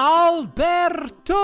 Alberto! 0.00 1.42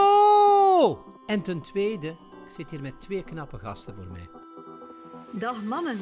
En 1.27 1.43
ten 1.43 1.61
tweede, 1.61 2.09
ik 2.09 2.17
zit 2.57 2.71
hier 2.71 2.81
met 2.81 3.01
twee 3.01 3.25
knappe 3.25 3.59
gasten 3.59 3.95
voor 3.95 4.07
mij. 4.13 4.29
Dag 5.33 5.63
mannen. 5.63 5.99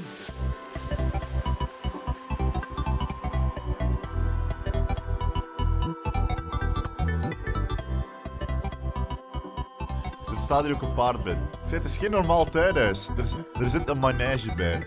Er 10.28 10.36
staat 10.42 10.64
hier 10.64 10.74
ook 10.74 10.82
een 10.82 10.94
paard 10.94 11.22
bij. 11.24 11.32
Ik 11.32 11.38
zeg, 11.66 11.82
het 11.82 11.84
is 11.90 11.96
geen 11.96 12.10
normaal 12.10 12.44
tuinhuis. 12.44 13.08
Er, 13.08 13.26
er 13.62 13.70
zit 13.70 13.88
een 13.88 13.98
manege 13.98 14.54
bij. 14.54 14.86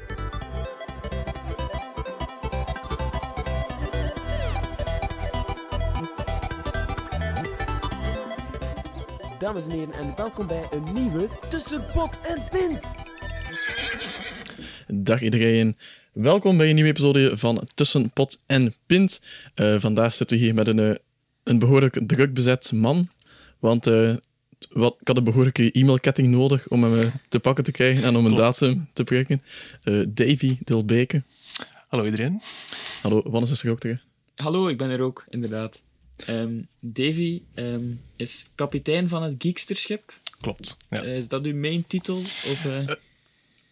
Dames 9.45 9.63
en 9.63 9.71
heren, 9.71 9.93
en 9.93 10.13
welkom 10.15 10.47
bij 10.47 10.63
een 10.71 10.93
nieuwe 10.93 11.27
Tussen 11.49 11.81
Pot 11.93 12.19
en 12.21 12.43
Pint. 12.51 12.79
Dag 15.03 15.21
iedereen. 15.21 15.77
Welkom 16.13 16.57
bij 16.57 16.69
een 16.69 16.75
nieuwe 16.75 16.89
episode 16.89 17.37
van 17.37 17.67
Tussen 17.75 18.09
Pot 18.11 18.43
en 18.45 18.73
Pint. 18.85 19.21
Eh, 19.53 19.79
vandaag 19.79 20.13
zitten 20.13 20.37
we 20.37 20.43
hier 20.43 20.53
met 20.53 20.67
een, 20.67 20.79
eh, 20.79 20.95
een 21.43 21.59
behoorlijk 21.59 21.99
druk 22.07 22.33
bezet 22.33 22.71
man. 22.71 23.09
Want 23.59 23.87
eh, 23.87 24.13
t- 24.57 24.67
wat, 24.69 24.95
ik 24.99 25.07
had 25.07 25.17
een 25.17 25.23
behoorlijke 25.23 25.71
e-mailketting 25.71 26.27
nodig 26.27 26.67
om 26.67 26.83
hem 26.83 27.11
te 27.29 27.39
pakken 27.39 27.63
te 27.63 27.71
krijgen 27.71 28.03
en 28.03 28.15
om 28.15 28.25
een 28.25 28.33
Klopt. 28.35 28.59
datum 28.59 28.89
te 28.93 29.03
prikken. 29.03 29.41
Eh, 29.83 30.03
Davy 30.07 30.57
Dilbeke. 30.63 31.23
Hallo 31.87 32.05
iedereen. 32.05 32.41
Hallo, 33.01 33.23
Wannes 33.29 33.51
is 33.51 33.63
er 33.63 33.71
ook 33.71 33.79
terug. 33.79 34.03
Hallo, 34.35 34.67
ik 34.67 34.77
ben 34.77 34.89
er 34.89 34.99
ook, 35.01 35.25
inderdaad. 35.29 35.81
Ehm, 36.15 36.53
Davy 36.79 37.41
ehm, 37.53 37.83
is 38.15 38.45
kapitein 38.55 39.07
van 39.07 39.23
het 39.23 39.35
Geeksterschip. 39.37 40.13
Klopt. 40.39 40.77
Ja. 40.89 41.03
Eh, 41.03 41.17
is 41.17 41.27
dat 41.27 41.45
uw 41.45 41.55
main 41.55 41.87
titel? 41.87 42.17
Of, 42.17 42.65
eh, 42.65 42.95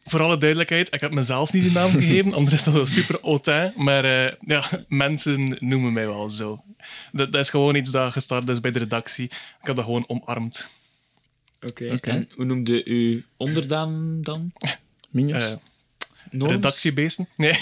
Voor 0.05 0.21
alle 0.21 0.37
duidelijkheid, 0.37 0.93
ik 0.93 1.01
heb 1.01 1.11
mezelf 1.11 1.53
niet 1.53 1.63
die 1.63 1.71
naam 1.71 1.91
gegeven, 2.01 2.33
anders 2.33 2.53
is 2.53 2.63
dat 2.63 2.73
zo 2.73 2.85
super 2.85 3.19
hautain. 3.21 3.73
Maar 3.75 4.05
eh, 4.05 4.31
ja, 4.39 4.85
mensen 4.87 5.57
noemen 5.59 5.93
mij 5.93 6.05
wel 6.05 6.29
zo. 6.29 6.63
Dat, 7.11 7.31
dat 7.31 7.41
is 7.41 7.49
gewoon 7.49 7.75
iets 7.75 7.91
dat 7.91 8.11
gestart 8.11 8.49
is 8.49 8.59
bij 8.59 8.71
de 8.71 8.79
redactie. 8.79 9.25
Ik 9.25 9.67
heb 9.67 9.75
dat 9.75 9.85
gewoon 9.85 10.07
omarmd. 10.07 10.69
Oké. 11.61 11.91
Oké. 11.93 12.09
En 12.09 12.29
hoe 12.35 12.45
noemde 12.45 12.85
u 12.85 13.25
onderdaan 13.37 14.21
dan? 14.21 14.51
Minjas. 15.09 15.57
Eh, 16.33 16.39
Norms? 16.39 16.53
redactiebeesten? 16.53 17.27
Nee. 17.35 17.59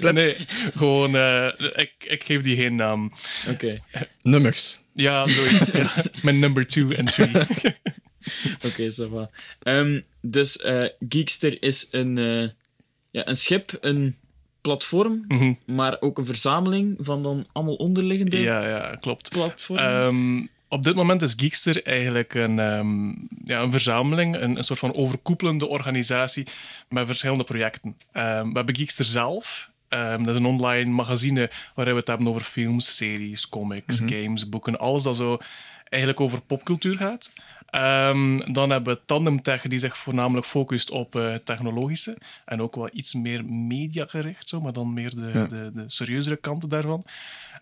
nee, 0.12 0.34
gewoon, 0.76 1.16
eh, 1.16 1.48
ik, 1.74 1.92
ik 1.98 2.24
geef 2.24 2.42
die 2.42 2.56
geen 2.56 2.74
naam. 2.74 3.10
Oké, 3.48 3.78
Nummers. 4.22 4.80
Ja, 4.94 5.28
zoiets. 5.28 5.70
ja. 5.70 5.92
Mijn 6.22 6.38
number 6.38 6.66
two 6.66 6.90
en 6.90 7.04
three. 7.04 7.30
oké, 8.66 8.90
ça 8.92 9.08
va. 9.10 9.30
Ehm, 9.62 10.00
dus 10.20 10.56
eh, 10.58 10.84
Geekster 11.08 11.62
is 11.62 11.88
een, 11.90 12.18
eh, 12.18 12.48
ja, 13.10 13.28
een 13.28 13.36
schip, 13.36 13.76
een 13.80 14.16
platform, 14.60 15.24
Mhm. 15.28 15.52
maar 15.66 15.96
ook 16.00 16.18
een 16.18 16.26
verzameling 16.26 16.96
van 16.98 17.22
dan 17.22 17.46
allemaal 17.52 17.74
onderliggende 17.74 18.40
Ja, 18.40 18.68
ja, 18.68 18.96
klopt. 19.00 19.28
platformen. 19.28 19.84
Ehm, 19.84 20.46
op 20.68 20.82
dit 20.82 20.94
moment 20.94 21.22
is 21.22 21.34
Geekster 21.36 21.86
eigenlijk 21.86 22.34
een, 22.34 22.58
ehm, 22.58 23.08
ja, 23.44 23.60
een 23.60 23.70
verzameling, 23.72 24.36
een, 24.36 24.56
een 24.56 24.64
soort 24.64 24.78
van 24.78 24.94
overkoepelende 24.94 25.66
organisatie 25.66 26.46
met 26.88 27.06
verschillende 27.06 27.44
projecten. 27.44 27.96
Ehm, 28.12 28.48
we 28.48 28.56
hebben 28.56 28.76
Geekster 28.76 29.04
zelf. 29.04 29.70
Ehm, 29.88 30.22
dat 30.22 30.34
is 30.34 30.40
een 30.40 30.46
online 30.46 30.90
magazine 30.90 31.50
waarin 31.74 31.94
we 31.94 32.00
het 32.00 32.08
hebben 32.08 32.28
over 32.28 32.42
films, 32.42 32.96
series, 32.96 33.48
comics, 33.48 33.98
games, 34.06 34.48
boeken. 34.48 34.78
Alles 34.78 35.02
dat 35.02 35.16
zo 35.16 35.38
eigenlijk 35.88 36.20
over 36.20 36.40
popcultuur 36.40 36.96
gaat. 36.96 37.32
Dan 38.52 38.70
hebben 38.70 38.94
we 38.94 39.00
Tandem 39.06 39.42
Tech, 39.42 39.62
die 39.62 39.78
zich 39.78 39.96
voornamelijk 39.98 40.46
focust 40.46 40.90
op 40.90 41.16
eh, 41.16 41.34
technologische. 41.34 42.16
En 42.44 42.62
ook 42.62 42.76
wel 42.76 42.88
iets 42.92 43.14
meer 43.14 43.44
mediagericht, 43.44 44.48
zo, 44.48 44.60
maar 44.60 44.72
dan 44.72 44.92
meer 44.92 45.14
de, 45.14 45.30
Ja. 45.34 45.46
de, 45.46 45.70
de 45.74 45.84
serieuzere 45.86 46.36
kanten 46.36 46.68
daarvan. 46.68 47.04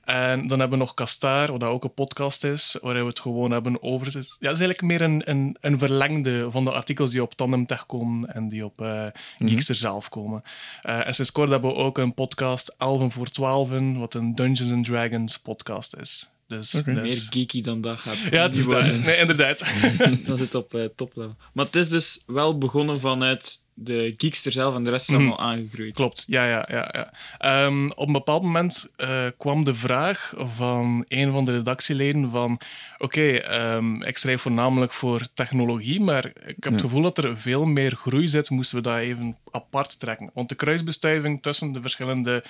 En 0.07 0.47
dan 0.47 0.59
hebben 0.59 0.79
we 0.79 0.85
nog 0.85 0.95
Kastaar, 0.95 1.53
wat 1.53 1.63
ook 1.63 1.85
een 1.85 1.95
podcast 1.95 2.45
is, 2.45 2.79
waarin 2.83 3.03
we 3.03 3.09
het 3.09 3.21
gewoon 3.21 3.51
hebben 3.51 3.83
over... 3.83 4.07
Het 4.07 4.15
is, 4.15 4.37
ja, 4.41 4.49
het 4.49 4.59
is 4.59 4.65
eigenlijk 4.65 4.83
meer 4.83 5.01
een, 5.01 5.31
een, 5.31 5.57
een 5.61 5.79
verlengde 5.79 6.51
van 6.51 6.65
de 6.65 6.73
artikels 6.73 7.11
die 7.11 7.23
op 7.23 7.35
Tandem 7.35 7.67
Tech 7.67 7.87
komen 7.87 8.35
en 8.35 8.49
die 8.49 8.65
op 8.65 8.81
eh 8.81 9.07
Geekster 9.39 9.75
zelf 9.75 10.09
komen. 10.09 10.43
Eh, 10.83 11.07
en 11.07 11.15
sinds 11.15 11.33
kort 11.33 11.51
hebben 11.51 11.71
we 11.71 11.77
ook 11.77 11.99
een 11.99 12.15
podcast, 12.15 12.75
11 12.79 13.13
voor 13.13 13.29
12, 13.29 13.69
wat 13.99 14.15
een 14.15 14.35
Dungeons 14.35 14.73
and 14.73 14.85
Dragons 14.85 15.39
podcast 15.39 15.97
is. 15.97 16.36
Dus, 16.49 16.71
dus- 16.71 16.85
Meer 16.85 17.27
geeky 17.31 17.61
dan 17.63 17.81
dat 17.81 17.99
gaat 17.99 18.19
ja, 18.31 18.43
het 18.43 18.57
is. 18.57 18.67
Nee, 18.67 19.17
inderdaad. 19.17 19.65
Dat 20.27 20.39
zit 20.39 20.55
op 20.55 20.75
eh, 20.75 20.85
toplevel. 20.97 21.37
Maar 21.53 21.65
het 21.65 21.77
is 21.77 21.89
dus 21.89 22.23
wel 22.27 22.59
begonnen 22.59 23.01
vanuit 23.01 23.65
de 23.75 24.15
Geekster 24.17 24.53
zelf 24.53 24.75
en 24.75 24.85
de 24.85 24.91
rest 24.91 25.09
is 25.09 25.15
Mhm. 25.15 25.17
allemaal 25.27 25.39
aangegroeid. 25.47 25.95
Klopt, 25.95 26.25
ja, 26.27 26.47
ja, 26.49 26.69
ja. 26.71 26.89
ja. 26.93 27.13
Ehm, 27.39 27.89
op 27.91 28.07
een 28.07 28.13
bepaald 28.13 28.43
moment 28.43 28.91
eh, 28.97 29.27
kwam 29.37 29.65
de 29.65 29.75
vraag 29.75 30.33
van 30.37 31.05
een 31.09 31.33
van 31.33 31.45
de 31.45 31.53
redactieleden 31.53 32.31
van 32.31 32.61
oké, 32.99 33.33
ehm, 33.33 34.03
ik 34.03 34.19
schrijf 34.19 34.41
voornamelijk 34.43 34.93
voor 34.93 35.21
technologie, 35.35 36.01
maar 36.01 36.25
ik 36.27 36.57
heb 36.65 36.73
het 36.73 36.81
gevoel 36.81 37.03
dat 37.03 37.19
er 37.19 37.39
veel 37.39 37.65
meer 37.65 37.93
groei 37.97 38.29
zit, 38.29 38.51
moesten 38.51 38.77
we 38.77 38.83
dat 38.83 38.99
even 38.99 39.37
apart 39.51 39.99
trekken. 39.99 40.31
Want 40.35 40.49
de 40.49 40.55
kruisbestuiving 40.55 41.43
tussen 41.43 41.73
de 41.73 41.81
verschillende 41.81 42.45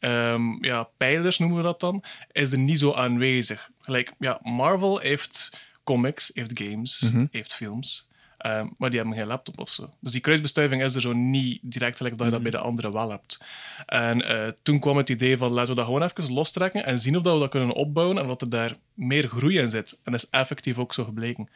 ehm, 0.00 0.64
ja, 0.64 0.82
pijlers, 0.96 1.38
noemen 1.38 1.56
we 1.56 1.62
dat 1.62 1.80
dan, 1.80 2.04
is 2.32 2.52
er 2.52 2.58
niet 2.58 2.78
zo 2.78 2.92
aanwezig. 2.92 3.70
Gelijk, 3.80 4.12
ja, 4.18 4.38
Marvel 4.42 4.98
heeft 4.98 5.56
comics, 5.84 6.30
heeft 6.34 6.58
games, 6.58 7.12
heeft 7.30 7.52
films. 7.52 8.08
Ehm, 8.40 8.66
maar 8.78 8.90
die 8.90 8.98
hebben 8.98 9.18
geen 9.18 9.26
laptop 9.26 9.58
of 9.58 9.70
zo. 9.70 9.90
Dus 10.00 10.12
die 10.12 10.20
kruisbestuiving 10.20 10.82
is 10.82 10.94
er 10.94 11.00
zo 11.00 11.12
niet 11.12 11.58
direct 11.62 11.96
gelijk 11.96 12.16
dat 12.16 12.26
je 12.26 12.32
dat 12.32 12.42
bij 12.42 12.50
de 12.50 12.58
anderen 12.58 12.92
wel 12.92 13.10
hebt. 13.10 13.40
En 13.86 14.22
eh, 14.22 14.52
toen 14.62 14.78
kwam 14.78 14.96
het 14.96 15.08
idee 15.08 15.36
van 15.36 15.50
laten 15.50 15.70
we 15.70 15.76
dat 15.76 15.84
gewoon 15.84 16.02
even 16.02 16.32
lostrekken 16.32 16.86
en 16.86 16.98
zien 16.98 17.16
of 17.16 17.22
dat 17.22 17.34
we 17.34 17.40
dat 17.40 17.50
kunnen 17.50 17.74
opbouwen 17.74 18.18
en 18.18 18.26
wat 18.26 18.42
er 18.42 18.50
daar 18.50 18.76
meer 18.94 19.28
groei 19.28 19.58
in 19.58 19.68
zit. 19.68 20.00
En 20.04 20.12
dat 20.12 20.22
is 20.22 20.30
effectief 20.30 20.78
ook 20.78 20.94
zo 20.94 21.04
gebleken. 21.04 21.48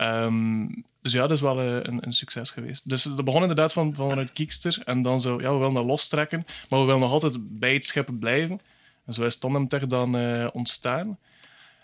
Ehm, 0.00 0.66
dus 1.02 1.12
ja, 1.12 1.20
dat 1.20 1.30
is 1.30 1.40
wel 1.40 1.60
eh, 1.60 1.66
een, 1.66 2.06
een 2.06 2.12
succes 2.12 2.50
geweest. 2.50 2.88
Dus 2.88 3.02
dat 3.02 3.24
begon 3.24 3.40
inderdaad 3.40 3.72
van, 3.72 3.94
van 3.94 4.08
vanuit 4.08 4.32
Kiekster 4.32 4.82
en 4.84 5.02
dan 5.02 5.20
zo, 5.20 5.40
ja, 5.40 5.52
we 5.52 5.58
willen 5.58 5.74
dat 5.74 5.84
lostrekken, 5.84 6.44
maar 6.68 6.78
we 6.78 6.84
willen 6.84 7.00
nog 7.00 7.12
altijd 7.12 7.58
bij 7.58 7.72
het 7.74 7.84
schip 7.84 8.08
blijven. 8.20 8.60
En 9.06 9.14
zo 9.14 9.24
is 9.24 9.38
Tandem 9.38 9.68
Tech 9.68 9.86
dan 9.86 10.16
eh, 10.16 10.46
ontstaan. 10.52 11.18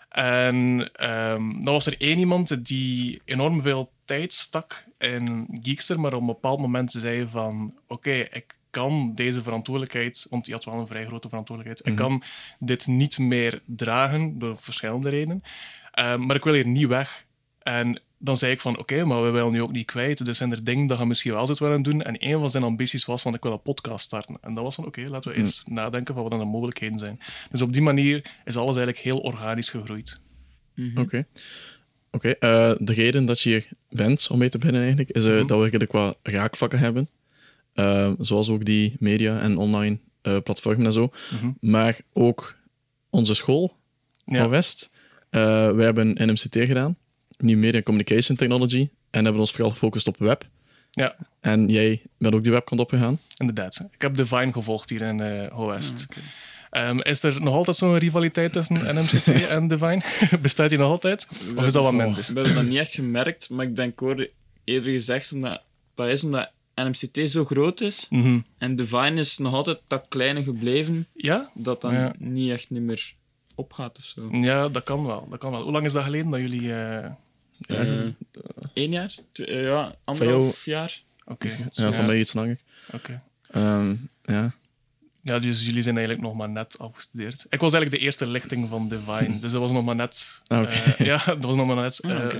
En 0.09 0.89
ehm, 0.93 1.63
dan 1.63 1.73
was 1.73 1.85
er 1.85 2.01
één 2.01 2.19
iemand 2.19 2.65
die 2.65 3.21
enorm 3.25 3.61
veel 3.61 3.91
tijd 4.05 4.33
stak 4.33 4.83
in 4.97 5.45
Geekster, 5.61 5.99
maar 5.99 6.13
op 6.13 6.19
een 6.19 6.25
bepaald 6.27 6.59
moment 6.59 6.91
zei 6.91 7.27
van 7.27 7.73
oké, 7.87 8.11
ik 8.11 8.55
kan 8.69 9.11
deze 9.15 9.43
verantwoordelijkheid, 9.43 10.27
want 10.29 10.45
die 10.45 10.53
had 10.53 10.65
wel 10.65 10.73
een 10.73 10.87
vrij 10.87 11.05
grote 11.05 11.29
verantwoordelijkheid, 11.29 11.91
ik 11.91 11.95
kan 11.95 12.23
dit 12.59 12.87
niet 12.87 13.17
meer 13.17 13.61
dragen 13.65 14.39
door 14.39 14.57
verschillende 14.59 15.09
redenen, 15.09 15.43
Ehm, 15.91 16.25
maar 16.25 16.35
ik 16.35 16.43
wil 16.43 16.53
hier 16.53 16.67
niet 16.67 16.87
weg. 16.87 17.25
En 17.63 18.01
dan 18.19 18.37
zei 18.37 18.51
ik 18.51 18.61
van 18.61 18.77
oké, 18.77 19.03
maar 19.05 19.23
we 19.23 19.29
willen 19.29 19.51
nu 19.51 19.61
ook 19.61 19.71
niet 19.71 19.85
kwijt, 19.85 20.25
dus 20.25 20.37
zijn 20.37 20.51
er 20.51 20.63
dingen 20.63 20.87
dat 20.87 20.97
je 20.99 21.05
misschien 21.05 21.33
wel 21.33 21.45
zou 21.45 21.57
willen 21.61 21.81
doen. 21.81 22.01
En 22.01 22.15
een 22.27 22.39
van 22.39 22.49
zijn 22.49 22.63
ambities 22.63 23.05
was 23.05 23.21
van 23.21 23.33
ik 23.33 23.43
wil 23.43 23.51
een 23.51 23.61
podcast 23.61 24.05
starten. 24.05 24.37
En 24.41 24.53
dat 24.53 24.63
was 24.63 24.75
van 24.75 24.85
oké, 24.85 25.01
laten 25.07 25.31
we 25.31 25.37
eens 25.37 25.63
nadenken 25.65 26.13
van 26.13 26.23
wat 26.23 26.31
dan 26.31 26.39
de 26.41 26.45
mogelijkheden 26.45 26.99
zijn. 26.99 27.19
Dus 27.51 27.61
op 27.61 27.73
die 27.73 27.81
manier 27.81 28.17
is 28.45 28.55
alles 28.57 28.75
eigenlijk 28.75 28.97
heel 29.05 29.19
organisch 29.19 29.69
gegroeid. 29.69 30.19
Oké. 30.95 31.25
Oké, 32.11 32.29
eh, 32.29 32.71
de 32.77 32.93
reden 32.93 33.25
dat 33.25 33.41
je 33.41 33.49
hier 33.49 33.67
bent 33.89 34.27
om 34.31 34.37
mee 34.37 34.49
te 34.49 34.57
beginnen 34.57 34.81
eigenlijk, 34.81 35.11
is 35.11 35.25
eh, 35.25 35.29
Mhm. 35.31 35.39
dat 35.39 35.49
we 35.49 35.53
eigenlijk 35.61 35.91
wat 35.91 36.17
raakvakken 36.23 36.79
hebben. 36.79 37.09
Eh, 37.73 38.11
zoals 38.19 38.49
ook 38.49 38.65
die 38.65 38.95
media 38.99 39.39
en 39.39 39.57
online 39.57 39.99
eh, 40.21 40.37
platformen 40.43 40.85
en 40.85 40.93
zo. 40.93 41.09
Mhm. 41.33 41.51
Maar 41.59 41.99
ook 42.13 42.55
onze 43.09 43.33
school 43.33 43.75
Ja. 44.25 44.37
van 44.41 44.49
West. 44.49 44.91
Eh, 45.29 45.41
wij 45.71 45.85
hebben 45.85 46.07
NMCT 46.13 46.55
gedaan, 46.65 46.97
New 47.37 47.57
Media 47.57 47.81
Communication 47.81 48.37
Technology, 48.37 48.89
en 49.09 49.23
hebben 49.23 49.41
ons 49.41 49.51
vooral 49.51 49.69
gefocust 49.69 50.07
op 50.07 50.17
web. 50.17 50.47
Ja, 50.91 51.15
En 51.39 51.67
jij 51.69 52.01
bent 52.17 52.33
ook 52.35 52.43
die 52.43 52.51
webkant 52.51 52.81
opgegaan. 52.81 53.19
inderdaad. 53.37 53.87
Ik 53.91 54.01
heb 54.01 54.15
Divine 54.15 54.51
gevolgd 54.51 54.89
hier 54.89 55.01
in 55.01 55.21
eh. 55.21 55.51
Ehm, 56.69 56.99
is 56.99 57.23
er 57.23 57.41
nog 57.41 57.53
altijd 57.53 57.77
zo'n 57.77 57.97
rivaliteit 57.97 58.53
tussen 58.53 58.95
NMCT 58.95 59.27
en 59.47 59.67
Divine? 59.67 60.01
Bestaat 60.41 60.69
die 60.69 60.77
nog 60.77 60.89
altijd? 60.89 61.27
Of 61.55 61.65
is 61.65 61.73
dat 61.73 61.83
wat 61.83 61.93
minder? 61.93 62.25
We 62.27 62.33
hebben 62.33 62.55
dat 62.55 62.63
niet 62.65 62.77
echt 62.77 62.93
gemerkt, 62.93 63.49
maar 63.49 63.65
ik 63.65 63.75
denk, 63.75 63.91
ik 63.91 63.99
hoorde 63.99 64.31
eerder 64.63 64.91
gezegd, 64.91 65.31
omdat, 65.31 65.63
dat 65.95 66.07
is 66.07 66.23
omdat 66.23 66.51
NMCT 66.75 67.29
zo 67.31 67.45
groot 67.45 67.81
is 67.81 68.05
Mhm. 68.09 68.39
en 68.57 68.75
Divine 68.75 69.19
is 69.19 69.37
nog 69.37 69.53
altijd 69.53 69.79
dat 69.87 70.05
kleine 70.09 70.43
gebleven, 70.43 71.07
Ja? 71.13 71.49
dat 71.53 71.81
dan 71.81 71.93
Ja. 71.93 72.13
niet 72.17 72.51
echt 72.51 72.69
niet 72.69 72.81
meer 72.81 73.11
opgaat 73.55 73.97
of 73.97 74.03
zo. 74.03 74.27
Ja, 74.31 74.69
dat 74.69 74.83
kan 74.83 75.05
wel. 75.05 75.27
Dat 75.29 75.39
kan 75.39 75.51
wel. 75.51 75.61
Hoe 75.61 75.71
lang 75.71 75.85
is 75.85 75.93
dat 75.93 76.03
geleden 76.03 76.29
dat 76.29 76.39
jullie... 76.39 76.73
eh, 76.73 77.11
Eh, 77.59 77.99
Eén 78.73 78.91
jaar? 78.91 79.13
Twee- 79.31 79.47
eh, 79.47 79.63
ja, 79.63 79.95
anderhalf 80.03 80.65
jaar. 80.65 81.01
Oké, 81.25 81.47
Ja, 81.71 81.93
voor 81.93 82.05
mij 82.05 82.19
iets 82.19 82.33
langer. 82.33 82.59
oké. 82.93 83.21
Ehm, 83.49 83.95
ja. 84.23 84.53
Ja, 85.21 85.39
dus 85.39 85.65
jullie 85.65 85.81
zijn 85.81 85.97
eigenlijk 85.97 86.27
nog 86.27 86.35
maar 86.37 86.49
net 86.49 86.79
afgestudeerd. 86.79 87.45
Ik 87.49 87.59
was 87.59 87.73
eigenlijk 87.73 87.91
de 87.91 87.97
eerste 87.99 88.27
lichting 88.27 88.69
van 88.69 88.89
Divine, 88.89 89.39
dus 89.39 89.51
dat 89.51 89.61
was 89.61 89.71
nog 89.71 89.85
maar 89.85 89.95
net, 89.95 90.41
Ah, 90.47 90.61
eh, 90.63 91.05
ja, 91.05 91.17
dat 91.25 91.43
was 91.43 91.55
nog 91.55 91.67
maar 91.67 91.75
net 91.75 91.99
eh, 91.99 92.11
Ah, 92.11 92.35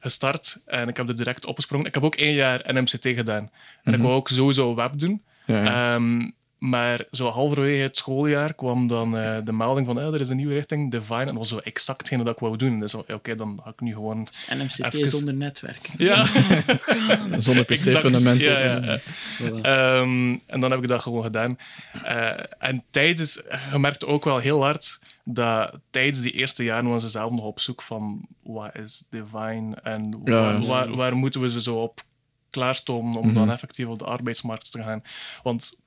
gestart. 0.00 0.60
En 0.66 0.88
ik 0.88 0.96
heb 0.96 1.08
er 1.08 1.16
direct 1.16 1.46
opgesprongen. 1.46 1.86
Ik 1.86 1.94
heb 1.94 2.02
ook 2.02 2.14
één 2.14 2.34
jaar 2.34 2.72
NMCT 2.74 3.06
gedaan. 3.06 3.50
En 3.82 3.92
ik 3.92 3.98
Mhm. 3.98 4.02
wou 4.02 4.14
ook 4.14 4.28
sowieso 4.28 4.74
web 4.74 4.98
doen. 4.98 5.22
Ja, 5.46 5.62
ja. 5.64 5.94
Ehm, 5.94 6.30
maar 6.70 7.04
zo 7.10 7.28
halverwege 7.28 7.82
het 7.82 7.96
schooljaar 7.96 8.54
kwam 8.54 8.86
dan 8.86 9.16
eh, 9.18 9.38
de 9.44 9.52
melding 9.52 9.86
van 9.86 9.98
eh, 10.00 10.06
er 10.14 10.20
is 10.20 10.28
een 10.28 10.36
nieuwe 10.36 10.52
richting, 10.54 10.90
Divine. 10.90 11.18
En 11.20 11.26
dat 11.26 11.34
was 11.36 11.48
zo 11.48 11.58
exact 11.58 11.98
hetgene 11.98 12.24
dat 12.24 12.34
ik 12.34 12.40
wou 12.40 12.56
doen. 12.56 12.80
Dus 12.80 12.94
oké, 12.94 13.34
dan 13.34 13.60
ga 13.64 13.70
ik 13.70 13.80
nu 13.80 13.92
gewoon... 13.94 14.28
NMCT 14.54 14.94
Even- 14.94 15.08
zonder 15.08 15.34
netwerk. 15.34 15.90
Ja, 15.98 16.26
Zonder. 17.38 17.64
PC-fundamenten. 17.64 18.44
Ja, 18.52 18.58
ja, 18.58 18.76
ja. 18.84 18.98
Voilà. 19.40 19.60
Ehm, 19.62 20.38
en 20.46 20.60
dan 20.60 20.70
heb 20.70 20.82
ik 20.82 20.88
dat 20.88 21.00
gewoon 21.00 21.22
gedaan. 21.22 21.58
Eh, 22.04 22.30
en 22.58 22.84
tijdens, 22.90 23.42
je 23.72 23.78
merkte 23.78 24.06
ook 24.06 24.24
wel 24.24 24.38
heel 24.38 24.62
hard 24.62 24.98
dat 25.24 25.78
tijdens 25.90 26.20
die 26.20 26.32
eerste 26.32 26.64
jaren 26.64 26.84
waren 26.84 27.00
ze 27.00 27.08
zelf 27.08 27.30
nog 27.30 27.44
op 27.44 27.60
zoek 27.60 27.82
van 27.82 28.26
wat 28.42 28.74
is 28.76 29.06
Divine 29.10 29.76
en 29.82 30.20
Ja. 30.24 30.32
waar, 30.32 30.66
waar, 30.66 30.96
waar 30.96 31.16
moeten 31.16 31.40
we 31.40 31.50
ze 31.50 31.62
zo 31.62 31.76
op 31.76 32.02
klaarstomen 32.50 33.20
om 33.20 33.26
Mhm. 33.26 33.34
dan 33.34 33.50
effectief 33.50 33.86
op 33.86 33.98
de 33.98 34.04
arbeidsmarkt 34.04 34.70
te 34.72 34.82
gaan. 34.82 35.02
Want 35.42 35.80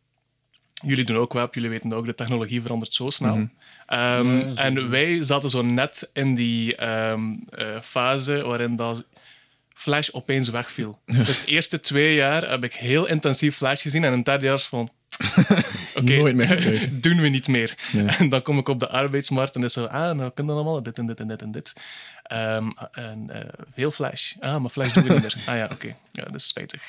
jullie 0.83 1.05
doen 1.05 1.17
ook 1.17 1.33
web, 1.33 1.53
jullie 1.53 1.69
weten 1.69 1.93
ook, 1.93 2.05
de 2.05 2.15
technologie 2.15 2.61
verandert 2.61 2.93
zo 2.93 3.09
snel. 3.09 3.35
Mhm. 3.35 3.45
Ehm, 3.85 4.37
Ja, 4.37 4.55
en 4.55 4.89
wij 4.89 5.23
zaten 5.23 5.49
zo 5.49 5.61
net 5.61 6.09
in 6.13 6.35
die 6.35 6.75
ehm, 6.75 7.33
eh, 7.49 7.79
fase 7.81 8.43
waarin 8.45 8.75
dat 8.75 9.05
Flash 9.73 10.09
opeens 10.11 10.49
wegviel. 10.49 10.99
Dus 11.25 11.45
de 11.45 11.51
eerste 11.51 11.79
twee 11.79 12.15
jaar 12.15 12.49
heb 12.49 12.63
ik 12.63 12.73
heel 12.73 13.05
intensief 13.05 13.55
Flash 13.55 13.81
gezien 13.81 14.03
en 14.03 14.11
in 14.11 14.17
het 14.17 14.25
derde 14.25 14.45
jaar 14.45 14.55
is 14.55 14.65
van... 14.65 14.89
Oké, 15.95 16.33
doen 17.05 17.21
we 17.21 17.27
niet 17.27 17.47
meer. 17.47 17.77
Ja. 17.91 18.17
En 18.17 18.29
dan 18.29 18.41
kom 18.41 18.57
ik 18.57 18.67
op 18.67 18.79
de 18.79 18.89
arbeidsmarkt 18.89 19.55
en 19.55 19.63
is 19.63 19.73
zo, 19.73 19.85
ah, 19.85 20.15
nou 20.15 20.31
kunnen 20.33 20.55
we 20.55 20.61
allemaal 20.61 20.83
dit 20.83 20.97
en 20.97 21.05
dit 21.05 21.19
en 21.19 21.27
dit 21.27 21.41
en 21.41 21.51
dit. 21.51 21.73
Ehm, 22.23 22.69
en 22.91 23.29
eh, 23.29 23.63
veel 23.73 23.91
Flash. 23.91 24.33
Ah, 24.39 24.61
maar 24.61 24.69
Flash 24.69 24.93
doen 24.93 25.03
we 25.03 25.13
niet 25.13 25.21
meer. 25.21 25.35
Ah 25.45 25.55
ja, 25.55 25.69
oké. 25.71 25.95
Ja, 26.11 26.23
dat 26.23 26.35
is 26.35 26.47
spijtig. 26.47 26.81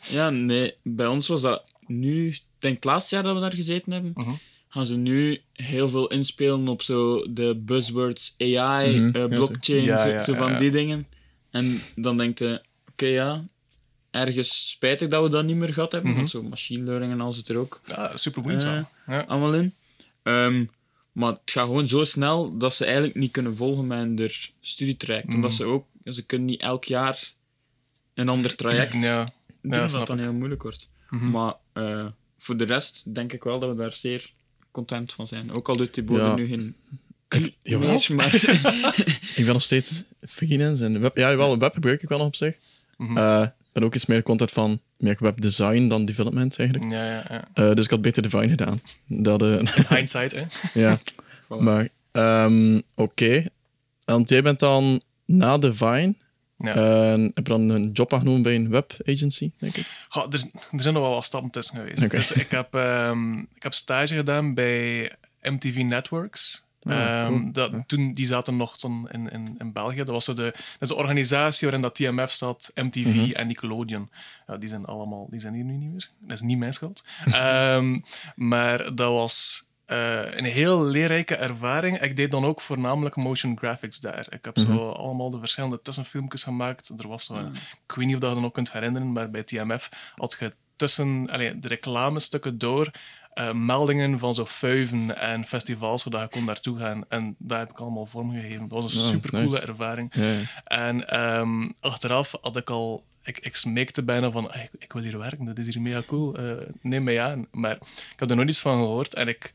Ja, 0.00 0.30
nee, 0.30 0.74
bij 0.82 1.06
ons 1.06 1.28
was 1.28 1.40
dat 1.40 1.64
nu, 1.88 2.26
ik 2.28 2.42
denk 2.58 2.74
het 2.74 2.84
laatste 2.84 3.14
jaar 3.14 3.24
dat 3.24 3.34
we 3.34 3.40
daar 3.40 3.52
gezeten 3.54 3.92
hebben, 3.92 4.12
Mhm. 4.14 4.32
gaan 4.68 4.86
ze 4.86 4.96
nu 4.96 5.40
heel 5.52 5.88
veel 5.88 6.08
inspelen 6.08 6.68
op 6.68 6.82
zo 6.82 7.32
de 7.32 7.56
buzzwords 7.64 8.34
AI, 8.38 9.00
Mhm, 9.00 9.16
eh, 9.16 9.24
blockchain, 9.28 9.82
Ja, 9.82 10.02
zo, 10.02 10.08
ja, 10.08 10.22
zo 10.24 10.34
van 10.34 10.50
ja. 10.52 10.58
die 10.58 10.70
dingen. 10.70 11.06
En 11.50 11.80
dan 11.94 12.16
denk 12.16 12.38
je, 12.38 12.62
oké 12.90 13.06
ja, 13.06 13.44
ergens 14.10 14.70
spijtig 14.70 15.08
dat 15.08 15.22
we 15.22 15.28
dat 15.28 15.44
niet 15.44 15.56
meer 15.56 15.72
gehad 15.72 15.92
hebben, 15.92 16.10
Mhm. 16.10 16.18
want 16.18 16.30
zo 16.30 16.42
machine 16.42 16.84
learning 16.84 17.12
en 17.12 17.20
al 17.20 17.32
zit 17.32 17.48
er 17.48 17.56
ook 17.56 17.80
Ja, 17.84 18.16
supergoed 18.16 18.62
Eh, 18.62 18.82
allemaal 19.26 19.54
in. 19.54 19.72
Ehm, 20.22 20.64
maar 21.12 21.30
het 21.32 21.40
gaat 21.50 21.66
gewoon 21.66 21.88
zo 21.88 22.04
snel 22.04 22.58
dat 22.58 22.74
ze 22.74 22.84
eigenlijk 22.84 23.14
niet 23.14 23.30
kunnen 23.30 23.56
volgen 23.56 23.86
met 23.86 23.98
hun 23.98 24.30
studietraject. 24.60 25.34
Omdat 25.34 25.52
ze 25.54 25.64
ook, 25.64 25.86
ze 26.04 26.22
kunnen 26.22 26.46
niet 26.46 26.60
elk 26.60 26.84
jaar 26.84 27.32
een 28.14 28.28
ander 28.28 28.54
traject 28.56 28.92
Ja, 28.94 29.32
doen, 29.62 29.72
Ja, 29.72 29.86
dat 29.86 30.06
dan 30.06 30.16
ik. 30.18 30.22
heel 30.24 30.32
moeilijk 30.32 30.62
wordt. 30.62 30.90
Maar 31.10 31.54
eh, 31.78 32.06
voor 32.38 32.56
de 32.56 32.64
rest 32.64 33.14
denk 33.14 33.32
ik 33.32 33.42
wel 33.44 33.58
dat 33.58 33.70
we 33.70 33.76
daar 33.76 33.92
zeer 33.92 34.32
content 34.70 35.12
van 35.12 35.26
zijn. 35.26 35.52
Ook 35.52 35.68
al 35.68 35.76
doet 35.76 35.92
Thibaut 35.92 36.18
Ja. 36.20 36.34
nu 36.34 36.46
geen 36.46 36.74
Ik- 37.28 37.54
jawel. 37.62 37.88
meer, 37.88 38.06
maar 38.14 38.34
Ik 39.36 39.44
ben 39.44 39.52
nog 39.52 39.62
steeds 39.62 40.04
freelance 40.28 40.84
en 40.84 41.00
web. 41.00 41.16
Ja, 41.16 41.36
wel, 41.36 41.58
web 41.58 41.74
gebruik 41.74 42.02
ik 42.02 42.08
wel 42.08 42.18
nog 42.18 42.26
op 42.26 42.36
zich. 42.36 42.54
Ik 42.98 43.14
ben 43.72 43.82
ook 43.82 43.94
iets 43.94 44.06
meer 44.06 44.22
content 44.22 44.50
van 44.50 44.80
meer 44.96 45.16
webdesign 45.20 45.88
dan 45.88 46.04
development 46.04 46.58
eigenlijk. 46.58 46.92
ja, 46.92 47.04
ja, 47.10 47.24
ja. 47.28 47.48
Eh, 47.54 47.74
dus 47.74 47.84
ik 47.84 47.90
had 47.90 48.02
beter 48.02 48.22
Divine 48.22 48.48
gedaan. 48.48 48.80
Dat, 49.06 49.40
Hindsight, 49.94 50.32
hè. 50.32 50.44
ja. 50.80 50.98
Voilà. 51.44 51.62
Maar, 51.62 51.88
ehm, 52.12 52.80
oké. 52.94 53.44
Want 54.04 54.28
jij 54.28 54.42
bent 54.42 54.58
dan 54.58 55.00
na 55.26 55.58
Divine. 55.58 56.14
Ja. 56.64 56.72
Heb 57.18 57.36
je 57.36 57.42
dan 57.42 57.68
een 57.68 57.90
job 57.92 58.12
aangenomen 58.12 58.42
bij 58.42 58.54
een 58.54 58.68
web 58.70 58.92
agency, 59.06 59.50
denk 59.58 59.76
ik. 59.76 59.86
Er, 60.14 60.22
er 60.72 60.80
zijn 60.80 60.94
nog 60.94 61.02
wel 61.02 61.12
wat 61.14 61.24
stappen 61.24 61.50
tussen 61.50 61.76
geweest. 61.76 62.10
Dus 62.10 62.32
ik 62.32 62.50
heb, 62.50 62.74
ehm, 62.74 63.32
ik 63.32 63.62
heb 63.62 63.74
stage 63.74 64.14
gedaan 64.14 64.54
bij 64.54 65.12
MTV 65.42 65.76
Networks. 65.76 66.66
Ah, 66.82 66.92
Ehm, 67.24 67.52
dat, 67.52 67.70
Ja. 67.70 67.84
toen, 67.86 68.12
die 68.12 68.26
zaten 68.26 68.56
nog 68.56 68.78
toen 68.78 69.08
in, 69.10 69.30
in, 69.30 69.54
in 69.58 69.72
België. 69.72 69.96
Dat 69.96 70.08
was 70.08 70.24
de, 70.24 70.34
dat 70.34 70.54
is 70.78 70.88
de 70.88 70.94
organisatie 70.94 71.66
waarin 71.66 71.82
dat 71.82 71.94
TMF 71.94 72.32
zat, 72.32 72.70
MTV 72.74 73.14
Mhm. 73.14 73.30
en 73.32 73.46
Nickelodeon. 73.46 74.10
Ja, 74.46 74.56
die 74.56 74.68
zijn 74.68 74.84
allemaal, 74.84 75.26
die 75.30 75.40
zijn 75.40 75.54
hier 75.54 75.64
nu 75.64 75.72
niet 75.76 75.90
meer. 75.90 76.10
Dat 76.18 76.36
is 76.36 76.40
niet 76.42 76.58
mijn 76.58 76.72
schuld. 76.72 77.04
Ehm, 77.24 77.98
maar 78.34 78.94
dat 78.94 79.12
was 79.12 79.67
eh, 79.88 80.34
een 80.36 80.44
heel 80.44 80.84
leerrijke 80.84 81.34
ervaring. 81.36 82.00
Ik 82.00 82.16
deed 82.16 82.30
dan 82.30 82.44
ook 82.44 82.60
voornamelijk 82.60 83.16
motion 83.16 83.58
graphics 83.58 84.00
daar. 84.00 84.26
Ik 84.30 84.44
heb 84.44 84.58
zo 84.58 84.66
Mhm. 84.68 84.78
allemaal 85.00 85.30
de 85.30 85.38
verschillende 85.38 85.82
tussenfilmpjes 85.82 86.42
gemaakt. 86.42 86.88
Er 86.96 87.08
was 87.08 87.24
zo, 87.24 87.34
een- 87.34 87.54
ik 87.86 87.94
weet 87.94 88.06
niet 88.06 88.14
of 88.14 88.20
dat 88.20 88.28
je 88.28 88.34
dat 88.34 88.44
nog 88.44 88.52
kunt 88.52 88.72
herinneren, 88.72 89.12
maar 89.12 89.30
bij 89.30 89.42
TMF 89.42 89.88
had 90.14 90.36
je 90.40 90.52
tussen 90.76 91.30
allee, 91.30 91.58
de 91.58 91.68
reclamestukken 91.68 92.58
door 92.58 92.90
eh, 93.34 93.52
meldingen 93.52 94.18
van 94.18 94.34
zo 94.34 94.46
fuiven 94.46 95.18
en 95.20 95.46
festivals, 95.46 96.02
zodat 96.02 96.20
je 96.20 96.28
kon 96.28 96.44
naartoe 96.44 96.78
gaan. 96.78 97.04
En 97.08 97.34
daar 97.38 97.58
heb 97.58 97.70
ik 97.70 97.80
allemaal 97.80 98.06
vormgegeven. 98.06 98.68
Dat 98.68 98.82
was 98.82 98.94
een 98.94 99.00
Oh, 99.02 99.06
super 99.08 99.30
coole 99.30 99.44
nice. 99.44 99.60
ervaring. 99.66 100.12
En 100.64 101.08
ehm, 101.08 101.68
achteraf 101.80 102.34
had 102.40 102.56
ik 102.56 102.70
al... 102.70 103.04
Ik, 103.22 103.38
ik 103.38 103.56
smeekte 103.56 104.02
bijna 104.02 104.30
van, 104.30 104.50
"Ah, 104.52 104.62
ik, 104.62 104.70
ik 104.78 104.92
wil 104.92 105.02
hier 105.02 105.18
werken, 105.18 105.44
dat 105.44 105.58
is 105.58 105.74
hier 105.74 105.82
mega 105.82 106.02
cool, 106.06 106.34
eh, 106.36 106.52
neem 106.82 107.02
mij 107.04 107.22
aan. 107.22 107.46
Maar 107.50 107.74
ik 108.12 108.14
heb 108.16 108.30
er 108.30 108.36
nooit 108.36 108.48
iets 108.48 108.60
van 108.60 108.78
gehoord 108.78 109.14
en 109.14 109.28
ik, 109.28 109.50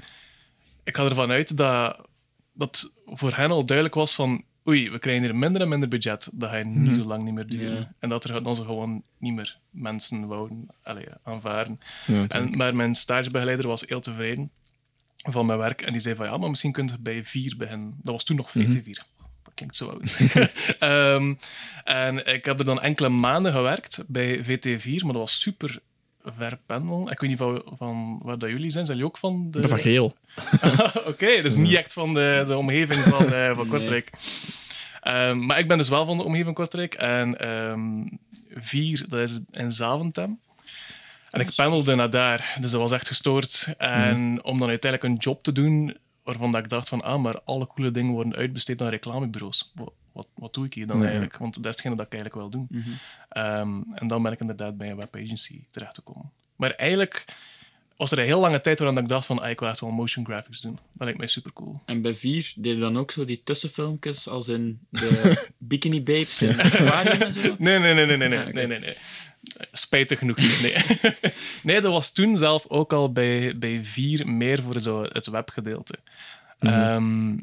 ik 0.84 0.98
ga 0.98 1.06
ervan 1.06 1.32
uit 1.32 1.58
dat, 1.58 2.08
dat 2.54 2.94
voor 3.06 3.36
hen 3.36 3.52
al 3.52 3.66
duidelijk 3.66 3.96
was 3.96 4.14
van 4.14 4.44
oei, 4.68 4.90
we 4.90 5.00
krijgen 5.00 5.24
hier 5.24 5.36
minder 5.36 5.62
en 5.62 5.70
minder 5.70 5.90
budget, 5.90 6.30
dat 6.34 6.50
ga 6.50 6.56
je 6.56 6.66
niet 6.66 6.96
zo 6.96 7.04
lang 7.04 7.24
niet 7.24 7.34
meer 7.34 7.48
duren. 7.48 7.76
Ja. 7.76 7.94
En 8.00 8.10
dat 8.10 8.24
er 8.24 8.44
dan 8.44 8.56
ze 8.56 8.64
gewoon 8.64 9.04
niet 9.18 9.34
meer 9.34 9.60
mensen 9.70 10.28
wouden 10.28 10.68
allee, 10.84 11.06
aanvaren. 11.24 11.80
Ja, 12.06 12.28
En, 12.28 12.58
maar 12.58 12.76
mijn 12.76 12.96
stagebegeleider 12.96 13.68
was 13.68 13.82
heel 13.82 14.00
tevreden 14.00 14.52
van 15.18 15.46
mijn 15.46 15.60
werk 15.60 15.82
en 15.82 15.92
die 15.92 16.02
zei 16.02 16.16
van 16.16 16.26
ja, 16.26 16.38
maar 16.38 16.50
misschien 16.50 16.72
kunt 16.72 16.90
je 16.90 16.98
bij 17.00 17.24
vier 17.24 17.54
beginnen. 17.58 18.00
Dat 18.02 18.14
was 18.14 18.24
toen 18.24 18.36
nog 18.36 18.50
VT4. 18.50 19.12
Dat 19.44 19.54
klinkt 19.54 19.76
zo 19.76 19.88
oud. 19.88 20.20
Ehm, 20.80 21.34
en 21.84 22.34
ik 22.34 22.46
heb 22.46 22.60
er 22.60 22.66
dan 22.66 22.82
enkele 22.82 23.10
maanden 23.10 23.52
gewerkt 23.52 24.04
bij 24.08 24.44
VT4, 24.44 25.04
maar 25.04 25.14
dat 25.14 25.22
was 25.22 25.42
super 25.42 25.80
ver 26.24 26.60
pendelen. 26.66 27.12
Ik 27.12 27.20
weet 27.20 27.30
niet 27.30 27.40
van, 27.40 27.64
van 27.78 28.20
waar 28.24 28.38
dat 28.38 28.50
jullie 28.50 28.70
zijn. 28.70 28.86
Zijn 28.86 28.98
jullie 28.98 29.12
ook 29.12 29.18
van 29.18 29.52
de... 29.52 29.60
Ik 29.60 29.62
ben 29.62 29.70
van 29.70 29.80
geel. 29.80 30.16
Oké, 31.12 31.42
dus 31.42 31.56
niet 31.56 31.76
echt 31.76 31.94
van 31.94 32.14
de, 32.14 32.44
de 32.48 32.58
omgeving 32.58 33.02
van, 33.02 33.34
eh, 33.34 33.56
van 33.56 33.68
Kortrijk. 33.74 34.10
Ehm, 35.02 35.46
maar 35.46 35.60
ik 35.60 35.68
ben 35.68 35.78
dus 35.78 35.90
wel 35.90 36.06
van 36.06 36.18
de 36.18 36.24
omgeving 36.24 36.46
van 36.46 36.54
Kortrijk. 36.54 36.94
En 36.94 37.40
ehm, 37.40 38.06
vier, 38.56 39.06
dat 39.08 39.20
is 39.20 39.40
in 39.52 39.72
Zaventem. 39.72 40.40
En 41.30 41.40
ik 41.40 41.56
pendelde 41.56 41.96
naar 41.96 42.10
daar. 42.10 42.58
Dus 42.60 42.72
dat 42.72 42.80
was 42.80 42.92
echt 42.92 43.08
gestoord. 43.08 43.74
En 43.78 44.44
om 44.44 44.60
dan 44.60 44.70
uiteindelijk 44.70 45.14
een 45.14 45.20
job 45.20 45.44
te 45.44 45.52
doen 45.52 45.98
waarvan 46.24 46.52
dat 46.52 46.64
ik 46.64 46.70
dacht 46.70 46.90
van, 46.90 47.02
ah, 47.02 47.22
maar 47.22 47.42
alle 47.42 47.68
coole 47.68 47.92
dingen 47.92 48.12
worden 48.12 48.36
uitbesteed 48.36 48.82
aan 48.82 48.88
reclamebureaus. 48.88 49.72
Wat, 49.76 49.94
wat, 50.12 50.28
wat 50.36 50.54
doe 50.54 50.66
ik 50.66 50.74
hier 50.74 50.88
dan 50.88 51.04
eigenlijk? 51.04 51.38
Want 51.38 51.56
dat 51.56 51.66
is 51.66 51.72
hetgene 51.72 51.96
dat 51.96 52.06
ik 52.06 52.14
eigenlijk 52.14 52.42
wil 52.42 52.50
doen. 52.50 52.68
Mhm. 52.70 52.90
Ehm, 53.34 53.82
en 53.94 54.08
dan 54.08 54.24
ben 54.24 54.32
ik 54.32 54.40
inderdaad 54.40 54.78
bij 54.78 54.90
een 54.90 54.98
webagency 54.98 55.64
terechtgekomen. 55.72 56.32
Maar 56.56 56.72
eigenlijk 56.72 57.26
was 57.98 58.12
er 58.12 58.20
een 58.20 58.26
heel 58.26 58.40
lange 58.40 58.62
tijd 58.62 58.80
waarin 58.80 58.98
ik 58.98 59.08
dacht 59.08 59.26
van, 59.26 59.40
ah, 59.40 59.50
ik 59.50 59.60
wil 59.60 59.70
echt 59.70 59.80
wel 59.80 59.92
motion 59.92 60.26
graphics 60.26 60.62
doen. 60.62 60.74
Dat 60.74 61.04
lijkt 61.04 61.18
mij 61.18 61.28
super 61.28 61.54
cool. 61.54 61.82
En 61.86 62.02
bij 62.02 62.16
vier 62.16 62.54
deden 62.56 62.80
dan 62.80 62.98
ook 62.98 63.12
zo 63.12 63.26
die 63.26 63.42
tussenfilmpjes 63.44 64.28
als 64.28 64.48
in 64.48 64.80
de 64.90 65.44
Bikini 65.58 66.04
Babes 66.04 66.44
aquarium 66.44 67.22
en 67.22 67.34
zo. 67.34 67.56
Nee, 67.60 67.80
nee, 67.80 67.94
nee, 67.94 68.06
nee, 68.06 68.18
nee, 68.18 68.30
nee, 68.30 68.40
Ah, 68.40 68.54
nee, 68.54 68.68
nee, 68.68 68.80
nee. 68.80 68.96
Spijtig 69.72 70.20
genoeg 70.20 70.38
niet. 70.38 70.62
Nee. 70.62 70.76
nee, 71.74 71.82
dat 71.82 71.92
was 71.92 72.14
toen 72.14 72.38
zelf 72.38 72.66
ook 72.68 72.94
al 72.94 73.12
bij, 73.12 73.58
bij 73.58 73.84
vier 73.84 74.28
meer 74.28 74.62
voor 74.62 74.80
zo 74.80 75.04
het 75.04 75.28
webgedeelte. 75.28 75.96
Ehm, 76.60 77.36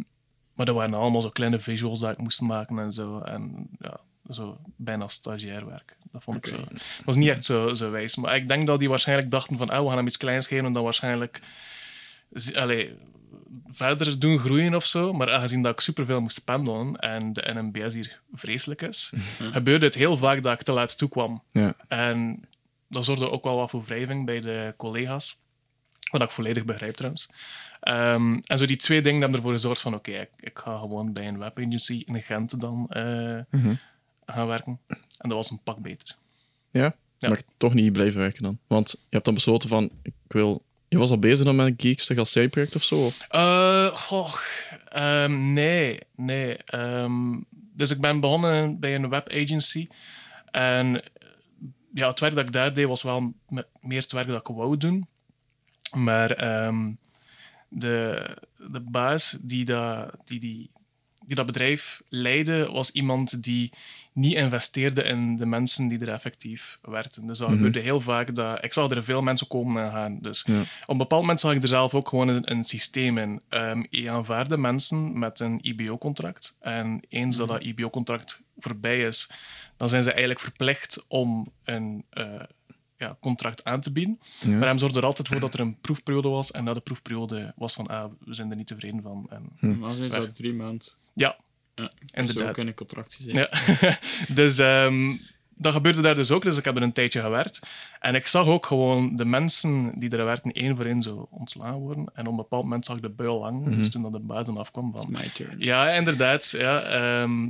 maar 0.54 0.66
dat 0.66 0.74
waren 0.74 0.94
allemaal 0.94 1.20
zo 1.20 1.30
kleine 1.30 1.58
visuals 1.58 2.00
dat 2.00 2.12
ik 2.12 2.18
moest 2.18 2.40
maken 2.40 2.78
en 2.78 2.92
zo. 2.92 3.18
En 3.18 3.68
ja, 3.78 4.00
zo 4.30 4.58
bijna 4.76 5.08
stagiairwerk. 5.08 5.96
Dat 6.12 6.22
vond 6.22 6.36
ik 6.36 6.46
zo. 6.46 6.56
Dat 6.56 6.82
was 7.04 7.16
niet 7.16 7.28
echt 7.28 7.44
zo, 7.44 7.74
zo 7.74 7.90
wijs. 7.90 8.16
Maar 8.16 8.36
ik 8.36 8.48
denk 8.48 8.66
dat 8.66 8.78
die 8.78 8.88
waarschijnlijk 8.88 9.30
dachten 9.30 9.56
van, 9.56 9.68
ah, 9.70 9.82
we 9.82 9.88
gaan 9.88 9.96
hem 9.96 10.06
iets 10.06 10.16
kleins 10.16 10.46
geven 10.46 10.64
en 10.64 10.72
dan 10.72 10.82
waarschijnlijk 10.82 11.40
allee, 12.54 12.96
verder 13.66 14.18
doen 14.18 14.38
groeien 14.38 14.74
of 14.74 14.86
zo. 14.86 15.12
Maar 15.12 15.32
aangezien 15.32 15.62
dat 15.62 15.72
ik 15.72 15.80
superveel 15.80 16.20
moest 16.20 16.44
pendelen 16.44 16.96
en 16.96 17.32
de 17.32 17.50
NMBS 17.54 17.94
hier 17.94 18.20
vreselijk 18.32 18.82
is, 18.82 19.12
gebeurde 19.52 19.86
het 19.86 19.94
heel 19.94 20.16
vaak 20.16 20.42
dat 20.42 20.52
ik 20.52 20.62
te 20.62 20.72
laat 20.72 20.98
toekwam. 20.98 21.42
Ja. 21.52 21.74
En 21.88 22.44
dat 22.88 23.04
zorgde 23.04 23.30
ook 23.30 23.44
wel 23.44 23.56
wat 23.56 23.70
voor 23.70 23.84
wrijving 23.84 24.26
bij 24.26 24.40
de 24.40 24.74
collega's. 24.76 25.38
Wat 26.10 26.22
ik 26.22 26.30
volledig 26.30 26.64
begrijp 26.64 26.94
trouwens. 26.94 27.32
Ehm, 27.80 28.38
en 28.46 28.58
zo 28.58 28.64
die 28.66 28.76
twee 28.76 29.02
dingen 29.02 29.20
hebben 29.20 29.38
ervoor 29.38 29.52
gezorgd 29.54 29.80
van 29.80 29.94
oké, 29.94 30.10
ik, 30.10 30.30
ik 30.40 30.58
ga 30.58 30.78
gewoon 30.78 31.12
bij 31.12 31.28
een 31.28 31.38
webagency 31.38 32.02
in 32.06 32.22
Gent 32.22 32.60
dan 32.60 32.86
eh, 32.88 33.38
Mhm. 33.50 33.74
Gaan 34.32 34.46
werken. 34.46 34.80
En 34.88 35.28
dat 35.28 35.32
was 35.32 35.50
een 35.50 35.62
pak 35.62 35.78
beter. 35.78 36.16
Ja? 36.70 36.94
Ja. 37.18 37.28
Maar 37.28 37.42
toch 37.56 37.74
niet 37.74 37.92
blijven 37.92 38.20
werken 38.20 38.42
dan. 38.42 38.58
Want 38.66 38.90
je 38.90 38.98
hebt 39.10 39.24
dan 39.24 39.34
besloten 39.34 39.68
van, 39.68 39.90
ik 40.02 40.12
wil 40.28 40.64
Je 40.88 40.98
was 40.98 41.10
al 41.10 41.18
bezig 41.18 41.44
dan 41.44 41.56
met 41.56 41.74
Geekster 41.76 42.18
als 42.18 42.32
zijproject 42.32 42.74
of 42.76 42.82
zo? 42.84 43.04
Of? 43.04 43.26
Eh, 43.28 43.86
goh, 43.86 44.34
ehm, 44.88 45.52
nee, 45.52 45.98
nee. 46.16 46.56
Ehm, 46.56 47.40
dus 47.50 47.90
ik 47.90 48.00
ben 48.00 48.20
begonnen 48.20 48.78
bij 48.80 48.94
een 48.94 49.08
webagency. 49.08 49.88
En 50.50 51.02
ja, 51.94 52.08
het 52.08 52.20
werk 52.20 52.34
dat 52.34 52.44
ik 52.46 52.52
daar 52.52 52.72
deed 52.72 52.86
was 52.86 53.02
wel 53.02 53.32
me- 53.48 53.66
meer 53.80 54.00
het 54.00 54.12
werk 54.12 54.26
dat 54.26 54.40
ik 54.48 54.56
wou 54.56 54.76
doen. 54.76 55.08
Maar 55.94 56.30
ehm, 56.30 56.90
de, 57.68 58.26
de 58.56 58.80
baas 58.80 59.38
die 59.42 59.64
dat, 59.64 60.16
die, 60.24 60.40
die, 60.40 60.70
die 61.26 61.36
dat 61.36 61.46
bedrijf 61.46 62.02
leidde, 62.08 62.66
was 62.72 62.90
iemand 62.90 63.42
die 63.42 63.72
niet 64.12 64.34
investeerde 64.34 65.02
in 65.02 65.36
de 65.36 65.46
mensen 65.46 65.88
die 65.88 65.98
er 65.98 66.08
effectief 66.08 66.78
werkten. 66.82 67.26
Dus 67.26 67.38
dat 67.38 67.50
gebeurde 67.50 67.80
heel 67.80 68.00
vaak. 68.00 68.34
Dat, 68.34 68.64
ik 68.64 68.72
zag 68.72 68.90
er 68.90 69.04
veel 69.04 69.22
mensen 69.22 69.46
komen 69.48 69.84
en 69.84 69.90
gaan. 69.90 70.18
Dus 70.20 70.44
Ja. 70.46 70.60
op 70.60 70.66
een 70.86 70.96
bepaald 70.96 71.20
moment 71.20 71.40
zag 71.40 71.54
ik 71.54 71.62
er 71.62 71.68
zelf 71.68 71.94
ook 71.94 72.08
gewoon 72.08 72.28
een, 72.28 72.50
een 72.50 72.64
systeem 72.64 73.18
in. 73.18 73.40
Ehm, 73.48 73.82
je 73.90 74.10
aanvaarde 74.10 74.56
mensen 74.56 75.18
met 75.18 75.40
een 75.40 75.58
IBO-contract. 75.62 76.56
En 76.60 77.00
eens 77.08 77.36
dat 77.36 77.48
dat 77.48 77.62
IBO-contract 77.62 78.42
voorbij 78.58 79.00
is, 79.00 79.30
dan 79.76 79.88
zijn 79.88 80.02
ze 80.02 80.10
eigenlijk 80.10 80.40
verplicht 80.40 81.04
om 81.08 81.52
een 81.64 82.04
eh, 82.10 82.40
ja, 82.96 83.16
contract 83.20 83.64
aan 83.64 83.80
te 83.80 83.92
bieden. 83.92 84.18
Ja. 84.40 84.56
Maar 84.56 84.68
hem 84.68 84.78
zorgde 84.78 84.98
er 84.98 85.06
altijd 85.06 85.28
voor 85.28 85.40
dat 85.40 85.54
er 85.54 85.60
een 85.60 85.80
proefperiode 85.80 86.28
was. 86.28 86.50
En 86.50 86.64
na 86.64 86.74
de 86.74 86.80
proefperiode 86.80 87.52
was 87.56 87.74
van, 87.74 87.86
ah, 87.86 88.12
we 88.24 88.34
zijn 88.34 88.50
er 88.50 88.56
niet 88.56 88.66
tevreden 88.66 89.02
van. 89.02 89.26
En, 89.30 89.50
Normaal 89.60 89.94
zijn 89.94 90.10
dat 90.10 90.34
drie 90.34 90.54
maanden. 90.54 90.86
Ja, 91.14 91.36
Ja, 91.74 91.90
Inderdaad. 92.12 92.44
Zo 92.44 92.48
ook 92.50 92.56
in 92.56 92.66
een 92.66 92.74
contractie 92.74 93.24
zijn. 93.30 93.36
ja. 93.36 93.98
dus 94.40 94.58
ehm, 94.58 95.12
dat 95.54 95.72
gebeurde 95.72 96.00
daar 96.00 96.14
dus 96.14 96.30
ook. 96.30 96.42
Dus 96.44 96.56
ik 96.58 96.64
heb 96.64 96.76
er 96.76 96.82
een 96.82 96.92
tijdje 96.92 97.20
gewerkt. 97.20 97.60
En 98.00 98.14
ik 98.14 98.26
zag 98.26 98.46
ook 98.46 98.66
gewoon 98.66 99.16
de 99.16 99.24
mensen 99.24 99.92
die 99.98 100.10
er 100.10 100.24
werkten 100.24 100.52
één 100.52 100.76
voor 100.76 100.84
één 100.84 101.02
zo 101.02 101.28
ontslaan 101.30 101.74
worden. 101.74 102.10
En 102.14 102.24
op 102.26 102.30
een 102.30 102.36
bepaald 102.36 102.62
moment 102.62 102.84
zag 102.84 102.96
ik 102.96 103.02
de 103.02 103.08
buil 103.08 103.38
lang. 103.38 103.76
Dus 103.76 103.90
toen 103.90 104.02
dat 104.02 104.12
de 104.12 104.18
baas 104.18 104.46
dan 104.46 104.56
afkwam 104.56 104.90
It's 104.94 105.02
van... 105.02 105.12
my 105.12 105.28
turn. 105.34 105.54
Ja, 105.58 105.90
inderdaad. 105.90 106.50
Ja, 106.58 106.82
ehm, 106.82 107.44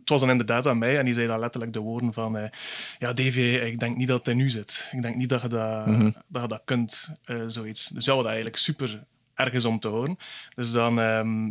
het 0.00 0.08
was 0.08 0.20
dan 0.20 0.30
inderdaad 0.30 0.66
aan 0.66 0.78
mij 0.78 0.98
en 0.98 1.04
die 1.04 1.14
zei 1.14 1.26
dan 1.26 1.38
letterlijk 1.38 1.72
de 1.72 1.80
woorden 1.80 2.12
van... 2.12 2.36
eh, 2.36 2.50
ja, 2.98 3.12
Davy, 3.12 3.40
ik 3.40 3.78
denk 3.78 3.96
niet 3.96 4.08
dat 4.08 4.18
het 4.18 4.28
in 4.28 4.40
u 4.40 4.50
zit. 4.50 4.88
Ik 4.92 5.02
denk 5.02 5.16
niet 5.16 5.28
dat 5.28 5.42
je 5.42 5.48
dat, 5.48 5.86
dat, 6.28 6.42
je 6.42 6.48
dat 6.48 6.62
kunt, 6.64 7.16
eh, 7.24 7.42
zoiets. 7.46 7.88
Dus 7.88 8.04
ja, 8.04 8.14
wat 8.14 8.26
eigenlijk 8.26 8.56
super 8.56 9.04
erg 9.34 9.52
is 9.52 9.64
om 9.64 9.78
te 9.80 9.88
horen. 9.88 10.16
Dus 10.54 10.72
dan... 10.72 11.00
ehm, 11.00 11.50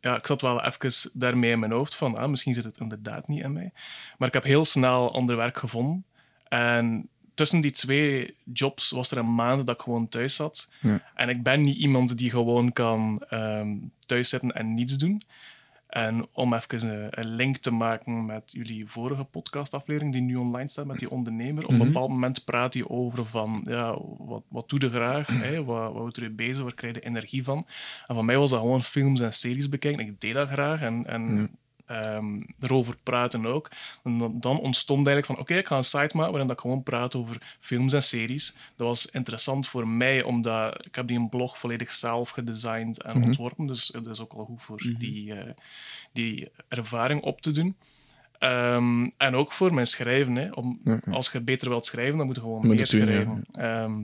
ja, 0.00 0.16
ik 0.16 0.26
zat 0.26 0.40
wel 0.40 0.64
even 0.64 1.10
daarmee 1.12 1.50
in 1.50 1.58
mijn 1.58 1.72
hoofd 1.72 1.94
van, 1.94 2.16
ah, 2.16 2.30
misschien 2.30 2.54
zit 2.54 2.64
het 2.64 2.78
inderdaad 2.78 3.28
niet 3.28 3.42
in 3.42 3.52
mij. 3.52 3.72
Maar 4.18 4.28
ik 4.28 4.34
heb 4.34 4.44
heel 4.44 4.64
snel 4.64 5.12
ander 5.14 5.36
werk 5.36 5.58
gevonden. 5.58 6.04
En 6.48 7.08
tussen 7.34 7.60
die 7.60 7.70
twee 7.70 8.36
jobs 8.52 8.90
was 8.90 9.10
er 9.10 9.18
een 9.18 9.34
maand 9.34 9.66
dat 9.66 9.74
ik 9.74 9.82
gewoon 9.82 10.08
thuis 10.08 10.34
zat. 10.34 10.70
Ja. 10.80 11.02
En 11.14 11.28
ik 11.28 11.42
ben 11.42 11.62
niet 11.62 11.76
iemand 11.76 12.18
die 12.18 12.30
gewoon 12.30 12.72
kan 12.72 13.24
ehm 13.28 13.76
thuis 14.06 14.28
zitten 14.28 14.50
en 14.50 14.74
niets 14.74 14.98
doen. 14.98 15.22
En 15.90 16.26
om 16.32 16.54
even 16.54 16.90
een, 16.90 17.08
een 17.10 17.34
link 17.34 17.56
te 17.56 17.72
maken 17.72 18.26
met 18.26 18.52
jullie 18.52 18.86
vorige 18.86 19.24
podcastaflevering 19.24 20.12
die 20.12 20.22
nu 20.22 20.36
online 20.36 20.68
staat 20.68 20.86
met 20.86 20.98
die 20.98 21.10
ondernemer. 21.10 21.64
Op 21.64 21.70
een 21.70 21.78
bepaald 21.78 22.08
moment 22.08 22.44
praat 22.44 22.74
hij 22.74 22.84
over 22.88 23.26
van, 23.26 23.64
ja, 23.64 23.98
wat, 24.18 24.42
wat 24.48 24.68
doe 24.68 24.80
je 24.80 24.90
graag? 24.90 25.26
Hè? 25.26 25.64
Wat, 25.64 25.92
wat 25.92 25.94
houdt 25.94 26.16
er 26.16 26.22
je 26.22 26.30
bezig? 26.30 26.62
Waar 26.62 26.74
krijg 26.74 26.94
je 26.94 27.00
energie 27.00 27.44
van? 27.44 27.66
En 28.06 28.14
voor 28.14 28.24
mij 28.24 28.38
was 28.38 28.50
dat 28.50 28.60
gewoon 28.60 28.82
films 28.82 29.20
en 29.20 29.32
series 29.32 29.68
bekijken. 29.68 30.06
Ik 30.06 30.20
deed 30.20 30.34
dat 30.34 30.48
graag 30.48 30.80
en, 30.80 31.06
en 31.06 31.50
ehm, 31.90 32.40
erover 32.60 32.96
praten 33.02 33.46
ook. 33.46 33.68
En 34.04 34.18
dan, 34.40 34.60
ontstond 34.60 35.06
eigenlijk 35.06 35.26
van, 35.26 35.38
oké, 35.38 35.54
ik 35.54 35.66
ga 35.66 35.76
een 35.76 35.84
site 35.84 36.16
maken 36.16 36.30
waarin 36.30 36.46
dat 36.46 36.56
ik 36.56 36.62
gewoon 36.62 36.82
praat 36.82 37.14
over 37.14 37.56
films 37.60 37.92
en 37.92 38.02
series. 38.02 38.56
Dat 38.76 38.86
was 38.86 39.06
interessant 39.06 39.68
voor 39.68 39.88
mij, 39.88 40.22
omdat 40.22 40.86
ik 40.86 40.94
heb 40.94 41.06
die 41.06 41.18
een 41.18 41.28
blog 41.28 41.58
volledig 41.58 41.92
zelf 41.92 42.30
gedesigned 42.30 43.02
en 43.02 43.24
ontworpen. 43.24 43.66
Dus 43.66 43.88
het 43.92 44.06
is 44.06 44.20
ook 44.20 44.32
wel 44.32 44.44
goed 44.44 44.62
voor 44.62 44.82
die, 44.98 45.34
eh, 45.34 45.52
die 46.12 46.50
ervaring 46.68 47.22
op 47.22 47.40
te 47.40 47.50
doen. 47.50 47.76
Ehm, 48.38 49.08
en 49.16 49.34
ook 49.34 49.52
voor 49.52 49.74
mijn 49.74 49.86
schrijven. 49.86 50.36
Hè. 50.36 50.50
Om, 50.50 50.80
Als 51.10 51.32
je 51.32 51.40
beter 51.40 51.68
wilt 51.68 51.86
schrijven, 51.86 52.16
dan 52.16 52.26
moet 52.26 52.34
je 52.34 52.40
gewoon 52.40 52.56
Moet 52.56 52.68
meer 52.68 52.78
ja. 52.78 52.84
schrijven. 52.84 53.44
Ehm, 53.52 54.02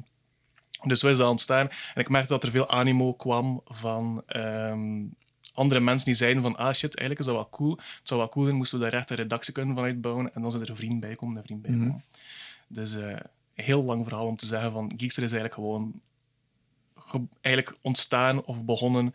dus 0.84 1.00
zo 1.00 1.08
is 1.08 1.16
dat 1.16 1.30
ontstaan. 1.30 1.68
En 1.94 2.00
ik 2.00 2.08
merkte 2.08 2.32
dat 2.32 2.42
er 2.42 2.50
veel 2.50 2.68
animo 2.68 3.14
kwam 3.14 3.60
van 3.64 4.22
andere 5.56 5.80
mensen 5.80 6.06
die 6.06 6.14
zeiden 6.14 6.42
van 6.42 6.56
ah 6.56 6.74
shit, 6.74 6.96
eigenlijk 6.96 7.20
is 7.20 7.26
dat 7.26 7.34
wel 7.34 7.48
cool. 7.48 7.70
Het 7.76 8.00
zou 8.08 8.20
wel 8.20 8.28
cool 8.28 8.44
zijn, 8.44 8.56
moesten 8.56 8.78
we 8.78 8.84
daar 8.84 8.94
echt 9.00 9.10
een 9.10 9.16
redactie 9.16 9.52
kunnen 9.52 9.74
van 9.74 9.84
uitbouwen. 9.84 10.34
En 10.34 10.42
dan 10.42 10.50
zijn 10.50 10.62
er 10.62 10.70
een 10.70 10.76
vriend 10.76 11.00
bij 11.00 11.14
komen, 11.14 11.36
een 11.36 11.42
vriend 11.44 11.62
bij 11.62 11.70
komen. 11.70 12.04
Dus 12.68 12.94
eh, 12.94 13.16
heel 13.54 13.82
lang 13.84 14.04
verhaal 14.06 14.26
om 14.26 14.36
te 14.36 14.46
zeggen 14.46 14.72
van 14.72 14.92
Geekster 14.96 15.22
is 15.22 15.32
eigenlijk 15.32 15.54
gewoon 15.54 16.00
ge- 16.96 17.26
eigenlijk 17.40 17.78
ontstaan 17.82 18.44
of 18.44 18.64
begonnen 18.64 19.14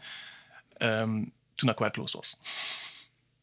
ehm, 0.78 1.24
toen 1.56 1.70
ik 1.70 1.78
werkloos 1.78 2.14
was. 2.14 2.40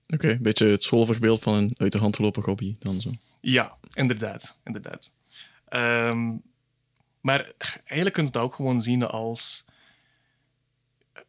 Oké, 0.09 0.29
een 0.31 0.43
beetje 0.43 0.67
het 0.67 0.83
schoolvoorbeeld 0.83 1.43
van 1.43 1.55
een 1.55 1.75
uit 1.79 1.93
de 1.93 1.99
hand 1.99 2.17
gelopen 2.17 2.43
hobby 2.43 2.75
dan 2.79 3.01
zo. 3.01 3.11
Ja, 3.41 3.77
inderdaad. 3.93 4.59
inderdaad. 4.65 5.15
Ehm, 5.69 6.33
maar 7.21 7.53
eigenlijk 7.85 8.13
kun 8.15 8.23
je 8.23 8.29
het 8.29 8.37
ook 8.37 8.55
gewoon 8.55 8.83
zien 8.83 9.03
als... 9.05 9.65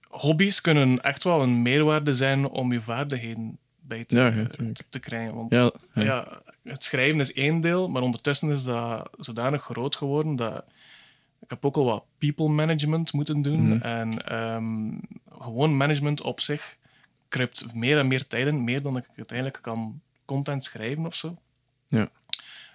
Hobby's 0.09 0.61
kunnen 0.61 1.01
echt 1.01 1.23
wel 1.23 1.41
een 1.41 1.61
meerwaarde 1.61 2.13
zijn 2.13 2.47
om 2.47 2.71
je 2.71 2.81
vaardigheden 2.81 3.57
bij 3.79 4.05
te, 4.05 4.15
Ja, 4.15 4.25
ja, 4.25 4.47
tuurlijk. 4.47 4.77
te, 4.77 4.83
te 4.89 4.99
krijgen. 4.99 5.35
Want 5.35 5.53
Ja, 5.93 6.41
het 6.63 6.83
schrijven 6.83 7.19
is 7.19 7.33
één 7.33 7.61
deel, 7.61 7.89
maar 7.89 8.01
ondertussen 8.01 8.49
is 8.49 8.63
dat 8.63 9.09
zodanig 9.17 9.63
groot 9.63 9.95
geworden 9.95 10.35
dat 10.35 10.65
ik 11.41 11.49
heb 11.49 11.65
ook 11.65 11.75
al 11.75 11.85
wat 11.85 12.03
people 12.17 12.47
management 12.47 13.13
moeten 13.13 13.41
doen. 13.41 13.67
Mhm. 13.67 13.81
En 13.81 14.25
ehm, 14.25 14.91
gewoon 15.41 15.77
management 15.77 16.21
op 16.21 16.39
zich 16.39 16.77
kruipt 17.27 17.73
meer 17.73 17.97
en 17.97 18.07
meer 18.07 18.27
tijd 18.27 18.47
in, 18.47 18.63
meer 18.63 18.81
dan 18.81 18.97
ik 18.97 19.05
uiteindelijk 19.15 19.59
kan 19.61 20.01
content 20.25 20.63
schrijven 20.65 21.05
of 21.05 21.15
zo. 21.15 21.37
Ja. 21.87 22.09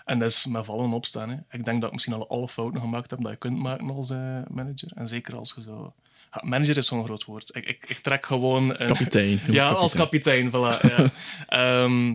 En 0.04 0.18
dat 0.18 0.30
is 0.30 0.46
met 0.46 0.64
vallen 0.64 0.84
en 0.84 0.92
opstaan. 0.92 1.30
Hè. 1.30 1.36
Ik 1.50 1.64
denk 1.64 1.78
dat 1.80 1.84
ik 1.84 1.92
misschien 1.92 2.14
al 2.14 2.28
alle 2.28 2.48
fouten 2.48 2.80
gemaakt 2.80 3.10
heb 3.10 3.22
dat 3.22 3.30
je 3.32 3.38
kunt 3.38 3.58
maken 3.58 3.90
als 3.90 4.10
eh, 4.10 4.42
manager. 4.48 4.92
En 4.94 5.08
zeker 5.08 5.36
als 5.36 5.52
je 5.56 5.62
zo... 5.62 5.94
Manager 6.42 6.76
is 6.76 6.86
zo'n 6.86 7.04
groot 7.04 7.24
woord. 7.24 7.56
Ik, 7.56 7.64
ik, 7.66 7.84
ik 7.88 7.96
trek 7.98 8.26
gewoon... 8.26 8.70
Een... 8.80 8.86
Kapitein. 8.86 9.40
Ja, 9.50 9.68
als 9.68 9.94
kapitein, 9.94 10.48
voilà. 10.50 10.80
Ja. 10.80 11.10
Ehm, 11.82 12.14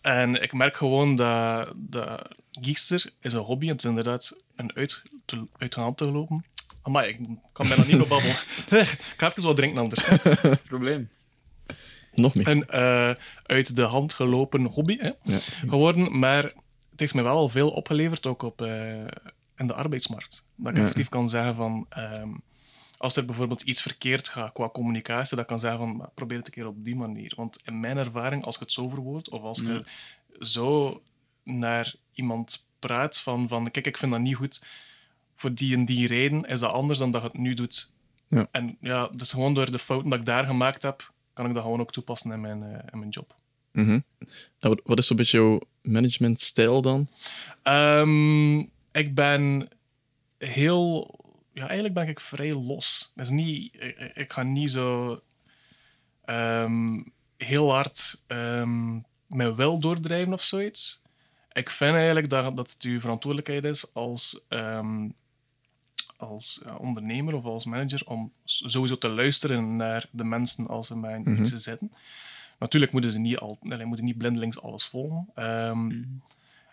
en 0.00 0.42
ik 0.42 0.52
merk 0.52 0.76
gewoon 0.76 1.16
dat, 1.16 1.72
dat 1.76 2.28
Geekster 2.50 3.12
is 3.20 3.32
een 3.32 3.40
hobby. 3.40 3.66
Het 3.68 3.78
is 3.82 3.88
inderdaad 3.88 4.36
een 4.56 4.72
uit, 4.74 5.02
te, 5.24 5.46
uit 5.58 5.74
de 5.74 5.80
hand 5.80 5.96
te 5.96 6.10
lopen. 6.10 6.44
Maar 6.84 7.08
ik 7.08 7.18
kan 7.52 7.68
bijna 7.68 7.84
niet 7.86 7.96
meer 7.96 8.08
babbelen. 8.08 8.36
ik 8.82 9.14
ga 9.16 9.30
even 9.30 9.42
wat 9.42 9.56
drinken 9.56 9.80
anders. 9.80 10.08
Probleem. 10.68 11.10
Nog 12.14 12.34
meer. 12.34 12.48
Een 12.48 12.66
eh, 12.68 13.10
uit 13.46 13.76
de 13.76 13.82
hand 13.82 14.12
gelopen 14.14 14.64
hobby 14.64 14.96
hè, 14.98 15.10
Ja. 15.22 15.38
geworden. 15.40 16.18
Maar 16.18 16.42
het 16.90 17.00
heeft 17.00 17.14
me 17.14 17.22
wel 17.22 17.36
al 17.36 17.48
veel 17.48 17.70
opgeleverd, 17.70 18.26
ook 18.26 18.42
op, 18.42 18.62
eh, 18.62 19.00
in 19.56 19.66
de 19.66 19.74
arbeidsmarkt. 19.74 20.44
Dat 20.56 20.70
ik 20.70 20.76
Ja. 20.76 20.82
effectief 20.82 21.08
kan 21.08 21.28
zeggen 21.28 21.54
van... 21.54 21.86
ehm, 21.88 22.28
als 23.02 23.16
er 23.16 23.24
bijvoorbeeld 23.24 23.62
iets 23.62 23.82
verkeerd 23.82 24.28
gaat 24.28 24.52
qua 24.52 24.68
communicatie, 24.68 25.30
dat 25.30 25.44
ik 25.44 25.46
kan 25.46 25.60
zeggen 25.60 25.78
van 25.78 26.10
probeer 26.14 26.38
het 26.38 26.46
een 26.46 26.52
keer 26.52 26.66
op 26.66 26.84
die 26.84 26.96
manier. 26.96 27.32
Want 27.36 27.58
in 27.64 27.80
mijn 27.80 27.96
ervaring, 27.96 28.44
als 28.44 28.54
je 28.54 28.62
het 28.62 28.72
zo 28.72 28.88
verwoordt, 28.88 29.28
of 29.28 29.42
als 29.42 29.60
je 29.60 29.84
zo 30.40 31.02
naar 31.42 31.94
iemand 32.12 32.66
praat 32.78 33.20
van, 33.20 33.48
van 33.48 33.70
kijk, 33.70 33.86
ik 33.86 33.96
vind 33.96 34.12
dat 34.12 34.20
niet 34.20 34.36
goed, 34.36 34.64
voor 35.34 35.54
die 35.54 35.74
en 35.74 35.84
die 35.84 36.06
reden 36.06 36.44
is 36.44 36.60
dat 36.60 36.72
anders 36.72 36.98
dan 36.98 37.10
dat 37.10 37.20
je 37.20 37.26
het 37.26 37.36
nu 37.36 37.54
doet. 37.54 37.92
Ja. 38.28 38.48
En 38.50 38.76
ja, 38.80 39.08
dus 39.08 39.32
gewoon 39.32 39.54
door 39.54 39.70
de 39.70 39.78
fouten 39.78 40.10
dat 40.10 40.18
ik 40.18 40.24
daar 40.24 40.44
gemaakt 40.44 40.82
heb, 40.82 41.12
kan 41.32 41.46
ik 41.46 41.54
dat 41.54 41.62
gewoon 41.62 41.80
ook 41.80 41.92
toepassen 41.92 42.32
in 42.32 42.40
mijn, 42.40 42.62
eh, 42.62 42.88
in 42.92 42.98
mijn 42.98 43.10
job. 43.10 43.36
Mhm. 43.72 44.00
En 44.58 44.68
wat, 44.68 44.80
wat 44.84 44.98
is 44.98 45.06
zo'n 45.06 45.16
beetje 45.16 45.38
jouw 45.38 45.60
managementstijl 45.82 46.82
dan? 46.82 47.08
Ehm, 47.62 48.58
ik 48.92 49.14
ben 49.14 49.68
heel... 50.38 51.20
Ja, 51.54 51.64
eigenlijk 51.64 51.94
ben 51.94 52.08
ik 52.08 52.20
vrij 52.20 52.54
los. 52.54 53.12
Is 53.16 53.30
niet, 53.30 53.74
ik, 53.74 53.98
ik 54.14 54.32
ga 54.32 54.42
niet 54.42 54.70
zo 54.70 55.20
ehm, 56.24 57.02
heel 57.36 57.72
hard 57.72 58.22
ehm, 58.26 58.92
mijn 59.26 59.54
wil 59.56 59.78
doordrijven 59.80 60.32
of 60.32 60.42
zoiets. 60.42 61.02
Ik 61.52 61.70
vind 61.70 61.94
eigenlijk 61.94 62.28
dat, 62.28 62.56
dat 62.56 62.70
het 62.72 62.82
uw 62.82 63.00
verantwoordelijkheid 63.00 63.64
is 63.64 63.94
als, 63.94 64.44
ehm, 64.48 65.08
als 66.16 66.60
ja, 66.64 66.76
ondernemer 66.76 67.34
of 67.34 67.44
als 67.44 67.64
manager 67.64 68.02
om 68.06 68.32
sowieso 68.44 68.98
te 68.98 69.08
luisteren 69.08 69.76
naar 69.76 70.06
de 70.10 70.24
mensen 70.24 70.66
als 70.66 70.86
ze 70.86 70.96
mij 70.96 71.14
in 71.24 71.40
iets 71.40 71.50
zitten. 71.50 71.92
Natuurlijk 72.58 72.92
moeten 72.92 73.12
ze 73.12 73.18
niet, 73.18 73.38
al, 73.38 73.58
nee, 73.60 73.84
moeten 73.84 74.04
niet 74.04 74.18
blindelings 74.18 74.62
alles 74.62 74.86
volgen. 74.86 75.28
Ehm, 75.34 76.02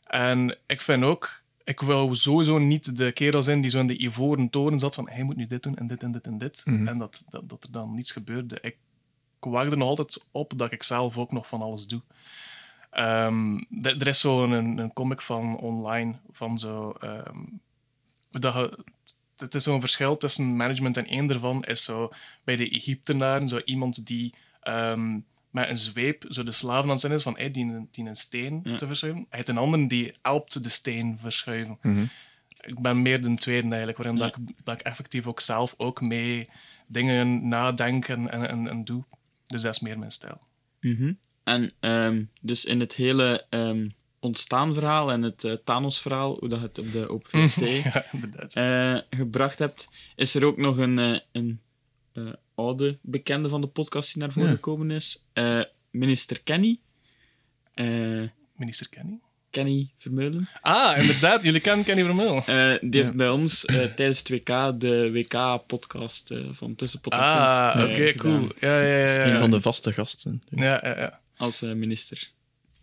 En 0.03 0.57
ik 0.67 0.81
vind 0.81 1.03
ook, 1.03 1.38
ik 1.69 1.79
wil 1.79 2.15
sowieso 2.15 2.57
niet 2.57 2.97
de 2.97 3.11
kerel 3.11 3.41
zijn 3.41 3.61
die 3.61 3.71
zo 3.71 3.79
in 3.79 3.88
de 3.88 4.01
ivoren 4.01 4.49
toren 4.49 4.79
zat 4.79 4.95
van 4.95 5.09
hij 5.09 5.23
moet 5.23 5.35
nu 5.35 5.45
dit 5.45 5.63
doen 5.63 5.77
en 5.77 5.88
dit 5.88 6.03
en 6.03 6.11
dit 6.11 6.27
en 6.27 6.38
dit. 6.38 6.63
En 6.65 6.97
dat, 6.97 7.25
dat, 7.29 7.49
dat 7.49 7.63
er 7.63 7.71
dan 7.71 7.95
niets 7.95 8.11
gebeurde. 8.11 8.57
Ik 8.61 8.77
wacht 9.39 9.71
er 9.71 9.77
nog 9.77 9.88
altijd 9.88 10.25
op 10.31 10.53
dat 10.55 10.71
ik 10.71 10.83
zelf 10.83 11.17
ook 11.17 11.31
nog 11.31 11.47
van 11.47 11.61
alles 11.61 11.88
doe. 11.88 12.01
Ehm, 12.89 13.57
er 13.81 14.07
is 14.07 14.19
zo'n 14.19 14.51
een, 14.51 14.77
een 14.77 14.93
comic 14.93 15.21
van 15.21 15.57
online 15.57 16.15
van 16.31 16.59
zo. 16.59 16.91
ehm, 16.91 17.43
dat 18.29 18.53
je 18.53 18.83
het 19.35 19.55
is 19.55 19.63
zo'n 19.63 19.79
verschil 19.79 20.17
tussen 20.17 20.55
management 20.55 20.97
en 20.97 21.05
één 21.05 21.27
daarvan 21.27 21.63
is 21.63 21.83
zo 21.83 22.09
bij 22.43 22.55
de 22.55 22.69
Egyptenaren 22.69 23.47
zo 23.47 23.61
iemand 23.65 24.07
die 24.07 24.33
ehm, 24.61 25.19
met 25.51 25.70
een 25.70 25.77
zweep 25.77 26.25
zo 26.27 26.44
de 26.44 26.51
slaven 26.51 26.84
aan 26.84 26.89
het 26.89 27.00
zijn 27.00 27.13
is 27.13 27.24
van 27.24 27.38
hey, 27.38 27.51
die, 27.51 27.65
een- 27.65 27.88
die 27.91 28.06
een 28.08 28.15
steen 28.15 28.60
Ja. 28.63 28.75
te 28.75 28.88
verschuiven. 28.88 29.22
Hij 29.29 29.38
heeft 29.38 29.50
een 29.50 29.58
ander 29.58 29.88
die 29.88 30.13
helpt 30.22 30.63
de 30.63 30.70
steen 30.70 31.18
verschuiven. 31.20 31.77
Mhm. 31.82 32.03
Ik 32.62 32.79
ben 32.82 33.01
meer 33.01 33.22
de 33.22 33.34
tweede 33.34 33.68
eigenlijk, 33.68 33.98
waarin 33.98 34.15
Ja. 34.18 34.22
dat, 34.24 34.36
ik, 34.38 34.56
dat 34.63 34.79
ik 34.79 34.86
effectief 34.86 35.27
ook 35.27 35.39
zelf 35.39 35.74
ook 35.77 36.01
mee 36.01 36.50
dingen 36.88 37.48
nadenk 37.48 38.08
en, 38.08 38.32
en, 38.32 38.50
en, 38.50 38.68
en 38.68 38.84
doe. 38.84 39.03
Dus 39.48 39.62
dat 39.62 39.74
is 39.74 39.79
meer 39.79 40.00
mijn 40.00 40.12
stijl. 40.12 40.41
Mhm. 40.79 41.13
En 41.44 41.72
ehm, 41.79 42.24
dus 42.41 42.65
in 42.65 42.79
het 42.79 42.94
hele 42.96 43.46
ehm 43.50 43.88
ontstaanverhaal 44.22 45.12
en 45.12 45.22
het 45.22 45.44
eh, 45.44 45.53
Thanos-verhaal, 45.63 46.38
hoe 46.39 46.50
dat 46.50 46.60
je 46.60 46.65
het 46.65 46.77
op 46.77 46.91
de 46.91 47.08
ja, 47.94 48.06
inderdaad. 48.12 48.53
eh, 48.53 49.18
gebracht 49.20 49.60
hebt, 49.60 49.88
is 50.15 50.36
er 50.36 50.44
ook 50.46 50.58
nog 50.58 50.77
een, 50.77 51.00
eh, 51.00 51.20
een 51.32 51.60
oude 52.59 52.97
bekende 53.01 53.49
van 53.49 53.61
de 53.61 53.67
podcast 53.67 54.13
die 54.13 54.21
naar 54.21 54.31
voren 54.31 54.49
Ja. 54.49 54.55
gekomen 54.55 54.91
is. 54.91 55.25
Eh, 55.33 55.61
minister 55.91 56.41
Kenny. 56.43 56.79
Eh, 57.73 58.23
Minister 58.55 58.89
Kenny. 58.89 59.19
Kenny 59.49 59.93
Vermeulen. 59.97 60.49
Ah, 60.61 60.97
inderdaad. 61.01 61.43
Jullie 61.43 61.61
kennen 61.61 61.85
Kenny 61.85 62.03
Vermeulen. 62.03 62.43
Eh, 62.45 62.79
die 62.89 62.99
Ja. 62.99 63.03
heeft 63.03 63.15
bij 63.15 63.29
ons 63.29 63.65
eh, 63.65 63.75
tijdens 63.85 64.17
het 64.19 64.29
WK 64.29 64.79
de 64.79 65.11
WK-podcast 65.11 66.31
eh, 66.31 66.45
van 66.51 66.75
Tussenpot 66.75 67.13
en 67.13 67.19
Ah, 67.19 67.75
oké, 67.83 68.13
cool. 68.13 68.47
Ja, 68.59 68.81
ja, 68.81 68.97
ja. 68.97 69.13
ja. 69.25 69.33
Een 69.33 69.39
van 69.39 69.51
de 69.51 69.61
vaste 69.61 69.93
gasten. 69.93 70.41
Ja, 70.49 70.79
ja, 70.83 70.99
ja. 70.99 71.19
Als 71.37 71.61
eh, 71.61 71.73
minister. 71.73 72.29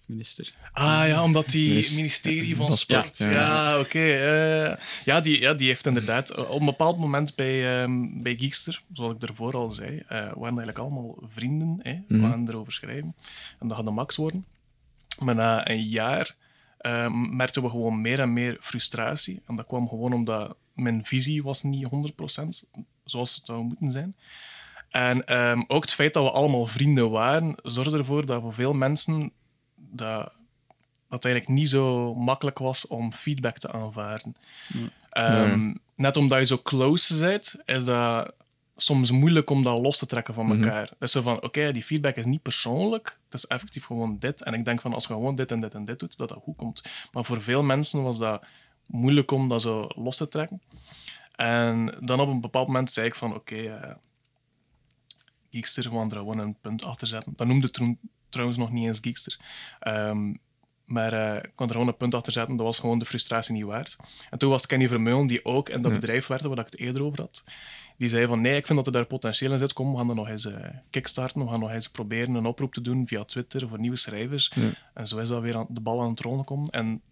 Minister. 0.07 0.53
Ah 0.73 1.05
ja, 1.07 1.23
omdat 1.23 1.49
die 1.49 1.69
Minister- 1.69 1.97
ministerie 1.97 2.57
van 2.57 2.67
van 2.69 2.77
Sport. 2.77 3.17
Sport, 3.17 3.33
Ja, 3.33 3.41
ja. 3.71 3.79
oké. 3.79 3.99
eh, 3.99 4.77
ja, 5.05 5.21
die, 5.21 5.41
ja, 5.41 5.55
die 5.55 5.69
heeft 5.69 5.87
inderdaad 5.87 6.31
eh, 6.31 6.51
op 6.51 6.61
een 6.61 6.67
bepaald 6.67 6.99
moment 6.99 7.35
bij, 7.35 7.81
ehm, 7.83 8.23
bij 8.23 8.35
Geekster, 8.39 8.83
zoals 8.93 9.13
ik 9.13 9.21
daarvoor 9.21 9.55
al 9.55 9.71
zei, 9.71 9.99
eh 9.99 10.19
waren 10.19 10.33
eigenlijk 10.43 10.79
allemaal 10.79 11.19
vrienden. 11.29 11.79
Hè, 11.83 11.93
We 12.09 12.17
Mhm. 12.17 12.27
gaan 12.31 12.49
erover 12.49 12.73
schrijven. 12.73 13.15
En 13.59 13.69
dat 13.69 13.77
gaat 13.77 13.87
de 13.87 13.93
max 13.93 14.17
worden. 14.17 14.45
Maar 15.25 15.35
na 15.35 15.69
een 15.71 15.83
jaar 15.83 16.37
ehm, 16.79 17.37
merkten 17.37 17.63
we 17.63 17.69
gewoon 17.69 18.01
meer 18.01 18.21
en 18.21 18.33
meer 18.33 18.57
frustratie. 18.61 19.43
En 19.47 19.57
dat 19.57 19.67
kwam 19.67 19.89
gewoon 19.89 20.13
omdat 20.13 20.57
mijn 20.75 21.05
visie 21.05 21.43
was 21.43 21.63
niet 21.63 21.85
100% 21.85 22.69
zoals 23.05 23.35
het 23.35 23.47
zou 23.47 23.63
moeten 23.65 23.91
zijn. 23.91 24.17
En 24.91 25.27
ehm, 25.27 25.63
ook 25.67 25.83
het 25.83 25.93
feit 25.93 26.15
dat 26.15 26.25
we 26.25 26.31
allemaal 26.31 26.67
vrienden 26.67 27.11
waren, 27.11 27.55
zorgde 27.63 27.99
ervoor 27.99 28.27
dat 28.27 28.41
voor 28.43 28.53
veel 28.55 28.73
mensen 28.73 29.33
dat, 29.97 30.23
dat 31.09 31.23
het 31.23 31.25
eigenlijk 31.25 31.59
niet 31.59 31.69
zo 31.69 32.15
makkelijk 32.15 32.59
was 32.59 32.87
om 32.87 33.13
feedback 33.13 33.59
te 33.59 33.73
aanvaarden. 33.73 34.35
Ehm, 35.11 35.75
Net 35.95 36.17
omdat 36.17 36.39
je 36.39 36.47
zo 36.47 36.59
close 36.63 37.21
bent, 37.21 37.57
is 37.65 37.85
dat 37.85 38.33
soms 38.77 39.11
moeilijk 39.11 39.51
om 39.51 39.63
dat 39.63 39.81
los 39.81 39.99
te 39.99 40.07
trekken 40.07 40.35
van 40.35 40.51
elkaar. 40.53 40.91
Dus 40.99 41.13
zo 41.13 41.23
van, 41.23 41.43
oké, 41.43 41.73
die 41.73 41.83
feedback 41.83 42.17
is 42.17 42.25
niet 42.25 42.43
persoonlijk, 42.43 43.19
het 43.25 43.35
is 43.35 43.47
effectief 43.47 43.85
gewoon 43.85 44.19
dit. 44.19 44.43
En 44.43 44.55
ik 44.55 44.65
denk 44.65 44.81
van, 44.81 44.95
als 44.95 45.07
je 45.07 45.13
gewoon 45.13 45.35
dit 45.35 45.53
en 45.53 45.61
dit 45.61 45.75
en 45.75 45.85
dit 45.85 45.99
doet, 45.99 46.17
dat 46.17 46.29
dat 46.29 46.39
goed 46.43 46.57
komt. 46.57 46.83
Maar 47.13 47.25
voor 47.25 47.43
veel 47.43 47.63
mensen 47.63 48.03
was 48.03 48.19
dat 48.19 48.45
moeilijk 48.87 49.31
om 49.31 49.49
dat 49.49 49.63
zo 49.63 49.89
los 49.95 50.17
te 50.17 50.29
trekken. 50.29 50.63
En 51.35 51.95
dan 52.01 52.21
op 52.21 52.29
een 52.29 52.41
bepaald 52.41 52.67
moment 52.67 52.91
zei 52.91 53.07
ik 53.07 53.15
van, 53.15 53.35
oké, 53.35 53.57
eh, 53.57 53.95
Geekster, 55.51 55.91
we 55.91 55.97
gaan 55.97 56.11
er 56.11 56.17
gewoon 56.17 56.39
een 56.39 56.57
punt 56.61 56.85
achter 56.85 57.07
zetten. 57.07 57.33
Dat 57.37 57.47
noemde 57.47 57.71
toen 57.71 57.99
trouwens 58.37 58.59
nog 58.59 58.73
niet 58.73 58.87
eens 58.87 58.99
Geekster. 59.01 59.39
Ehm, 59.81 60.35
maar 60.85 61.13
eh, 61.13 61.37
ik 61.37 61.53
kon 61.55 61.67
er 61.67 61.73
gewoon 61.73 61.89
een 61.89 61.97
punt 61.97 62.15
achter 62.15 62.33
zetten. 62.33 62.57
Dat 62.57 62.67
was 62.67 62.79
gewoon 62.79 62.99
de 62.99 63.05
frustratie 63.05 63.55
niet 63.55 63.65
waard. 63.65 63.97
En 64.31 64.39
toen 64.39 64.51
was 64.51 64.67
Kenny 64.67 64.89
Vermeulen, 64.89 65.27
die 65.27 65.45
ook 65.45 65.69
in 65.69 65.83
dat 65.83 65.93
bedrijf 65.93 66.27
werkte, 66.27 66.49
waar 66.49 66.59
ik 66.59 66.65
het 66.65 66.79
eerder 66.79 67.03
over 67.03 67.21
had. 67.21 67.45
Die 67.97 68.09
zei 68.09 68.27
van, 68.27 68.41
nee, 68.41 68.57
ik 68.57 68.67
vind 68.67 68.79
dat 68.79 68.87
er 68.87 68.93
daar 68.93 69.07
potentieel 69.07 69.53
in 69.53 69.59
zit. 69.59 69.73
Kom, 69.73 69.91
we 69.91 69.97
gaan 69.97 70.09
er 70.09 70.15
nog 70.15 70.29
eens 70.29 70.45
eh, 70.45 70.69
kickstarten. 70.91 71.41
We 71.41 71.49
gaan 71.49 71.61
nog 71.61 71.71
eens 71.71 71.89
proberen 71.89 72.35
een 72.35 72.47
oproep 72.47 72.73
te 72.73 72.81
doen 72.81 73.07
via 73.07 73.25
Twitter 73.25 73.69
voor 73.69 73.79
nieuwe 73.79 73.97
schrijvers. 73.97 74.53
En 74.95 75.07
zo 75.07 75.19
is 75.19 75.29
dat 75.29 75.43
weer 75.43 75.57
aan, 75.57 75.67
de 75.69 75.81
bal 75.81 76.01
aan 76.01 76.11
het 76.11 76.21
rollen 76.21 76.45
komen. 76.45 76.71
En 76.71 77.03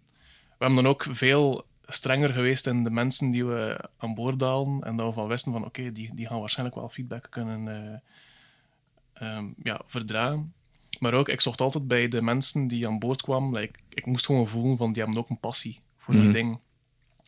we 0.58 0.64
hebben 0.64 0.82
dan 0.82 0.92
ook 0.92 1.06
veel 1.10 1.66
strenger 1.86 2.32
geweest 2.32 2.66
in 2.66 2.84
de 2.84 2.90
mensen 2.90 3.30
die 3.30 3.44
we 3.44 3.88
aan 3.96 4.14
boord 4.14 4.40
halen. 4.40 4.80
En 4.82 4.96
dat 4.96 5.06
we 5.06 5.12
van 5.12 5.28
wisten 5.28 5.52
van, 5.52 5.64
oké, 5.64 5.92
die, 5.92 6.14
die 6.14 6.26
gaan 6.26 6.40
waarschijnlijk 6.40 6.78
wel 6.78 6.88
feedback 6.88 7.26
kunnen 7.30 7.68
eh, 7.68 7.98
ehm, 9.28 9.46
ja, 9.62 9.80
verdragen. 9.86 10.52
Maar 11.00 11.14
ook, 11.14 11.28
ik 11.28 11.40
zocht 11.40 11.60
altijd 11.60 11.88
bij 11.88 12.08
de 12.08 12.22
mensen 12.22 12.66
die 12.66 12.86
aan 12.86 12.98
boord 12.98 13.22
kwamen, 13.22 13.60
like, 13.60 13.78
ik 13.88 14.06
moest 14.06 14.26
gewoon 14.26 14.48
voelen 14.48 14.76
van, 14.76 14.92
die 14.92 15.02
hebben 15.02 15.20
ook 15.20 15.30
een 15.30 15.40
passie 15.40 15.80
voor 15.98 16.14
die 16.14 16.32
dingen. 16.32 16.60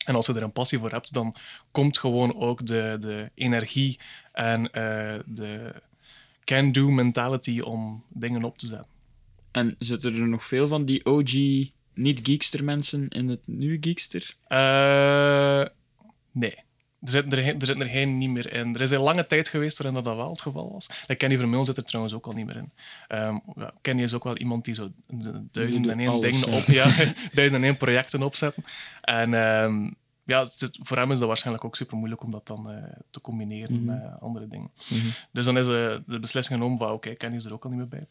En 0.05 0.15
als 0.15 0.27
je 0.27 0.35
er 0.35 0.43
een 0.43 0.53
passie 0.53 0.79
voor 0.79 0.91
hebt, 0.91 1.13
dan 1.13 1.35
komt 1.71 1.99
gewoon 1.99 2.35
ook 2.35 2.67
de, 2.67 2.97
de 3.01 3.31
energie 3.35 3.99
en 4.33 4.73
eh, 4.73 5.19
de 5.27 5.75
can-do 6.45 6.91
mentality 6.91 7.61
om 7.61 8.05
dingen 8.09 8.45
op 8.45 8.59
te 8.59 8.67
zetten. 8.67 8.91
En 9.51 9.77
zitten 9.79 10.15
er 10.15 10.29
nog 10.29 10.45
veel 10.45 10.69
van 10.69 10.85
die 10.85 11.05
OG 11.05 11.33
niet-geekster 11.95 12.65
mensen 12.65 13.09
in 13.09 13.29
het 13.29 13.47
nieuwe 13.47 13.79
geekster? 13.81 14.35
Eh, 14.47 15.65
nee. 16.33 16.65
Er 17.07 17.13
zitten 17.13 17.33
er, 17.39 17.45
geen- 17.45 17.61
er 17.61 17.67
zitten 17.67 17.85
er 17.87 17.91
geen 17.93 18.19
niet 18.19 18.31
meer 18.31 18.53
in. 18.53 18.75
Er 18.75 18.81
is 18.81 18.91
een 18.91 19.01
lange 19.01 19.27
tijd 19.27 19.49
geweest 19.49 19.79
waarin 19.79 19.95
dat, 19.95 20.05
dat 20.05 20.17
wel 20.17 20.31
het 20.31 20.41
geval 20.41 20.73
was. 20.73 20.87
Like 21.01 21.15
Kenny 21.15 21.37
Vermeulen 21.39 21.67
zit 21.67 21.77
er 21.77 21.85
trouwens 21.85 22.15
ook 22.15 22.27
al 22.27 22.33
niet 22.33 22.47
meer 22.47 22.57
in. 22.57 22.71
Ehm, 23.09 23.37
ja, 23.57 23.73
Kenny 23.81 24.03
is 24.03 24.15
ook 24.15 24.25
wel 24.25 24.37
iemand 24.37 24.65
die 24.65 24.75
zo 24.75 24.91
duizend 25.51 25.87
en 25.87 25.99
één 25.99 26.21
dingen 26.21 26.49
op, 26.53 26.65
ja, 26.67 26.85
duizend 27.33 27.61
en 27.63 27.65
één 27.65 27.77
projecten 27.77 28.23
opzetten. 28.23 28.65
En 29.01 29.35
ehm, 29.35 29.91
ja, 30.25 30.43
het 30.43 30.79
voor 30.83 30.97
hem 30.97 31.11
is 31.13 31.19
dat 31.19 31.27
waarschijnlijk 31.29 31.65
ook 31.65 31.77
super 31.77 31.97
moeilijk 31.97 32.23
om 32.23 32.31
dat 32.31 32.47
dan 32.47 32.71
eh, 32.71 32.83
te 33.11 33.21
combineren 33.21 33.85
met 33.85 34.21
andere 34.21 34.49
dingen. 34.49 34.71
Dus 35.31 35.45
dan 35.45 35.59
is 35.59 35.65
eh, 35.67 35.71
de 36.07 36.21
beslissing 36.21 36.59
genomen 36.59 36.79
van 36.79 36.91
oké, 36.91 37.15
Kenny 37.15 37.37
is 37.37 37.45
er 37.45 37.53
ook 37.53 37.65
al 37.65 37.71
niet 37.71 37.79
meer 37.79 37.89
bij. 37.89 38.07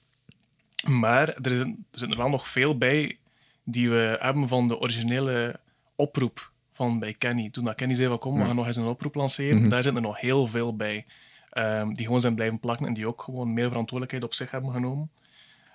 Maar 0.91 1.27
er, 1.29 1.51
is, 1.51 1.59
er 1.59 1.75
zitten 1.91 2.11
er 2.11 2.17
wel 2.23 2.29
nog 2.29 2.47
veel 2.47 2.77
bij 2.77 3.17
die 3.63 3.89
we 3.89 4.17
hebben 4.21 4.47
van 4.47 4.67
de 4.67 4.79
originele 4.79 5.59
oproep 5.95 6.51
van 6.75 6.99
bij 6.99 7.13
Kenny. 7.13 7.49
Toen 7.49 7.63
dat 7.63 7.75
Kenny 7.75 7.93
zei 7.95 8.07
van 8.07 8.19
kom, 8.19 8.39
we 8.39 8.45
gaan 8.45 8.55
nog 8.55 8.67
eens 8.67 8.75
een 8.75 8.85
oproep 8.85 9.15
lanceren, 9.15 9.69
daar 9.69 9.83
zitten 9.83 10.01
er 10.01 10.07
nog 10.07 10.19
heel 10.19 10.47
veel 10.47 10.75
bij. 10.75 11.05
ehm, 11.49 11.93
die 11.93 12.05
gewoon 12.05 12.21
zijn 12.21 12.35
blijven 12.35 12.59
plakken 12.59 12.85
en 12.87 12.93
die 12.93 13.07
ook 13.07 13.21
gewoon 13.21 13.53
meer 13.53 13.67
verantwoordelijkheid 13.67 14.23
op 14.23 14.33
zich 14.33 14.51
hebben 14.51 14.71
genomen. 14.71 15.11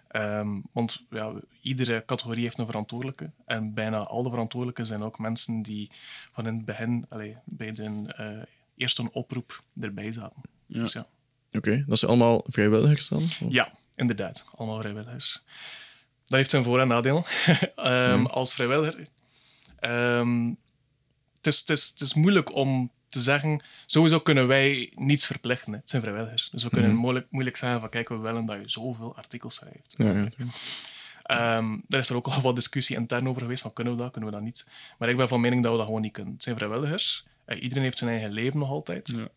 Ehm, 0.09 0.49
want 0.73 1.05
ja, 1.11 1.33
iedere 1.63 2.03
categorie 2.07 2.43
heeft 2.43 2.59
een 2.59 2.67
verantwoordelijke. 2.67 3.31
En 3.47 3.75
bijna 3.75 3.99
alle 3.99 4.31
verantwoordelijken 4.31 4.87
zijn 4.87 5.03
ook 5.03 5.19
mensen 5.19 5.63
die 5.63 5.91
van 6.33 6.47
in 6.47 6.55
het 6.57 6.65
begin, 6.65 7.07
allee, 7.09 7.37
bij 7.45 7.73
de 7.73 8.05
eh, 8.17 8.27
eerste 8.77 9.13
oproep 9.13 9.63
erbij 9.81 10.13
zaten. 10.13 10.41
Ja. 10.67 10.81
Dus 10.81 10.93
ja. 10.93 11.07
Oké, 11.53 11.85
dat 11.87 11.99
zijn 11.99 12.11
allemaal 12.11 12.45
vrijwilligers 12.47 13.09
dan? 13.09 13.23
Of- 13.23 13.41
Ja, 13.49 13.73
inderdaad. 13.95 14.47
Allemaal 14.57 14.81
vrijwilligers. 14.81 15.43
Dat 16.27 16.39
heeft 16.39 16.51
zijn 16.51 16.65
voor- 16.65 16.81
en 16.81 16.89
nadeel. 16.89 17.25
Ehm, 17.77 18.25
Als 18.27 18.55
vrijwilliger. 18.55 19.09
ehm, 19.79 20.53
het, 21.41 21.47
is, 21.47 21.59
het, 21.59 21.71
is, 21.71 21.89
het 21.89 22.01
is 22.01 22.15
moeilijk 22.15 22.55
om 22.55 22.91
te 23.09 23.21
zeggen. 23.21 23.63
Sowieso 23.87 24.21
kunnen 24.21 24.47
wij 24.47 24.93
niets 24.95 25.27
verplichten. 25.27 25.73
Hè. 25.73 25.79
Het 25.79 25.91
zijn 25.91 26.03
vrijwilligers. 26.03 26.49
Dus 26.51 26.63
we 26.63 26.71
kunnen 26.71 26.95
moeilijk, 26.95 27.27
moeilijk 27.31 27.57
zeggen 27.57 27.81
van 27.81 27.89
kijk, 27.89 28.09
we 28.09 28.17
willen 28.17 28.47
dat 28.47 28.61
je 28.61 28.69
zoveel 28.69 29.17
artikels 29.17 29.55
schrijft. 29.55 29.95
Ja, 29.97 30.05
ja, 30.05 30.29
tuurlijk. 30.29 30.57
Ehm, 31.23 31.79
is 31.89 32.09
er 32.09 32.17
ook 32.17 32.27
al 32.27 32.41
wat 32.41 32.55
discussie 32.55 32.97
intern 32.97 33.29
over 33.29 33.43
geweest, 33.43 33.63
van 33.63 33.73
kunnen 33.73 33.97
we 33.97 34.03
dat, 34.03 34.13
kunnen 34.13 34.31
we 34.31 34.37
dat 34.37 34.45
niet. 34.45 34.69
Maar 34.99 35.09
ik 35.09 35.17
ben 35.17 35.29
van 35.29 35.41
mening 35.41 35.63
dat 35.63 35.71
we 35.71 35.77
dat 35.77 35.87
gewoon 35.87 36.01
niet 36.01 36.13
kunnen. 36.13 36.33
Het 36.33 36.43
zijn 36.43 36.57
vrijwilligers. 36.57 37.27
Eh, 37.45 37.63
iedereen 37.63 37.85
heeft 37.85 37.99
zijn 37.99 38.11
eigen 38.11 38.31
leven 38.31 38.59
nog 38.59 38.71
altijd. 38.71 39.09
Ja. 39.09 39.29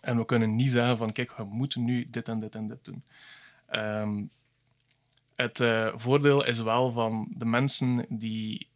En 0.00 0.16
we 0.16 0.24
kunnen 0.24 0.54
niet 0.54 0.70
zeggen 0.70 0.96
van, 0.96 1.12
kijk, 1.12 1.36
we 1.36 1.44
moeten 1.44 1.84
nu 1.84 2.06
dit 2.10 2.28
en 2.28 2.40
dit 2.40 2.54
en 2.54 2.68
dit 2.68 2.84
doen. 2.84 3.04
Ehm, 3.66 4.22
het 5.34 5.60
eh, 5.60 5.92
voordeel 5.96 6.44
is 6.44 6.60
wel 6.60 6.92
van 6.92 7.28
de 7.36 7.44
mensen 7.44 8.06
die 8.08 8.68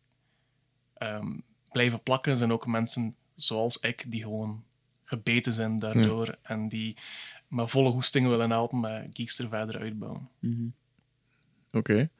ehm, 0.94 1.32
blijven 1.72 2.02
plakken, 2.02 2.36
zijn 2.36 2.52
ook 2.52 2.66
mensen 2.66 3.14
zoals 3.36 3.76
ik, 3.78 4.04
die 4.08 4.22
gewoon 4.22 4.64
gebeten 5.04 5.52
zijn 5.52 5.78
daardoor 5.78 6.36
en 6.42 6.68
die 6.68 6.96
met 7.48 7.70
volle 7.70 7.90
goesting 7.90 8.28
willen 8.28 8.50
helpen 8.50 8.80
met 8.80 9.08
Geekster 9.12 9.48
verder 9.48 9.80
uitbouwen. 9.80 10.28
Oké. 11.70 12.10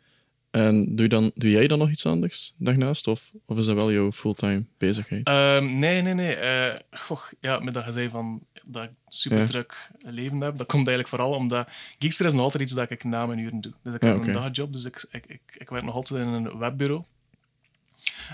En 0.50 0.84
doe, 0.94 1.02
je 1.02 1.08
dan, 1.08 1.30
doe 1.34 1.50
jij 1.50 1.66
dan 1.66 1.78
nog 1.78 1.90
iets 1.90 2.06
anders 2.06 2.54
daarnaast? 2.58 3.06
Of, 3.06 3.32
of 3.46 3.58
is 3.58 3.66
dat 3.66 3.74
wel 3.74 3.92
jouw 3.92 4.12
fulltime 4.12 4.64
bezigheid? 4.78 5.26
Ehm, 5.26 5.78
nee, 5.78 6.02
nee, 6.02 6.14
nee. 6.14 6.34
eh, 6.34 6.78
goh, 6.90 7.20
ja, 7.40 7.58
met 7.58 7.74
dat 7.74 7.84
je 7.84 7.92
zei 7.92 8.08
van 8.08 8.46
dat 8.64 8.82
ik 8.82 8.90
super 9.08 9.38
Ja. 9.38 9.46
druk 9.46 9.90
leven 9.98 10.40
heb, 10.40 10.56
dat 10.58 10.66
komt 10.66 10.88
eigenlijk 10.88 11.08
vooral 11.08 11.32
omdat 11.38 11.68
Geekster 11.98 12.26
is 12.26 12.32
nog 12.32 12.42
altijd 12.42 12.62
iets 12.62 12.72
dat 12.72 12.90
ik 12.90 13.04
na 13.04 13.26
mijn 13.26 13.38
uren 13.38 13.60
doe. 13.60 13.72
Dus 13.82 13.94
ik 13.94 14.02
Ja, 14.02 14.08
heb 14.12 14.16
een 14.26 14.32
dagjob, 14.32 14.72
dus 14.72 14.84
ik, 14.84 15.06
ik, 15.10 15.26
ik, 15.26 15.40
ik 15.58 15.68
werk 15.68 15.84
nog 15.84 15.94
altijd 15.94 16.26
in 16.26 16.32
een 16.32 16.58
webbureau. 16.58 17.04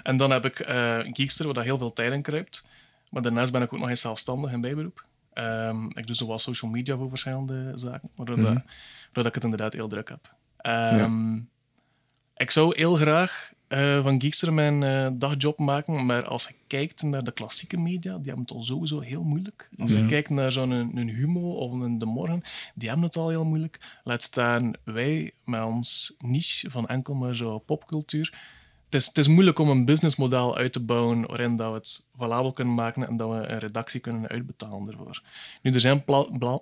En 0.02 0.16
dan 0.16 0.30
heb 0.30 0.44
ik 0.44 0.60
eh, 0.60 0.98
Geekster, 1.02 1.44
waar 1.44 1.54
dat 1.54 1.64
heel 1.64 1.78
veel 1.78 1.92
tijd 1.92 2.12
in 2.12 2.22
kruipt. 2.22 2.66
Maar 3.10 3.22
daarnaast 3.22 3.52
ben 3.52 3.62
ik 3.62 3.72
ook 3.72 3.80
nog 3.80 3.88
eens 3.88 4.00
zelfstandig 4.00 4.52
in 4.52 4.60
bijberoep. 4.60 5.04
Ehm, 5.32 5.84
ik 5.88 6.06
doe 6.06 6.16
zowel 6.16 6.38
social 6.38 6.70
media 6.70 6.96
voor 6.96 7.08
verschillende 7.08 7.72
zaken, 7.74 8.10
waardoor, 8.14 8.36
dat, 8.36 8.44
waardoor 8.44 8.62
dat 9.12 9.26
ik 9.26 9.34
het 9.34 9.44
inderdaad 9.44 9.72
heel 9.72 9.88
druk 9.88 10.08
heb. 10.08 10.34
Ehm, 10.56 11.36
Ik 12.36 12.50
zou 12.50 12.76
heel 12.76 12.94
graag 12.94 13.52
eh, 13.68 14.02
van 14.02 14.20
Geekster 14.20 14.52
mijn 14.52 14.82
eh, 14.82 15.08
dagjob 15.12 15.58
maken, 15.58 16.06
maar 16.06 16.24
als 16.24 16.46
je 16.48 16.54
kijkt 16.66 17.02
naar 17.02 17.24
de 17.24 17.32
klassieke 17.32 17.76
media, 17.76 18.12
die 18.16 18.24
hebben 18.26 18.40
het 18.40 18.50
al 18.50 18.62
sowieso 18.62 19.00
heel 19.00 19.22
moeilijk. 19.22 19.68
Als 19.78 19.92
je 19.92 19.98
Ja. 20.00 20.06
kijkt 20.06 20.30
naar 20.30 20.52
zo'n 20.52 20.70
een, 20.70 20.96
een 20.96 21.08
Humo 21.08 21.50
of 21.54 21.72
een 21.72 21.98
De 21.98 22.04
Morgen, 22.06 22.42
die 22.74 22.88
hebben 22.88 23.06
het 23.06 23.16
al 23.16 23.28
heel 23.28 23.44
moeilijk. 23.44 24.00
Laat 24.04 24.22
staan 24.22 24.72
wij 24.84 25.32
met 25.44 25.62
ons 25.62 26.14
niche 26.18 26.70
van 26.70 26.86
enkel 26.88 27.14
maar 27.14 27.34
zo 27.36 27.58
popcultuur. 27.58 28.54
Het 28.86 28.94
is, 28.94 29.06
het 29.06 29.18
is 29.18 29.28
moeilijk 29.28 29.58
om 29.58 29.68
een 29.70 29.84
businessmodel 29.84 30.56
uit 30.56 30.72
te 30.72 30.84
bouwen 30.84 31.26
waarin 31.26 31.56
dat 31.56 31.68
we 31.70 31.74
het 31.76 32.06
valabel 32.16 32.52
kunnen 32.52 32.74
maken 32.74 33.06
en 33.06 33.16
dat 33.16 33.28
we 33.30 33.34
een 33.34 33.58
redactie 33.58 34.00
kunnen 34.00 34.28
uitbetalen 34.28 34.88
ervoor. 34.90 35.22
Nu, 35.62 35.70
er 35.70 35.80
zijn, 35.80 36.04
pla- 36.04 36.26
bla- 36.38 36.60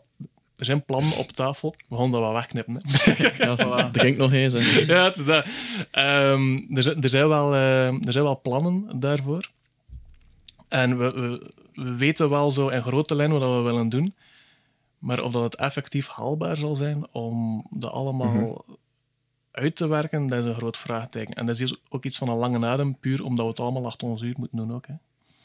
er 0.57 0.65
zijn 0.65 0.85
plannen 0.85 1.17
op 1.17 1.31
tafel. 1.31 1.75
We 1.89 1.97
gaan 1.97 2.11
dat 2.11 2.21
wel 2.21 2.33
wegknippen. 2.33 2.81
Hè. 2.83 3.13
Ja, 3.45 3.57
voilà. 3.57 3.91
Drink 3.91 4.17
nog 4.17 4.33
eens. 4.33 4.53
Hè. 4.53 4.59
ja, 4.95 5.05
het 5.05 5.17
is 5.17 5.25
dat. 5.25 5.47
Ehm, 5.91 6.57
er, 6.77 6.83
zijn- 6.83 7.03
er, 7.03 7.09
zijn 7.09 7.29
wel, 7.29 7.55
eh, 7.55 7.87
er 8.07 8.13
zijn 8.13 8.25
wel 8.25 8.41
plannen 8.41 9.01
daarvoor. 9.01 9.51
En 10.69 10.99
we, 10.99 11.11
we, 11.13 11.53
we 11.83 11.95
weten 11.95 12.31
wel 12.31 12.51
zo 12.51 12.69
in 12.69 12.83
grote 12.83 13.15
lijnen 13.15 13.41
wat 13.41 13.57
we 13.57 13.63
willen 13.71 13.89
doen. 13.89 14.15
Maar 14.99 15.23
of 15.23 15.33
dat 15.33 15.43
het 15.43 15.55
effectief 15.57 16.09
haalbaar 16.09 16.57
zal 16.57 16.75
zijn 16.75 17.07
om 17.13 17.67
dat 17.71 17.91
allemaal 17.93 18.65
uit 19.55 19.77
te 19.77 19.87
werken, 19.87 20.27
dat 20.27 20.39
is 20.39 20.45
een 20.45 20.55
groot 20.55 20.77
vraagteken. 20.77 21.35
En 21.35 21.47
dat 21.47 21.59
is 21.61 21.77
ook 21.89 22.05
iets 22.05 22.19
van 22.19 22.29
een 22.29 22.37
lange 22.37 22.67
adem, 22.67 22.99
puur 22.99 23.25
omdat 23.25 23.45
we 23.45 23.51
het 23.51 23.61
allemaal 23.61 23.87
achter 23.87 24.09
ons 24.09 24.23
uur 24.23 24.35
moeten 24.39 24.59
doen 24.59 24.73
ook. 24.75 24.87
Hè. 24.87 24.95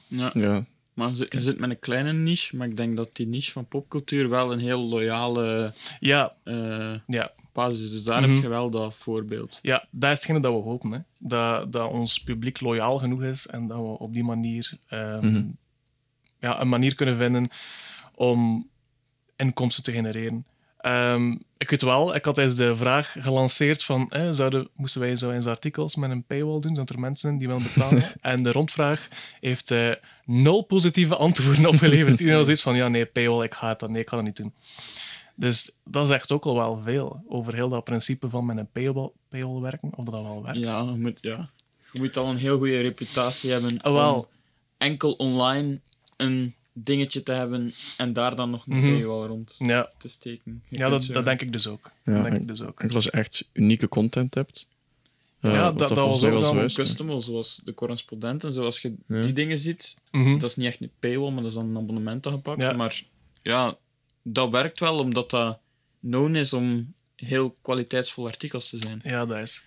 Ja. 0.07 0.31
Ja. 0.33 0.65
Maar 0.93 1.09
je 1.09 1.41
zit 1.41 1.59
met 1.59 1.69
een 1.69 1.79
kleine 1.79 2.13
niche, 2.13 2.55
maar 2.55 2.67
ik 2.67 2.77
denk 2.77 2.95
dat 2.95 3.09
die 3.15 3.27
niche 3.27 3.51
van 3.51 3.65
popcultuur 3.67 4.29
wel 4.29 4.51
een 4.53 4.59
heel 4.59 4.81
loyale 4.87 5.73
Ja, 5.99 6.33
eh, 6.43 6.93
ja, 7.07 7.31
basis 7.53 7.81
is. 7.81 7.91
Dus 7.91 8.03
daar 8.03 8.21
Mhm. 8.21 8.31
heb 8.33 8.41
je 8.41 8.47
wel 8.49 8.69
dat 8.69 8.95
voorbeeld. 8.95 9.59
ja, 9.61 9.87
dat 9.91 10.11
is 10.11 10.17
hetgene 10.17 10.39
dat 10.39 10.53
we 10.53 10.59
hopen. 10.59 10.91
Hè. 10.91 10.99
Dat, 11.19 11.71
dat 11.73 11.91
ons 11.91 12.23
publiek 12.23 12.59
loyaal 12.61 12.97
genoeg 12.97 13.23
is 13.23 13.47
en 13.47 13.67
dat 13.67 13.77
we 13.77 13.83
op 13.87 14.13
die 14.13 14.23
manier 14.23 14.71
ehm, 14.87 15.25
Mhm. 15.31 15.45
ja, 16.39 16.61
een 16.61 16.69
manier 16.69 16.95
kunnen 16.95 17.17
vinden 17.17 17.47
om 18.15 18.69
inkomsten 19.35 19.83
te 19.83 19.91
genereren. 19.91 20.45
Ehm, 20.79 21.35
ik 21.57 21.69
weet 21.69 21.81
wel, 21.81 22.15
ik 22.15 22.25
had 22.25 22.37
eens 22.37 22.55
de 22.55 22.75
vraag 22.75 23.15
gelanceerd 23.19 23.83
van 23.83 24.09
eh, 24.09 24.27
zouden, 24.31 24.67
moesten 24.75 25.01
wij 25.01 25.15
zo 25.15 25.31
eens 25.31 25.45
artikels 25.45 25.95
met 25.95 26.09
een 26.11 26.23
paywall 26.23 26.59
doen, 26.59 26.75
zodat 26.75 26.89
er 26.89 26.99
mensen 26.99 27.37
die 27.37 27.47
willen 27.47 27.63
betalen? 27.63 28.03
en 28.21 28.43
de 28.43 28.51
rondvraag 28.51 29.07
heeft 29.39 29.71
eh, 29.71 29.91
nul 30.25 30.61
positieve 30.61 31.15
antwoorden 31.15 31.65
opgeleverd. 31.65 32.11
Iedereen 32.11 32.35
was 32.35 32.43
zoiets 32.43 32.61
van, 32.63 32.75
ja 32.75 32.87
nee, 32.87 33.05
paywall, 33.05 33.43
ik 33.43 33.53
ga 33.53 33.69
het 33.69 33.79
dan, 33.79 33.91
nee, 33.91 34.01
ik 34.01 34.09
ga 34.09 34.15
dat 34.15 34.25
niet 34.25 34.35
doen. 34.35 34.53
Dus 35.35 35.71
dat 35.83 36.07
zegt 36.07 36.31
ook 36.31 36.45
al 36.45 36.55
wel 36.55 36.81
veel 36.83 37.23
over 37.27 37.53
heel 37.53 37.69
dat 37.69 37.83
principe 37.83 38.29
van 38.29 38.45
met 38.45 38.57
een 38.57 38.69
paywall, 38.71 39.09
paywall 39.29 39.61
werken, 39.61 39.89
of 39.95 40.05
dat 40.05 40.13
dat 40.13 40.23
wel 40.23 40.43
werkt. 40.43 40.59
Ja 40.59 40.79
je, 40.79 40.97
moet, 40.97 41.17
ja, 41.21 41.49
je 41.93 41.99
moet 41.99 42.17
al 42.17 42.29
een 42.29 42.37
heel 42.37 42.57
goede 42.57 42.81
reputatie 42.81 43.51
hebben 43.51 43.81
Ah, 43.81 43.93
wel. 43.93 44.15
om 44.15 44.25
enkel 44.77 45.11
online 45.11 45.79
een 46.17 46.55
dingetje 46.73 47.23
te 47.23 47.31
hebben 47.31 47.73
en 47.97 48.13
daar 48.13 48.35
dan 48.35 48.49
nog 48.49 48.65
een 48.67 48.81
paywall 48.81 49.27
rond 49.27 49.55
Ja, 49.57 49.91
te 49.97 50.07
steken. 50.07 50.63
Je 50.69 50.77
ja 50.77 50.89
dat, 50.89 51.05
dat 51.11 51.25
denk 51.25 51.41
ik 51.41 51.51
dus 51.53 51.67
ook. 51.67 51.91
Ja, 52.05 52.13
dat 52.13 52.23
denk 52.23 52.35
en- 52.35 52.41
ik 52.41 52.47
dus 52.47 52.61
ook. 52.61 52.79
Enkel 52.79 52.95
als 52.95 53.05
je 53.05 53.11
echt 53.11 53.49
unieke 53.53 53.87
content 53.87 54.33
hebt. 54.33 54.67
Eh, 55.39 55.51
Ja, 55.53 55.71
dat- 55.71 55.77
dat 55.77 55.89
was 55.89 56.23
ook 56.23 56.39
wel 56.39 56.57
Een 56.57 57.21
zoals 57.21 57.61
de 57.63 57.73
correspondenten, 57.73 58.53
zoals 58.53 58.81
je 58.81 58.95
Ja. 59.07 59.21
die 59.21 59.33
dingen 59.33 59.57
ziet. 59.57 59.95
Mhm. 60.11 60.37
Dat 60.39 60.49
is 60.49 60.55
niet 60.55 60.67
echt 60.67 60.81
een 60.81 60.91
paywall, 60.99 61.31
maar 61.31 61.41
dat 61.41 61.51
is 61.51 61.57
dan 61.57 61.69
een 61.69 61.77
abonnement 61.77 62.27
gepakt. 62.27 62.61
Ja. 62.61 62.73
Maar 62.73 63.03
ja, 63.41 63.77
dat 64.23 64.49
werkt 64.49 64.79
wel 64.79 64.97
omdat 64.99 65.29
dat 65.29 65.59
known 66.01 66.35
is 66.35 66.53
om 66.53 66.93
heel 67.15 67.57
kwaliteitsvol 67.61 68.25
artikels 68.25 68.69
te 68.69 68.77
zijn. 68.77 68.99
Ja, 69.03 69.25
dat 69.25 69.37
is. 69.37 69.63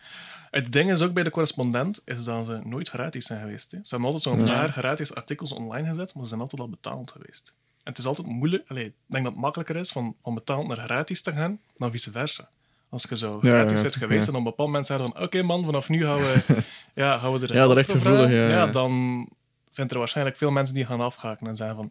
Het 0.52 0.72
ding 0.72 0.90
is 0.92 1.00
ook 1.02 1.12
bij 1.12 1.22
de 1.22 1.30
correspondent, 1.30 2.02
is 2.04 2.24
dat 2.24 2.46
ze 2.46 2.60
nooit 2.64 2.88
gratis 2.88 3.26
zijn 3.26 3.40
geweest. 3.40 3.70
Hè. 3.70 3.78
Ze 3.82 3.88
hebben 3.88 4.12
altijd 4.12 4.22
zo'n 4.36 4.46
Ja. 4.46 4.52
paar 4.54 4.72
gratis 4.72 5.14
artikels 5.14 5.52
online 5.52 5.88
gezet, 5.88 6.14
maar 6.14 6.22
ze 6.22 6.28
zijn 6.28 6.40
altijd 6.40 6.60
al 6.62 6.68
betaald 6.68 7.10
geweest. 7.10 7.54
En 7.76 7.90
het 7.90 7.98
is 7.98 8.04
altijd 8.06 8.26
moeilijk, 8.26 8.64
allee, 8.68 8.84
ik 8.84 8.94
denk 9.06 9.24
dat 9.24 9.32
het 9.32 9.42
makkelijker 9.42 9.76
is 9.76 9.90
van, 9.92 10.16
van 10.22 10.34
betaald 10.34 10.66
naar 10.68 10.76
gratis 10.76 11.22
te 11.22 11.32
gaan, 11.32 11.60
dan 11.76 11.90
vice 11.90 12.10
versa. 12.10 12.48
Als 12.88 13.06
je 13.08 13.16
zo 13.16 13.38
Ja, 13.42 13.50
gratis 13.50 13.72
ja, 13.76 13.82
zit 13.82 13.96
geweest 13.96 14.22
ja. 14.26 14.28
en 14.32 14.38
op 14.38 14.38
een 14.38 14.50
bepaald 14.50 14.68
moment 14.68 14.86
zeggen 14.86 15.12
van 15.12 15.22
oké 15.22 15.42
man, 15.42 15.64
vanaf 15.64 15.88
nu 15.88 16.04
gaan 16.04 16.18
we, 16.18 16.42
ja, 16.94 17.18
gaan 17.18 17.32
we 17.32 17.46
er 17.46 17.54
Ja, 17.54 17.66
dat 17.66 17.84
voor 17.86 17.94
gevoelig, 17.94 18.30
ja, 18.30 18.48
ja. 18.48 18.66
dan 18.66 19.28
zijn 19.68 19.88
er 19.88 19.98
waarschijnlijk 19.98 20.36
veel 20.36 20.50
mensen 20.50 20.74
die 20.74 20.86
gaan 20.86 21.00
afhaken 21.00 21.46
en 21.46 21.56
zeggen 21.56 21.76
van 21.76 21.90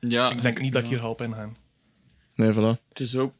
Ja, 0.00 0.30
ik 0.30 0.42
denk 0.42 0.60
niet 0.60 0.72
dat 0.72 0.82
ik 0.82 0.88
hier 0.88 0.98
ga 0.98 1.08
op 1.08 1.20
ingaan. 1.20 1.56
Nee, 2.34 2.52
voilà. 2.52 2.78
Het 2.88 3.00
is 3.00 3.16
ook... 3.16 3.32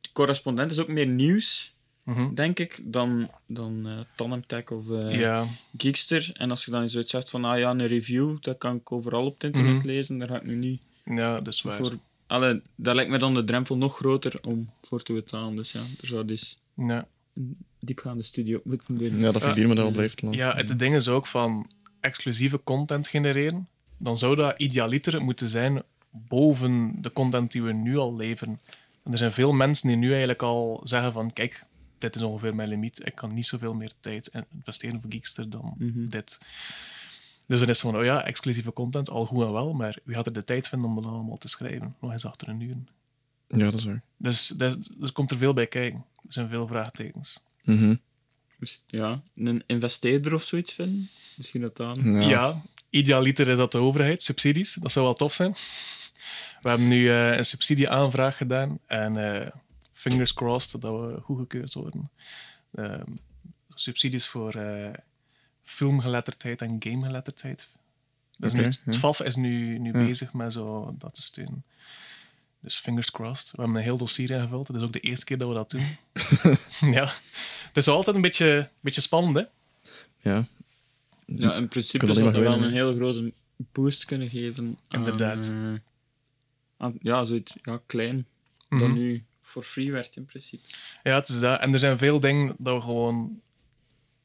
De 0.00 0.08
correspondent 0.12 0.70
is 0.70 0.78
ook 0.78 0.88
meer 0.88 1.06
nieuws, 1.06 1.71
Mhm. 2.02 2.34
denk 2.34 2.58
ik, 2.58 2.80
dan, 2.84 3.30
dan 3.46 3.86
eh 4.20 4.32
Tech 4.46 4.70
of 4.70 4.90
eh, 4.90 5.18
Ja, 5.20 5.46
Geekster. 5.76 6.30
En 6.34 6.50
als 6.50 6.64
je 6.64 6.70
dan 6.70 6.88
zoiets 6.88 7.10
zegt 7.10 7.30
van, 7.30 7.44
ah 7.44 7.58
ja, 7.58 7.70
een 7.70 7.86
review, 7.86 8.36
dat 8.40 8.58
kan 8.58 8.76
ik 8.76 8.92
overal 8.92 9.26
op 9.26 9.34
het 9.34 9.44
internet 9.44 9.72
Mhm. 9.74 9.86
lezen, 9.86 10.18
daar 10.18 10.28
ga 10.28 10.36
ik 10.36 10.44
nu 10.44 10.54
niet 10.54 10.80
ja, 11.04 11.40
dat 11.40 11.52
is 11.52 11.62
waar. 11.62 11.76
voor... 11.76 11.92
Allee, 12.26 12.62
daar 12.76 12.94
lijkt 12.94 13.10
me 13.10 13.18
dan 13.18 13.34
de 13.34 13.44
drempel 13.44 13.76
nog 13.76 13.96
groter 13.96 14.38
om 14.42 14.70
voor 14.82 15.02
te 15.02 15.12
betalen. 15.12 15.56
Dus 15.56 15.72
ja, 15.72 15.80
er 16.00 16.06
zou 16.06 16.24
dus 16.24 16.56
Ja. 16.76 17.06
een 17.34 17.56
diepgaande 17.80 18.22
studie 18.22 18.56
op 18.56 18.64
moeten 18.64 18.98
doen. 18.98 19.18
Ja, 19.18 19.32
dat 19.32 19.42
verdienmodel 19.42 19.90
blijft 19.90 20.22
lang. 20.22 20.34
Ja, 20.36 20.56
het 20.56 20.78
ding 20.78 20.94
is 20.94 21.08
ook 21.08 21.26
van 21.26 21.70
exclusieve 22.00 22.60
content 22.64 23.08
genereren. 23.08 23.68
Dan 23.96 24.18
zou 24.18 24.36
dat 24.36 24.54
idealiter 24.56 25.22
moeten 25.22 25.48
zijn 25.48 25.82
boven 26.10 26.94
de 27.02 27.12
content 27.12 27.52
die 27.52 27.62
we 27.62 27.72
nu 27.72 27.96
al 27.96 28.16
leveren. 28.16 28.60
En 29.04 29.12
er 29.12 29.18
zijn 29.18 29.32
veel 29.32 29.52
mensen 29.52 29.88
die 29.88 29.96
nu 29.96 30.08
eigenlijk 30.10 30.42
al 30.42 30.80
zeggen 30.84 31.12
van 31.12 31.32
kijk, 31.32 31.64
dit 32.02 32.14
is 32.16 32.22
ongeveer 32.22 32.54
mijn 32.54 32.68
limiet. 32.68 33.06
Ik 33.06 33.14
kan 33.14 33.34
niet 33.34 33.46
zoveel 33.46 33.74
meer 33.74 33.92
tijd 34.00 34.26
in- 34.26 34.44
investeren 34.54 35.00
voor 35.00 35.10
Geekster 35.10 35.50
dan 35.50 35.74
Mhm. 35.78 36.08
dit. 36.08 36.38
Dus 37.46 37.60
dan 37.60 37.68
is 37.68 37.80
het 37.82 37.90
van, 37.92 37.96
oh 38.00 38.04
ja, 38.04 38.24
exclusieve 38.24 38.72
content, 38.72 39.10
al 39.10 39.24
goed 39.26 39.44
en 39.46 39.52
wel, 39.52 39.72
maar 39.72 39.98
wie 40.04 40.14
gaat 40.14 40.26
er 40.26 40.32
de 40.32 40.44
tijd 40.44 40.68
vinden 40.68 40.88
om 40.90 40.96
dat 40.96 41.04
allemaal 41.12 41.38
te 41.38 41.48
schrijven? 41.48 41.94
Nog 42.00 42.12
eens 42.12 42.26
achter 42.26 42.48
een 42.48 42.60
uur. 42.60 42.76
Ja, 43.48 43.56
dat 43.70 43.74
is 43.74 43.84
waar. 43.84 44.02
Dus 44.16 44.48
dat- 44.48 44.90
er 45.00 45.12
komt 45.12 45.30
er 45.30 45.36
veel 45.36 45.52
bij 45.52 45.66
kijken. 45.66 46.04
Er 46.16 46.32
zijn 46.32 46.48
veel 46.48 46.66
vraagtekens. 46.66 47.40
Mhm. 47.62 47.94
Dus 48.58 48.82
ja, 48.86 49.22
een 49.34 49.62
investeerder 49.66 50.34
of 50.34 50.42
zoiets 50.42 50.72
vinden. 50.72 51.10
Misschien 51.36 51.60
dat 51.60 51.76
dan. 51.76 51.96
ja. 52.04 52.20
Ja. 52.28 52.62
idealiter 52.90 53.48
is 53.48 53.56
dat 53.56 53.72
de 53.72 53.78
overheid, 53.78 54.22
subsidies. 54.22 54.74
Dat 54.74 54.92
zou 54.92 55.04
wel 55.04 55.14
tof 55.14 55.32
zijn. 55.34 55.52
We 56.60 56.68
hebben 56.68 56.88
nu 56.88 57.08
eh, 57.10 57.36
een 57.36 57.44
subsidieaanvraag 57.44 58.36
gedaan 58.36 58.78
en 58.86 59.16
eh, 59.42 59.50
fingers 60.10 60.32
crossed 60.34 60.80
dat 60.80 60.90
we 61.00 61.20
goedgekeurd 61.20 61.74
worden. 61.74 62.10
Ehm, 62.74 63.10
subsidies 63.74 64.26
voor 64.26 64.54
eh, 64.54 64.90
filmgeletterdheid 65.62 66.62
en 66.62 66.76
gamegeletterdheid. 66.78 67.68
Dus 68.38 68.52
nu, 68.52 68.62
het 68.62 68.82
ja. 68.84 68.92
FAF 68.92 69.20
is 69.20 69.36
nu, 69.36 69.78
nu 69.78 69.92
Ja. 69.92 70.04
bezig 70.06 70.32
met 70.32 70.52
zo 70.52 70.94
dat 70.98 71.14
te 71.14 71.22
steunen. 71.22 71.64
Dus 72.60 72.78
fingers 72.78 73.10
crossed. 73.10 73.50
We 73.50 73.62
hebben 73.62 73.76
een 73.76 73.82
heel 73.82 73.96
dossier 73.96 74.30
ingevuld. 74.30 74.68
Het 74.68 74.76
is 74.76 74.82
ook 74.82 74.92
de 74.92 75.00
eerste 75.00 75.24
keer 75.24 75.38
dat 75.38 75.48
we 75.48 75.54
dat 75.54 75.70
doen. 75.70 75.86
ja. 76.98 77.12
Het 77.66 77.76
is 77.76 77.88
altijd 77.88 78.16
een 78.16 78.22
beetje, 78.22 78.68
beetje 78.80 79.00
spannend, 79.00 79.36
hè? 79.36 79.42
ja. 80.30 80.46
Ja, 81.26 81.54
in 81.54 81.68
principe 81.68 82.14
zou 82.14 82.30
dat 82.32 82.42
wel 82.42 82.52
een 82.62 82.72
hele 82.72 82.94
grote 82.94 83.32
boost 83.56 84.04
kunnen 84.04 84.28
geven. 84.30 84.78
aan, 84.88 84.98
Inderdaad. 84.98 85.48
eh, 85.48 85.74
aan- 86.76 86.98
ja, 87.00 87.24
zoiets 87.24 87.54
ja, 87.62 87.80
klein. 87.86 88.26
Mhm. 88.68 88.80
Dat 88.80 88.92
nu 88.92 89.24
voor 89.42 89.62
free 89.62 89.92
werd 89.92 90.16
in 90.16 90.24
principe. 90.24 90.68
Ja, 91.02 91.14
het 91.14 91.28
is 91.28 91.40
dat. 91.40 91.60
En 91.60 91.72
er 91.72 91.78
zijn 91.78 91.98
veel 91.98 92.20
dingen 92.20 92.54
dat 92.58 92.74
we 92.74 92.80
gewoon 92.80 93.40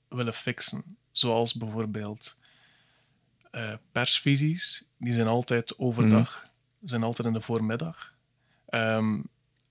willen 0.10 0.34
fixen. 0.34 0.98
Zoals 1.12 1.54
bijvoorbeeld 1.54 2.38
eh, 3.52 3.74
persvisies. 3.92 4.88
Die 4.98 5.14
zijn 5.14 5.28
altijd 5.28 5.80
overdag. 5.80 6.46
zijn 6.84 7.04
altijd 7.04 7.28
in 7.28 7.34
de 7.34 7.42
voormiddag. 7.42 8.14
Ehm, 8.70 9.22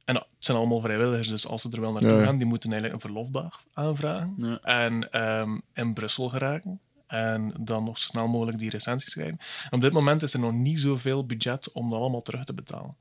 en 0.04 0.14
het 0.14 0.26
zijn 0.38 0.56
allemaal 0.56 0.80
vrijwilligers, 0.80 1.28
dus 1.28 1.46
als 1.46 1.62
ze 1.62 1.70
er 1.72 1.80
wel 1.80 1.92
naartoe 1.92 2.10
Ja, 2.10 2.18
ja. 2.18 2.24
gaan, 2.24 2.36
die 2.38 2.46
moeten 2.46 2.72
eigenlijk 2.72 3.02
een 3.02 3.10
verlofdag 3.10 3.64
aanvragen. 3.72 4.34
Ja. 4.36 4.60
En 4.62 5.10
ehm, 5.10 5.58
in 5.72 5.94
Brussel 5.94 6.28
geraken. 6.28 6.80
En 7.06 7.54
dan 7.60 7.84
nog 7.84 7.98
zo 7.98 8.08
snel 8.08 8.28
mogelijk 8.28 8.58
die 8.58 8.70
recensies 8.70 9.10
schrijven. 9.12 9.38
En 9.64 9.70
op 9.72 9.80
dit 9.80 9.92
moment 9.92 10.22
is 10.22 10.34
er 10.34 10.40
nog 10.40 10.52
niet 10.52 10.80
zoveel 10.80 11.26
budget 11.26 11.72
om 11.72 11.90
dat 11.90 11.98
allemaal 12.00 12.22
terug 12.22 12.44
te 12.44 12.54
betalen. 12.54 12.96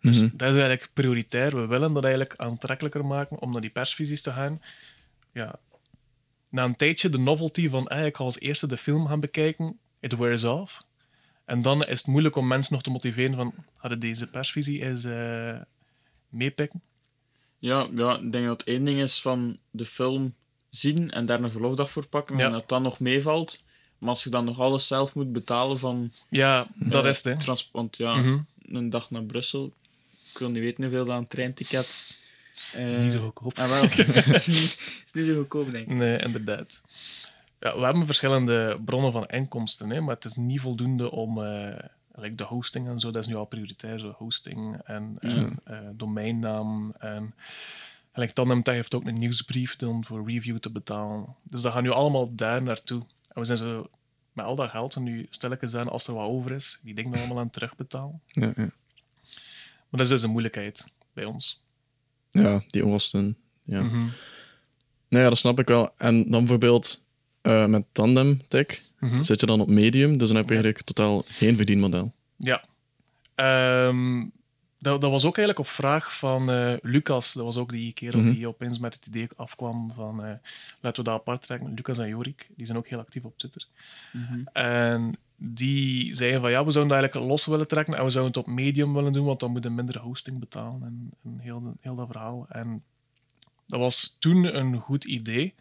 Dus 0.00 0.16
Mhm. 0.20 0.36
dat 0.36 0.48
is 0.48 0.54
eigenlijk 0.60 0.90
prioritair. 0.92 1.56
We 1.56 1.66
willen 1.66 1.92
dat 1.92 2.04
eigenlijk 2.04 2.36
aantrekkelijker 2.36 3.06
maken 3.06 3.38
om 3.38 3.50
naar 3.50 3.60
die 3.60 3.70
persvisies 3.70 4.22
te 4.22 4.30
gaan. 4.30 4.62
Ja. 5.32 5.58
Na 6.48 6.64
een 6.64 6.76
tijdje 6.76 7.08
de 7.08 7.18
novelty 7.18 7.68
van 7.68 7.86
eh, 7.88 8.04
ik 8.06 8.16
ga 8.16 8.24
als 8.24 8.40
eerste 8.40 8.66
de 8.66 8.76
film 8.76 9.06
gaan 9.06 9.20
bekijken, 9.20 9.78
it 10.00 10.16
wears 10.16 10.44
off. 10.44 10.82
En 11.44 11.62
dan 11.62 11.84
is 11.84 11.98
het 11.98 12.06
moeilijk 12.06 12.36
om 12.36 12.46
mensen 12.46 12.72
nog 12.72 12.82
te 12.82 12.90
motiveren 12.90 13.34
van 13.34 13.54
hadden 13.76 14.00
deze 14.00 14.26
persvisie 14.26 14.82
eens 14.82 15.04
eh 15.04 15.60
meepikken. 16.28 16.82
Ja, 17.58 17.86
ja, 17.94 18.18
ik 18.18 18.32
denk 18.32 18.46
dat 18.46 18.62
één 18.62 18.84
ding 18.84 19.00
is 19.00 19.20
van 19.20 19.58
de 19.70 19.84
film 19.84 20.34
zien 20.70 21.10
en 21.10 21.26
daar 21.26 21.40
een 21.42 21.50
verlofdag 21.50 21.90
voor 21.90 22.06
pakken, 22.06 22.36
Ja. 22.36 22.46
en 22.46 22.52
dat 22.52 22.68
dan 22.68 22.82
nog 22.82 22.98
meevalt. 22.98 23.62
Maar 23.98 24.08
als 24.08 24.24
je 24.24 24.30
dan 24.30 24.44
nog 24.44 24.58
alles 24.60 24.86
zelf 24.86 25.14
moet 25.14 25.32
betalen 25.32 25.78
van... 25.78 26.12
Ja, 26.28 26.66
dat 26.74 27.04
eh, 27.04 27.10
is 27.10 27.24
het. 27.24 27.46
Hè. 27.46 27.54
want 27.72 27.96
ja, 27.96 28.14
Mhm. 28.14 28.38
een 28.68 28.90
dag 28.90 29.10
naar 29.10 29.22
Brussel, 29.22 29.72
ik 30.32 30.38
wil 30.38 30.50
niet 30.50 30.62
weten 30.62 30.82
hoeveel 30.84 31.04
dat 31.04 31.16
een 31.18 31.28
treinticket 31.28 32.18
is 32.76 32.96
niet 32.96 33.12
zo 33.12 33.18
goedkoop. 33.24 33.58
Ah, 33.58 33.68
wel. 33.68 33.82
Het 33.88 33.98
is, 33.98 34.46
niet, 34.46 35.02
is 35.04 35.12
niet 35.12 35.26
zo 35.26 35.34
goedkoop, 35.34 35.70
denk 35.70 35.88
ik. 35.90 35.96
Nee, 35.96 36.18
inderdaad. 36.18 36.82
Ja, 37.60 37.78
we 37.78 37.84
hebben 37.84 38.06
verschillende 38.06 38.78
bronnen 38.84 39.12
van 39.12 39.26
inkomsten, 39.26 39.90
hè, 39.90 40.00
maar 40.00 40.14
het 40.14 40.24
is 40.24 40.34
niet 40.36 40.60
voldoende 40.60 41.10
om 41.10 41.44
eh, 41.44 41.78
like 42.14 42.34
de 42.34 42.44
hosting 42.44 42.88
en 42.88 43.00
zo, 43.00 43.10
dat 43.10 43.22
is 43.22 43.28
nu 43.28 43.34
al 43.36 43.44
prioritair, 43.44 43.98
zo 43.98 44.14
hosting 44.18 44.80
en, 44.84 45.16
en 45.20 45.58
eh, 45.64 45.78
domeinnaam. 45.92 46.94
En 46.98 47.34
like 48.12 48.32
TandemTech 48.32 48.74
heeft 48.74 48.94
ook 48.94 49.06
een 49.06 49.18
nieuwsbrief 49.18 49.76
dan 49.76 50.04
voor 50.04 50.30
review 50.30 50.58
te 50.58 50.70
betalen. 50.70 51.36
Dus 51.42 51.60
dat 51.62 51.72
gaat 51.72 51.82
nu 51.82 51.90
allemaal 51.90 52.34
daar 52.34 52.62
naartoe. 52.62 53.00
En 53.28 53.40
we 53.40 53.44
zijn 53.44 53.58
zo 53.58 53.88
met 54.32 54.44
al 54.44 54.54
dat 54.54 54.70
geld 54.70 54.94
en 54.96 55.02
nu 55.02 55.26
stilletjes 55.30 55.74
aan, 55.74 55.88
als 55.88 56.06
er 56.06 56.14
wat 56.14 56.26
over 56.28 56.52
is, 56.52 56.80
die 56.82 56.94
dingen 56.94 57.18
allemaal 57.18 57.38
aan 57.38 57.50
terugbetalen. 57.50 58.20
Ja, 58.26 58.52
ja. 58.56 58.70
Maar 59.88 60.00
dat 60.00 60.00
is 60.00 60.08
dus 60.08 60.22
een 60.22 60.30
moeilijkheid 60.30 60.86
bij 61.12 61.24
ons. 61.24 61.62
ja 62.30 62.62
die 62.66 62.84
onkosten. 62.84 63.36
Ja. 63.62 63.82
Mhm. 63.82 64.08
Nou 65.08 65.22
ja, 65.24 65.28
dat 65.28 65.38
snap 65.38 65.58
ik 65.58 65.68
wel. 65.68 65.90
En 65.96 66.14
dan 66.22 66.30
bijvoorbeeld 66.40 67.06
eh, 67.40 67.66
met 67.66 67.84
Tandem 67.92 68.40
Tech 68.48 68.82
Mhm. 69.00 69.22
zit 69.22 69.40
je 69.40 69.46
dan 69.46 69.60
op 69.60 69.68
medium, 69.68 70.18
dus 70.18 70.28
dan 70.28 70.36
heb 70.36 70.44
je 70.48 70.54
eigenlijk 70.54 70.84
totaal 70.84 71.24
geen 71.26 71.56
verdienmodel. 71.56 72.12
Ja. 72.36 72.64
Ehm, 73.34 74.24
dat, 74.80 75.00
dat 75.00 75.10
was 75.10 75.24
ook 75.24 75.36
eigenlijk 75.36 75.58
op 75.68 75.74
vraag 75.74 76.16
van 76.18 76.50
eh, 76.50 76.74
Lucas. 76.82 77.32
Dat 77.32 77.44
was 77.44 77.56
ook 77.56 77.70
die 77.70 77.92
kerel 77.92 78.20
Mhm. 78.20 78.32
die 78.32 78.48
opeens 78.48 78.78
met 78.78 78.94
het 78.94 79.06
idee 79.06 79.28
afkwam 79.36 79.92
van 79.94 80.24
eh, 80.24 80.32
laten 80.80 81.04
we 81.04 81.10
dat 81.10 81.20
apart 81.20 81.42
trekken. 81.42 81.74
Lucas 81.74 81.98
en 81.98 82.08
Jorik, 82.08 82.48
die 82.56 82.66
zijn 82.66 82.78
ook 82.78 82.88
heel 82.88 82.98
actief 82.98 83.24
op 83.24 83.38
Twitter. 83.38 83.66
Mhm. 84.12 84.40
En 84.52 85.16
die 85.36 86.14
zeiden 86.14 86.40
van 86.40 86.50
ja, 86.50 86.64
we 86.64 86.70
zouden 86.70 86.92
dat 86.94 87.02
eigenlijk 87.02 87.30
los 87.32 87.46
willen 87.46 87.68
trekken 87.68 87.94
en 87.94 88.04
we 88.04 88.10
zouden 88.10 88.32
het 88.40 88.48
op 88.48 88.54
medium 88.54 88.94
willen 88.94 89.12
doen, 89.12 89.24
want 89.26 89.40
dan 89.40 89.50
moeten 89.52 89.70
we 89.70 89.76
minder 89.76 89.98
hosting 90.00 90.38
betalen 90.38 90.82
en, 90.82 91.10
en 91.24 91.38
heel, 91.38 91.74
heel 91.80 91.94
dat 91.94 92.06
verhaal. 92.10 92.46
En 92.48 92.82
dat 93.66 93.80
was 93.80 94.16
toen 94.18 94.56
een 94.56 94.76
goed 94.78 95.04
idee. 95.04 95.54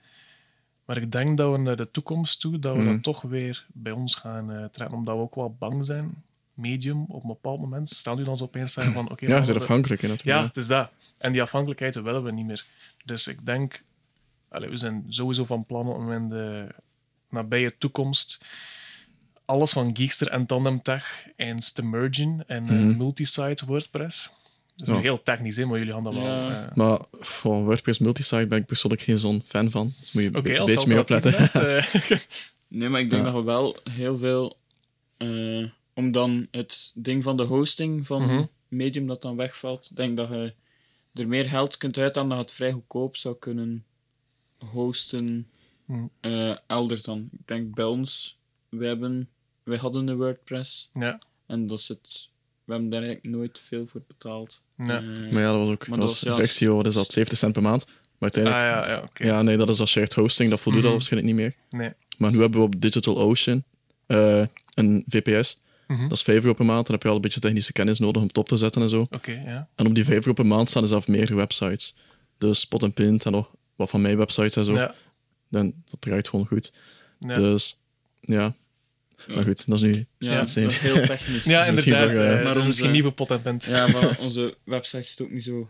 Maar 0.86 0.98
ik 0.98 1.12
denk 1.12 1.38
dat 1.38 1.52
we 1.52 1.58
naar 1.58 1.76
de 1.76 1.92
toekomst 1.92 2.40
toe, 2.42 2.60
dat 2.60 2.76
we 2.76 2.82
Mhm. 2.82 2.92
dat 2.92 3.04
toch 3.04 3.22
weer 3.22 3.66
bij 3.74 3.92
ons 3.92 4.16
gaan 4.16 4.52
eh, 4.52 4.66
trekken, 4.66 4.98
omdat 4.98 5.16
we 5.16 5.22
ook 5.22 5.36
wel 5.36 5.56
bang 5.60 5.86
zijn. 5.86 6.24
Medium, 6.60 7.06
op 7.08 7.22
een 7.22 7.28
bepaald 7.28 7.60
moment, 7.60 7.90
stel 7.90 8.16
nu 8.16 8.24
dan 8.24 8.38
zo 8.38 8.44
opeens 8.44 8.74
zeggen 8.74 8.94
van 8.94 9.12
oké, 9.12 9.26
Ja, 9.26 9.34
je 9.34 9.40
we 9.40 9.46
zit 9.46 9.54
gaan- 9.56 9.64
afhankelijk 9.64 10.02
in 10.02 10.10
natuurlijk. 10.10 10.40
ja, 10.40 10.46
het 10.48 10.58
is 10.58 10.68
dat. 10.68 10.90
En 11.18 11.32
die 11.32 11.42
afhankelijkheid 11.42 11.96
willen 11.96 12.24
we 12.24 12.32
niet 12.32 12.46
meer. 12.46 12.66
Dus 13.06 13.28
ik 13.28 13.46
denk, 13.46 13.84
we 14.50 14.78
zijn 14.78 15.06
sowieso 15.10 15.46
van 15.46 15.66
plan 15.66 15.88
om 15.88 16.12
in 16.12 16.30
de 16.30 16.68
nabije 17.30 17.78
toekomst 17.78 18.42
alles 19.46 19.72
van 19.72 19.96
Geekster 19.98 20.28
en 20.28 20.46
TandemTech 20.46 21.28
eens 21.36 21.72
te 21.72 21.86
mergen 21.86 22.44
in 22.48 22.48
eh, 22.48 22.60
Mhm. 22.60 22.98
multisite 22.98 23.66
WordPress. 23.66 24.32
Dat 24.76 24.88
is 24.88 24.94
Ja. 24.94 25.00
heel 25.00 25.24
technisch, 25.24 25.58
hè, 25.58 25.66
maar 25.66 25.78
jullie 25.78 25.94
gaan 25.94 26.04
dat 26.04 26.16
wel... 26.16 26.24
Ja. 26.26 26.50
eh, 26.70 26.76
Maar 26.76 27.00
voor 27.12 27.64
WordPress 27.64 28.00
multisite 28.00 28.46
ben 28.48 28.58
ik 28.60 28.66
persoonlijk 28.66 29.02
geen 29.02 29.18
zo'n 29.18 29.44
fan 29.46 29.72
van. 29.72 29.94
Dus 30.00 30.12
moet 30.12 30.24
je 30.24 30.30
Oké, 30.36 30.58
een 30.58 30.66
beetje 30.66 30.88
mee 30.88 31.00
opletten. 31.00 31.32
net, 31.32 31.56
eh, 31.56 32.18
Nee, 32.68 32.90
maar 32.90 33.00
ik 33.02 33.10
denk 33.10 33.26
Ja. 33.26 33.32
dat 33.32 33.40
we 33.40 33.46
wel 33.48 33.78
heel 33.90 34.18
veel... 34.18 34.58
eh, 35.18 35.66
om 36.00 36.12
dan 36.12 36.48
het 36.52 36.92
ding 36.96 37.24
van 37.24 37.38
de 37.38 37.44
hosting 37.44 38.06
van 38.08 38.22
Mhm. 38.22 38.44
Medium 38.68 39.08
dat 39.08 39.22
dan 39.22 39.36
wegvalt, 39.36 39.88
ik 39.90 39.96
denk 39.96 40.18
dat 40.18 40.30
je 40.30 40.54
er 41.14 41.28
meer 41.28 41.46
geld 41.50 41.78
kunt 41.78 41.98
uithalen 41.98 42.30
dat 42.30 42.38
je 42.38 42.44
het 42.44 42.54
vrij 42.54 42.72
goedkoop 42.72 43.16
zou 43.16 43.36
kunnen 43.40 43.86
hosten 44.58 45.48
Mhm. 45.86 46.06
eh, 46.22 46.56
elders 46.68 47.02
dan. 47.02 47.30
Ik 47.32 47.48
denk 47.48 47.76
bij 47.76 47.86
ons, 47.86 48.38
wij, 48.70 48.88
hebben, 48.88 49.30
wij 49.64 49.78
hadden 49.78 50.08
een 50.08 50.18
WordPress 50.18 50.90
ja, 50.94 51.20
en 51.48 51.68
dat 51.68 51.82
zit, 51.82 52.30
we 52.64 52.72
hebben 52.72 52.90
daar 52.90 53.02
eigenlijk 53.04 53.36
nooit 53.36 53.60
veel 53.60 53.88
voor 53.88 54.02
betaald. 54.08 54.62
ja. 54.78 54.86
Eh, 55.02 55.32
Maar 55.32 55.42
ja, 55.42 55.52
dat 55.52 55.60
was 55.60 55.70
ook 55.70 55.88
Maar 55.88 56.00
dat 56.00 56.08
was 56.10 56.20
was 56.20 56.22
een 56.26 56.32
ja- 56.32 56.36
versie, 56.38 56.70
wat 56.70 56.86
is 56.88 56.94
dat, 56.94 57.12
70 57.12 57.38
cent 57.38 57.54
per 57.54 57.62
maand. 57.62 57.86
Maar 57.86 58.30
Ah 58.30 58.36
uiteindelijk, 58.36 58.86
ja, 58.88 58.94
ja, 58.96 59.02
oké. 59.04 59.26
ja, 59.26 59.42
nee, 59.42 59.58
dat 59.58 59.70
is 59.70 59.80
als 59.80 59.92
shared 59.92 60.14
hosting, 60.14 60.50
dat 60.50 60.60
voldoet 60.60 60.82
Mhm. 60.82 60.90
al 60.90 60.98
waarschijnlijk 60.98 61.34
niet 61.34 61.42
meer. 61.42 61.56
Nee. 61.82 61.92
Maar 62.18 62.32
nu 62.32 62.40
hebben 62.42 62.60
we 62.60 62.66
op 62.66 62.82
DigitalOcean 62.82 63.64
eh 64.06 64.44
een 64.74 65.04
VPS. 65.08 65.60
Mhm. 65.90 66.02
Dat 66.08 66.12
is 66.18 66.22
5 66.24 66.44
euro 66.44 66.54
per 66.56 66.66
maand. 66.66 66.86
Dan 66.86 66.94
heb 66.96 67.04
je 67.04 67.10
al 67.10 67.16
een 67.16 67.22
beetje 67.22 67.40
technische 67.40 67.72
kennis 67.72 68.00
nodig 68.00 68.22
om 68.22 68.28
het 68.28 68.38
op 68.38 68.48
te 68.50 68.58
zetten 68.58 68.82
en 68.82 68.90
zo. 68.90 69.08
Oké, 69.10 69.32
ja. 69.46 69.68
En 69.76 69.86
op 69.88 69.96
die 69.96 70.04
5 70.06 70.18
euro 70.18 70.34
per 70.34 70.46
maand 70.46 70.70
staan 70.70 70.82
er 70.82 70.88
zelf 70.88 71.08
meer 71.08 71.36
websites. 71.36 71.96
Dus 72.38 72.60
Spot 72.60 72.84
en 72.84 72.94
Pint 72.94 73.26
en 73.26 73.32
nog 73.32 73.52
wat 73.76 73.90
van 73.90 74.02
mijn 74.02 74.18
websites 74.18 74.56
en 74.56 74.66
zo. 74.66 74.74
Ja, 74.74 74.96
Dan, 75.50 75.74
dat 75.90 76.02
draait 76.02 76.28
gewoon 76.30 76.48
goed. 76.48 76.74
ja. 77.20 77.36
Dus 77.36 77.78
ja. 78.22 78.56
Maar 79.28 79.44
goed, 79.44 79.68
dat 79.68 79.76
is 79.76 79.82
nu. 79.82 80.06
ja, 80.18 80.38
dat 80.38 80.48
is 80.58 80.80
heel 80.80 81.06
technisch. 81.06 81.44
ja 81.54 81.66
inderdaad. 81.66 82.16
voor, 82.16 82.24
eh, 82.24 82.38
eh, 82.38 82.44
maar 82.44 82.54
dat 82.54 82.58
is 82.58 82.66
misschien 82.66 82.88
onze- 82.90 83.00
nieuwe 83.02 83.16
potentpunt. 83.16 83.64
Ja, 83.66 83.88
maar 83.88 84.18
onze 84.26 84.58
website 84.64 85.02
zit 85.02 85.22
ook 85.22 85.32
niet 85.32 85.44
zo 85.44 85.70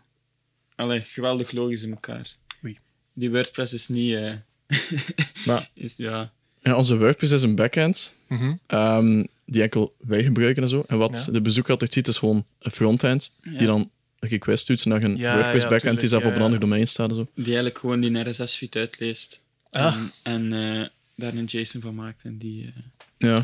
allee, 0.75 1.01
geweldig 1.01 1.51
logisch 1.51 1.83
in 1.83 1.91
elkaar. 1.91 2.35
Oei. 2.65 2.77
Die 3.13 3.31
WordPress 3.31 3.73
is 3.73 3.87
niet. 3.87 4.13
eh, 4.15 4.33
Maar- 5.45 5.69
is, 5.73 5.93
ja. 5.97 6.31
Ja, 6.61 6.75
onze 6.75 6.97
WordPress 6.97 7.31
is 7.33 7.41
een 7.41 7.55
backend. 7.55 8.13
Mhm. 8.27 8.53
ehm, 8.67 9.23
die 9.51 9.61
enkel 9.61 9.95
wij 9.99 10.23
gebruiken 10.23 10.63
en 10.63 10.69
zo. 10.69 10.83
En 10.87 10.97
wat 10.97 11.23
Ja. 11.25 11.31
de 11.31 11.41
bezoeker 11.41 11.71
altijd 11.71 11.93
ziet, 11.93 12.07
is 12.07 12.17
gewoon 12.17 12.45
een 12.59 12.71
frontend. 12.71 13.35
Ja. 13.41 13.57
Die 13.57 13.67
dan 13.67 13.91
een 14.19 14.29
request 14.29 14.67
doet 14.67 14.85
naar 14.85 15.03
een 15.03 15.17
Ja, 15.17 15.33
WordPress 15.35 15.63
ja, 15.63 15.69
backend 15.69 15.99
die 15.99 16.09
zelf 16.09 16.23
op 16.23 16.29
ja, 16.29 16.35
een 16.35 16.41
ander 16.41 16.59
ja. 16.59 16.65
domein 16.65 16.87
staat 16.87 17.09
en 17.09 17.15
zo. 17.15 17.27
Die 17.35 17.45
eigenlijk 17.45 17.77
gewoon 17.77 17.99
die 18.01 18.29
RSS-feed 18.29 18.75
uitleest. 18.75 19.41
Ah. 19.69 19.95
En, 19.95 20.11
en 20.23 20.53
eh, 20.81 20.87
daar 21.15 21.33
een 21.33 21.45
JSON 21.45 21.81
van 21.81 21.95
maakt. 21.95 22.23
En 22.23 22.37
die. 22.37 22.65
eh, 22.65 23.29
Ja. 23.29 23.43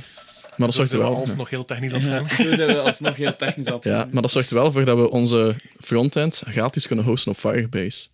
Maar 0.57 0.67
dat 0.67 0.75
Zo 0.75 0.85
zorgt 0.85 0.91
er 0.91 0.97
wel. 1.11 1.15
alsnog 1.15 1.49
heel 1.49 1.65
technisch 1.65 1.93
aan 1.93 1.99
het 2.01 2.09
ja, 2.09 2.25
gaan. 2.27 2.45
zijn 2.55 2.67
we 2.67 2.81
alsnog 2.81 3.15
heel 3.15 3.35
technisch 3.35 3.67
aan 3.67 3.73
het 3.73 3.83
Ja, 3.83 4.07
maar 4.11 4.21
dat 4.21 4.31
zorgt 4.31 4.49
er 4.49 4.55
wel 4.55 4.71
voor 4.71 4.85
dat 4.85 4.97
we 4.97 5.09
onze 5.09 5.55
frontend 5.79 6.41
gratis 6.45 6.87
kunnen 6.87 7.05
hosten 7.05 7.31
op 7.31 7.37
Firebase 7.37 8.07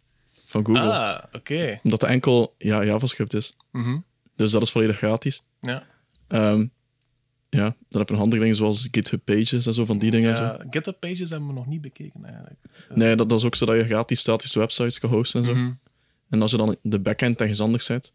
van 0.45 0.65
Google. 0.65 0.81
Ah, 0.91 1.23
oké. 1.31 1.79
Omdat 1.83 1.99
dat 1.99 2.09
enkel 2.09 2.55
ja, 2.57 2.83
JavaScript 2.83 3.33
is. 3.33 3.55
Mhm. 3.71 3.97
Dus 4.35 4.51
dat 4.51 4.61
is 4.61 4.71
volledig 4.71 4.97
gratis. 4.97 5.43
Ja. 5.61 5.83
Ehm, 6.27 6.65
ja, 7.59 7.75
dan 7.89 7.99
heb 7.99 8.07
je 8.07 8.13
nog 8.13 8.23
andere 8.23 8.41
dingen 8.41 8.55
zoals 8.57 8.87
GitHub 8.91 9.21
Pages 9.25 9.65
en 9.65 9.73
zo 9.73 9.85
van 9.85 9.97
die 9.97 10.11
dingen. 10.11 10.29
en 10.29 10.35
zo. 10.35 10.43
Ja, 10.43 10.65
GitHub 10.69 10.99
pages 10.99 11.29
hebben 11.29 11.47
we 11.47 11.53
nog 11.53 11.67
niet 11.67 11.81
bekeken 11.81 12.23
eigenlijk. 12.25 12.59
Nee, 12.95 13.15
dat, 13.15 13.29
dat 13.29 13.39
is 13.39 13.45
ook 13.45 13.55
zo 13.55 13.65
dat 13.65 13.75
je 13.75 13.85
gratis 13.85 14.19
statische 14.19 14.59
websites 14.59 14.99
kan 14.99 15.09
hosten 15.09 15.39
en 15.39 15.45
zo. 15.45 15.55
Mhm. 15.55 15.71
En 16.29 16.41
als 16.41 16.51
je 16.51 16.57
dan 16.57 16.77
de 16.81 16.99
backend 16.99 17.39
ergens 17.41 17.59
anders 17.59 17.85
zet, 17.85 18.13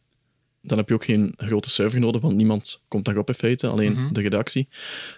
dan 0.62 0.78
heb 0.78 0.88
je 0.88 0.94
ook 0.94 1.04
geen 1.04 1.32
grote 1.36 1.70
server 1.70 2.00
nodig, 2.00 2.20
want 2.20 2.36
niemand 2.36 2.82
komt 2.88 3.04
daarop 3.04 3.28
in 3.28 3.34
feite, 3.34 3.66
alleen 3.66 3.92
Mhm. 3.92 4.12
de 4.12 4.20
redactie. 4.20 4.68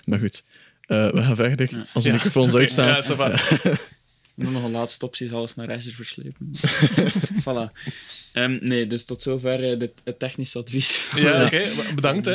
Maar 0.05 0.19
goed, 0.19 0.45
eh, 0.81 1.11
we 1.11 1.23
gaan 1.23 1.37
verder. 1.37 1.87
Als 1.95 2.05
de 2.05 2.11
Ja, 2.11 2.15
microfoons 2.17 2.53
oké, 2.53 2.59
uitstaan. 2.61 2.87
Ja, 2.87 3.03
va. 3.03 3.29
Nog 4.35 4.65
een 4.65 4.71
laatste 4.71 5.05
optie 5.05 5.27
is 5.27 5.33
alles 5.33 5.55
naar 5.55 5.71
Azure 5.73 5.95
verslepen. 5.95 6.51
voilà. 7.45 7.73
Ehm, 8.33 8.59
nee, 8.61 8.87
dus 8.87 9.05
tot 9.05 9.23
zover 9.23 9.71
eh, 9.73 9.79
dit, 9.79 9.91
het 10.05 10.19
technisch 10.19 10.57
advies. 10.57 11.09
Ja, 11.17 11.45
oké. 11.45 11.69
Bedankt, 11.95 12.25
hè. 12.27 12.35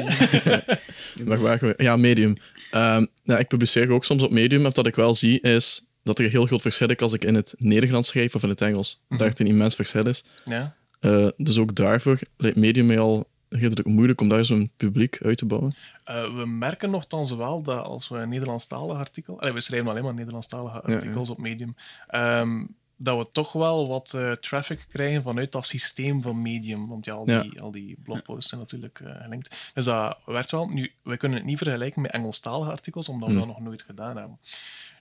Waar 1.25 1.41
waren 1.41 1.67
we? 1.67 1.83
Ja, 1.83 1.97
Medium. 1.97 2.37
Ehm, 2.71 3.05
ja, 3.23 3.37
ik 3.37 3.47
publiceer 3.47 3.91
ook 3.91 4.05
soms 4.05 4.21
op 4.21 4.31
Medium. 4.31 4.63
Wat 4.63 4.87
ik 4.87 4.95
wel 4.95 5.15
zie 5.15 5.41
is 5.41 5.87
dat 6.03 6.19
er 6.19 6.25
een 6.25 6.31
heel 6.31 6.45
groot 6.45 6.61
verschil 6.61 6.87
is 6.87 6.97
als 6.97 7.13
ik 7.13 7.23
in 7.23 7.35
het 7.35 7.55
Nederlands 7.57 8.07
schrijf 8.07 8.35
of 8.35 8.43
in 8.43 8.49
het 8.49 8.61
Engels. 8.61 9.03
Mhm. 9.07 9.19
Daar 9.19 9.29
het 9.29 9.39
een 9.39 9.47
immens 9.47 9.75
verschil 9.75 10.07
is. 10.07 10.25
Ja. 10.45 10.75
Eh, 10.99 11.27
dus 11.37 11.57
ook 11.57 11.75
daarvoor 11.75 12.19
lijkt 12.37 12.57
Medium 12.57 12.85
mij 12.85 12.99
al 12.99 13.27
redelijk 13.49 13.87
moeilijk 13.87 14.21
om 14.21 14.29
daar 14.29 14.45
zo'n 14.45 14.71
publiek 14.75 15.19
uit 15.21 15.37
te 15.37 15.45
bouwen. 15.45 15.75
Eh, 16.03 16.35
we 16.35 16.45
merken 16.45 16.89
nogthans 16.89 17.35
wel 17.35 17.61
dat 17.61 17.83
als 17.83 18.09
we 18.09 18.17
een 18.17 18.29
Nederlandstalig 18.29 18.97
artikel... 18.97 19.39
Allee, 19.39 19.53
we 19.53 19.61
schrijven 19.61 19.89
alleen 19.89 20.03
maar 20.03 20.13
Nederlandstalige 20.13 20.81
ja. 20.85 20.93
artikels 20.93 21.29
op 21.29 21.37
Medium. 21.37 21.75
ehm, 22.07 22.63
dat 23.03 23.17
we 23.17 23.27
toch 23.31 23.51
wel 23.53 23.87
wat 23.87 24.13
eh, 24.13 24.31
traffic 24.31 24.85
krijgen 24.89 25.23
vanuit 25.23 25.51
dat 25.51 25.65
systeem 25.67 26.21
van 26.21 26.41
Medium. 26.41 26.87
Want 26.87 27.05
ja, 27.05 27.13
al 27.13 27.29
Ja. 27.29 27.41
die, 27.41 27.61
al 27.61 27.71
die 27.71 27.97
blogposts 28.03 28.49
zijn 28.49 28.61
natuurlijk 28.61 28.99
eh, 28.99 29.21
gelinkt. 29.21 29.55
Dus 29.73 29.85
dat 29.85 30.17
werkt 30.25 30.51
wel. 30.51 30.67
Nu, 30.67 30.91
we 31.03 31.17
kunnen 31.17 31.37
het 31.37 31.47
niet 31.47 31.57
vergelijken 31.57 32.01
met 32.01 32.11
Engelstalige 32.11 32.71
artikels, 32.71 33.09
omdat 33.09 33.29
we 33.29 33.35
Hmm. 33.35 33.45
dat 33.45 33.55
nog 33.55 33.65
nooit 33.65 33.81
gedaan 33.81 34.17
hebben. 34.17 34.39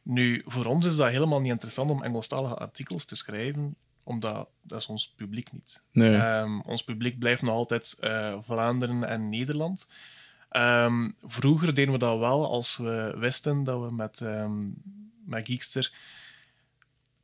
Nu, 0.02 0.42
voor 0.46 0.64
ons 0.64 0.86
is 0.86 0.96
dat 0.96 1.08
helemaal 1.10 1.40
niet 1.40 1.50
interessant 1.52 1.90
om 1.90 2.02
Engelstalige 2.02 2.54
artikels 2.54 3.04
te 3.04 3.16
schrijven, 3.16 3.74
omdat 4.02 4.48
dat 4.62 4.80
is 4.80 4.86
ons 4.86 5.08
publiek 5.16 5.52
niet. 5.52 5.82
Nee, 5.92 6.16
Ehm, 6.16 6.60
ons 6.60 6.84
publiek 6.84 7.18
blijft 7.18 7.42
nog 7.42 7.54
altijd 7.54 7.96
eh, 8.00 8.38
Vlaanderen 8.42 9.04
en 9.04 9.28
Nederland. 9.28 9.90
Ehm, 10.48 11.10
vroeger 11.24 11.74
deden 11.74 11.92
we 11.92 11.98
dat 11.98 12.18
wel 12.18 12.50
als 12.50 12.76
we 12.76 13.14
wisten 13.18 13.64
dat 13.64 13.80
we 13.80 13.92
met, 13.94 14.20
ehm, 14.20 14.60
met 15.24 15.46
Geekster 15.48 15.92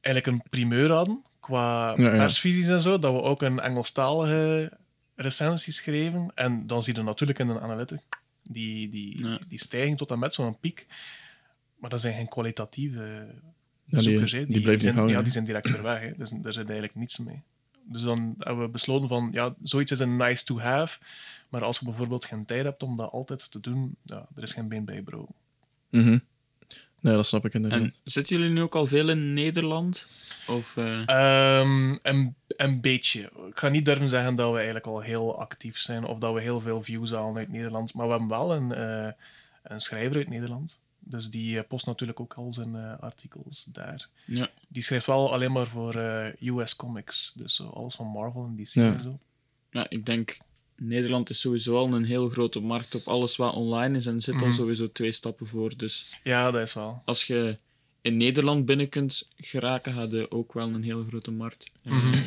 eigenlijk 0.08 0.26
een 0.26 0.50
primeur 0.50 0.90
hadden 0.92 1.22
qua 1.40 1.94
Ja, 1.96 2.02
ja. 2.04 2.16
persvisies 2.16 2.68
en 2.68 2.82
zo, 2.82 2.98
dat 2.98 3.12
we 3.12 3.20
ook 3.22 3.42
een 3.42 3.60
Engelstalige 3.60 4.72
recensie 5.14 5.72
schreven. 5.72 6.30
En 6.34 6.66
dan 6.66 6.82
zie 6.82 6.94
je 6.94 7.02
natuurlijk 7.02 7.38
in 7.38 7.48
een 7.48 7.60
analytic 7.60 8.00
die, 8.42 8.88
die, 8.90 9.26
Ja. 9.26 9.38
die 9.48 9.58
stijging 9.58 9.96
tot 9.98 10.10
en 10.10 10.18
met 10.18 10.34
zo'n 10.34 10.58
piek. 10.58 10.86
Maar 11.76 11.90
dat 11.90 12.00
zijn 12.00 12.14
geen 12.14 12.28
kwalitatieve 12.28 12.98
Ja, 13.00 13.24
die- 13.84 13.96
bezoekers. 13.96 14.32
hè. 14.32 14.46
die 14.46 14.60
die, 14.60 14.78
zijn, 14.78 15.08
ja, 15.08 15.22
die 15.22 15.32
zijn 15.32 15.44
direct 15.44 15.70
weer 15.70 15.82
weg. 15.82 16.14
Dus 16.16 16.30
daar 16.30 16.52
zit 16.52 16.64
eigenlijk 16.64 16.94
niets 16.94 17.18
mee. 17.18 17.42
Dus 17.82 18.02
dan 18.02 18.34
hebben 18.38 18.64
we 18.64 18.70
besloten 18.70 19.08
van, 19.08 19.28
ja, 19.32 19.54
zoiets 19.62 19.92
is 19.92 19.98
een 19.98 20.16
nice 20.16 20.44
to 20.44 20.58
have. 20.60 20.98
Maar 21.48 21.64
als 21.64 21.78
je 21.78 21.84
bijvoorbeeld 21.84 22.24
geen 22.24 22.44
tijd 22.44 22.64
hebt 22.64 22.82
om 22.82 22.96
dat 22.96 23.10
altijd 23.12 23.50
te 23.50 23.60
doen, 23.60 23.96
ja, 24.02 24.26
er 24.36 24.42
is 24.42 24.52
geen 24.52 24.68
been 24.68 24.84
bij, 24.84 25.02
bro. 25.02 25.26
Mhm. 25.90 26.18
Nee, 27.00 27.14
dat 27.14 27.26
snap 27.26 27.44
ik 27.44 27.54
inderdaad. 27.54 27.80
En 27.80 27.94
zitten 28.04 28.37
jullie 28.37 28.52
nu 28.52 28.61
ook 28.62 28.74
al 28.74 28.87
veel 28.87 29.08
in 29.08 29.32
Nederland? 29.34 30.06
Of, 30.46 30.76
eh, 30.76 31.08
Ehm, 31.08 31.96
een, 32.02 32.34
een 32.46 32.80
beetje. 32.80 33.20
Ik 33.20 33.58
ga 33.58 33.68
niet 33.68 33.84
durven 33.84 34.08
zeggen 34.08 34.34
dat 34.34 34.50
we 34.50 34.56
eigenlijk 34.56 34.87
al 34.87 35.00
heel 35.00 35.38
actief 35.38 35.78
zijn 35.78 36.04
of 36.04 36.18
dat 36.18 36.34
we 36.34 36.40
heel 36.40 36.61
veel 36.61 36.82
views 36.82 37.11
halen 37.11 37.37
uit 37.37 37.52
Nederland. 37.52 37.94
Maar 37.94 38.04
we 38.06 38.11
hebben 38.11 38.28
wel 38.28 38.54
een, 38.54 38.72
eh, 38.74 39.12
een 39.62 39.80
schrijver 39.80 40.16
uit 40.16 40.28
Nederland. 40.28 40.80
Dus 40.98 41.30
die 41.30 41.58
eh, 41.58 41.64
post 41.68 41.87
natuurlijk 41.87 42.20
ook 42.20 42.34
al 42.34 42.52
zijn 42.52 42.74
eh, 42.76 42.92
artikels 43.00 43.64
daar. 43.64 44.08
Ja. 44.24 44.50
Die 44.68 44.82
schrijft 44.82 45.06
wel 45.06 45.32
alleen 45.32 45.52
maar 45.52 45.66
voor 45.66 45.94
eh, 45.94 46.48
US 46.56 46.76
Comics. 46.76 47.32
Dus 47.37 47.62
alles 47.72 47.94
van 47.94 48.06
Marvel 48.06 48.44
en 48.44 48.56
DC 48.64 48.68
Ja. 48.72 48.92
en 48.94 49.02
zo. 49.02 49.18
ja, 49.70 49.87
ik 49.88 50.06
denk, 50.06 50.38
Nederland 50.80 51.30
is 51.30 51.40
sowieso 51.40 51.76
al 51.76 51.94
een 51.94 52.04
heel 52.04 52.28
grote 52.28 52.60
markt 52.60 52.94
op 52.94 53.08
alles 53.08 53.36
wat 53.36 53.54
online 53.54 53.96
is 53.96 54.06
en 54.06 54.20
zit 54.20 54.34
al 54.40 54.46
Mhm. 54.46 54.56
sowieso 54.56 54.92
twee 54.92 55.12
stappen 55.12 55.46
voor. 55.46 55.72
Dus 55.76 56.18
Ja, 56.22 56.50
dat 56.50 56.62
is 56.62 56.74
wel. 56.74 57.02
als 57.04 57.24
je 57.24 57.56
in 58.02 58.16
Nederland 58.16 58.64
binnen 58.66 58.88
kunt 58.88 59.28
geraken, 59.36 59.92
had 59.92 60.10
je 60.10 60.30
ook 60.30 60.52
wel 60.52 60.68
een 60.68 60.82
heel 60.82 61.04
grote 61.08 61.30
markt. 61.30 61.70
Eh, 61.82 61.92
Mhm. 61.92 62.18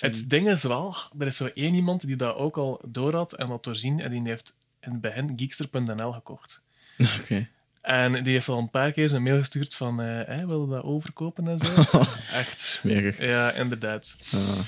Het 0.00 0.30
ding 0.30 0.48
is 0.48 0.62
wel, 0.62 0.94
er 1.18 1.26
is 1.26 1.36
zo 1.36 1.50
één 1.54 1.74
iemand 1.74 2.06
die 2.06 2.16
dat 2.16 2.36
ook 2.36 2.56
al 2.56 2.80
door 2.86 3.14
had 3.14 3.32
en 3.32 3.48
dat 3.48 3.64
doorzien. 3.64 4.00
En 4.00 4.10
die 4.10 4.22
heeft 4.24 4.56
in 4.80 4.90
het 4.92 5.00
begin 5.00 5.32
geekster.nl 5.36 6.12
gekocht. 6.12 6.62
Oké. 7.20 7.48
En 7.80 8.22
die 8.24 8.32
heeft 8.32 8.48
al 8.48 8.58
een 8.58 8.70
paar 8.70 8.92
keer 8.92 9.14
een 9.14 9.22
mail 9.22 9.38
gestuurd 9.38 9.74
van, 9.74 10.00
eh 10.00 10.06
hey, 10.06 10.46
wil 10.46 10.64
je 10.64 10.70
dat 10.70 10.82
overkopen 10.84 11.48
en 11.48 11.58
zo? 11.58 11.66
Echt. 12.32 12.60
Smerig. 12.60 13.18
Ja, 13.26 13.52
inderdaad. 13.52 14.16
Ah. 14.32 14.58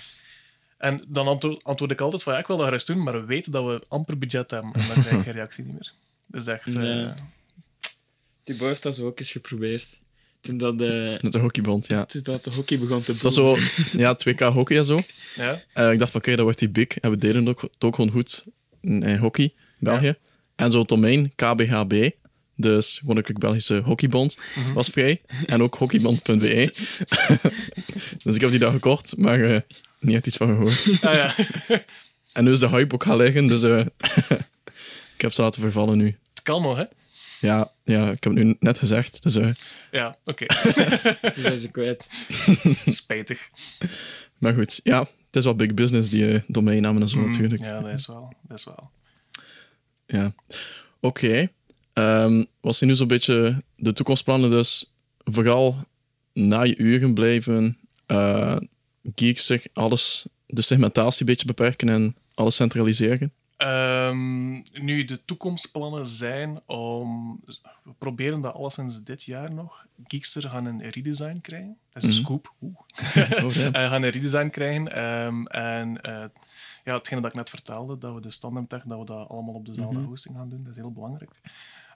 En 0.78 1.04
dan 1.08 1.26
antwo- 1.26 1.58
antwoord 1.62 1.90
ik 1.90 2.00
altijd 2.00 2.22
van, 2.22 2.32
ja, 2.32 2.38
ik 2.38 2.46
wil 2.46 2.56
dat 2.56 2.66
gerust 2.66 2.86
doen, 2.86 3.02
maar 3.02 3.20
we 3.20 3.26
weten 3.26 3.52
dat 3.52 3.64
we 3.64 3.82
amper 3.88 4.18
budget 4.18 4.50
hebben. 4.50 4.72
En 4.72 4.86
dan 4.86 5.02
krijg 5.02 5.16
ik 5.16 5.22
geen 5.22 5.32
reactie 5.32 5.64
niet 5.64 5.72
meer. 5.72 5.92
Dat 6.26 6.40
is 6.40 6.46
echt... 6.46 6.66
eh, 6.66 6.82
Ja. 6.82 7.14
Thibaut 8.44 8.68
heeft 8.68 8.82
dat 8.82 8.94
zo 8.94 9.06
ook 9.06 9.18
eens 9.18 9.30
geprobeerd. 9.30 9.98
Toen 10.40 10.56
dat 10.56 10.78
de, 10.82 11.18
Met 11.22 11.32
de 11.32 11.38
hockeybond, 11.38 11.86
ja. 11.86 12.04
toen 12.04 12.22
dat 12.22 12.44
de 12.44 12.50
hockey 12.50 12.78
begon 12.78 13.02
te 13.02 13.12
Het 13.12 13.22
was 13.22 13.34
zo, 13.34 13.56
ja, 13.92 14.16
2K 14.28 14.38
hockey 14.52 14.76
en 14.76 14.84
zo. 14.84 15.00
ja. 15.36 15.60
Eh, 15.72 15.92
ik 15.92 15.98
dacht 15.98 16.10
van, 16.10 16.20
oké, 16.20 16.30
dat 16.34 16.44
wordt 16.44 16.58
die 16.58 16.68
big. 16.70 16.86
En 16.98 17.10
we 17.10 17.16
deden 17.18 17.46
het 17.46 17.48
ook, 17.48 17.60
het 17.72 17.84
ook 17.84 17.94
gewoon 17.94 18.10
goed 18.10 18.44
in, 18.80 19.02
in 19.02 19.18
hockey, 19.18 19.54
België. 19.78 20.14
En 20.56 20.70
zo 20.70 20.78
het 20.78 20.88
domein 20.88 21.32
KBHB, 21.34 22.10
dus 22.56 23.02
Koninklijk 23.06 23.38
Belgische 23.38 23.76
Hockeybond, 23.80 24.38
was 24.74 24.88
vrij. 24.88 25.20
En 25.46 25.62
ook 25.62 25.74
hockeybond.be. 25.74 26.72
dus 28.24 28.34
ik 28.34 28.40
heb 28.40 28.50
die 28.50 28.58
daar 28.58 28.72
gekocht, 28.72 29.16
maar 29.16 29.40
eh, 29.40 29.60
niet 30.00 30.14
echt 30.14 30.26
iets 30.26 30.36
van 30.36 30.48
gehoord. 30.48 30.84
Ah, 31.04 31.14
ja. 31.14 31.34
En 32.32 32.44
nu 32.44 32.50
is 32.52 32.58
de 32.58 32.68
hype 32.68 32.94
ook 32.94 33.02
gaan 33.02 33.16
liggen, 33.16 33.46
dus 33.46 33.62
eh, 33.62 33.78
ik 35.14 35.20
heb 35.20 35.32
ze 35.32 35.42
laten 35.42 35.60
vervallen 35.62 35.98
nu. 35.98 36.06
Het 36.34 36.42
kan 36.42 36.62
nog, 36.62 36.76
hè? 36.76 36.84
Ja, 37.40 37.72
ja, 37.84 38.02
ik 38.10 38.24
heb 38.24 38.34
het 38.34 38.44
nu 38.44 38.56
net 38.60 38.78
gezegd, 38.78 39.22
dus... 39.22 39.36
eh, 39.36 39.50
Ja, 39.90 40.18
oké. 40.24 40.46
Die 41.34 41.42
zijn 41.42 41.58
ze 41.58 41.70
kwijt. 41.70 42.06
Spijtig. 42.86 43.48
maar 44.38 44.54
goed, 44.54 44.80
ja, 44.82 44.98
het 45.00 45.36
is 45.36 45.44
wel 45.44 45.54
big 45.56 45.74
business, 45.74 46.10
die 46.10 46.32
eh, 46.32 46.40
domeinnamen 46.46 47.02
en 47.02 47.08
zo 47.08 47.18
Mm, 47.18 47.24
natuurlijk. 47.24 47.60
Ja, 47.62 47.80
dat 47.80 47.92
is 47.92 48.06
wel. 48.06 48.32
Dat 48.48 48.58
is 48.58 48.64
wel. 48.64 48.90
Ja. 50.06 50.34
Oké. 51.00 51.48
Ehm, 51.92 52.44
wat 52.60 52.76
zijn 52.76 52.90
nu 52.90 52.96
zo'n 52.96 53.06
beetje 53.08 53.62
de 53.76 53.92
toekomstplannen? 53.92 54.50
Dus 54.50 54.92
vooral 55.18 55.76
na 56.32 56.62
je 56.62 56.76
uren 56.76 57.14
blijven, 57.14 57.78
eh 58.06 58.56
geekster, 59.14 59.62
alles, 59.72 60.26
de 60.46 60.62
segmentatie 60.62 61.20
een 61.20 61.26
beetje 61.26 61.46
beperken 61.46 61.88
en 61.88 62.16
alles 62.34 62.54
centraliseren. 62.54 63.32
Ehm, 63.56 64.52
nu, 64.72 65.04
de 65.04 65.24
toekomstplannen 65.24 66.06
zijn 66.06 66.60
om... 66.66 67.40
We 67.84 67.92
proberen 67.98 68.40
dat 68.40 68.54
alleszins 68.54 69.02
dit 69.02 69.22
jaar 69.24 69.52
nog. 69.54 69.86
Geekster 70.06 70.42
gaan 70.48 70.64
een 70.64 70.90
redesign 70.90 71.38
krijgen. 71.40 71.76
Dat 71.92 72.02
is 72.02 72.08
een 72.08 72.14
Mhm. 72.14 72.24
scoop. 72.24 72.54
Oh. 73.44 73.56
Eh, 73.66 73.90
gaan 73.90 74.02
een 74.02 74.10
redesign 74.10 74.48
krijgen. 74.48 74.92
Ehm, 74.92 75.46
en 75.46 76.00
eh, 76.00 76.24
ja, 76.84 76.94
hetgene 76.94 77.20
dat 77.20 77.30
ik 77.30 77.36
net 77.36 77.50
vertelde, 77.50 77.98
dat 77.98 78.14
we 78.14 78.20
de 78.20 78.30
Standem 78.30 78.66
Tech, 78.66 78.82
dat 78.84 78.98
we 78.98 79.04
dat 79.04 79.28
allemaal 79.28 79.54
op 79.54 79.66
dezelfde 79.66 79.98
hosting 80.00 80.36
gaan 80.36 80.48
doen, 80.48 80.62
dat 80.62 80.70
is 80.72 80.76
heel 80.78 80.92
belangrijk. 80.92 81.30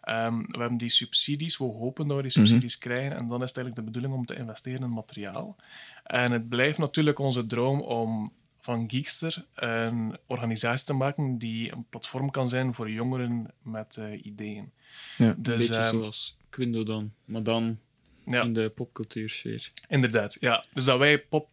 Ehm, 0.03 0.39
we 0.39 0.59
hebben 0.59 0.79
die 0.79 0.89
subsidies, 0.91 1.59
we 1.59 1.65
hopen 1.65 2.07
dat 2.07 2.17
we 2.17 2.23
die 2.23 2.31
subsidies 2.33 2.79
krijgen. 2.79 3.11
En 3.19 3.29
dan 3.29 3.43
is 3.43 3.49
het 3.49 3.57
eigenlijk 3.57 3.75
de 3.77 3.83
bedoeling 3.83 4.15
om 4.15 4.25
te 4.27 4.35
investeren 4.37 4.83
in 4.83 4.93
materiaal. 4.93 5.57
En 6.03 6.33
het 6.33 6.49
blijft 6.49 6.79
natuurlijk 6.79 7.19
onze 7.19 7.47
droom 7.47 7.81
om 7.81 8.33
van 8.61 8.91
Geekster 8.91 9.47
een 9.55 10.17
organisatie 10.27 10.87
te 10.87 10.93
maken 10.93 11.39
die 11.39 11.73
een 11.73 11.87
platform 11.91 12.31
kan 12.31 12.49
zijn 12.49 12.75
voor 12.75 12.91
jongeren 12.91 13.51
met 13.63 13.97
eh, 13.97 14.25
ideeën. 14.25 14.73
Ja. 15.19 15.29
Een 15.29 15.43
Dus, 15.43 15.57
beetje 15.57 15.83
ehm, 15.83 15.91
zoals 15.91 16.37
Quindo 16.49 16.83
dan, 16.83 17.13
maar 17.25 17.43
dan 17.43 17.79
ja. 18.27 18.43
in 18.43 18.53
de 18.53 18.73
popcultuursfeer. 18.75 19.73
Inderdaad, 19.89 20.37
ja. 20.41 20.65
Dus 20.73 20.85
dat 20.85 20.99
wij 20.99 21.19
pop 21.19 21.49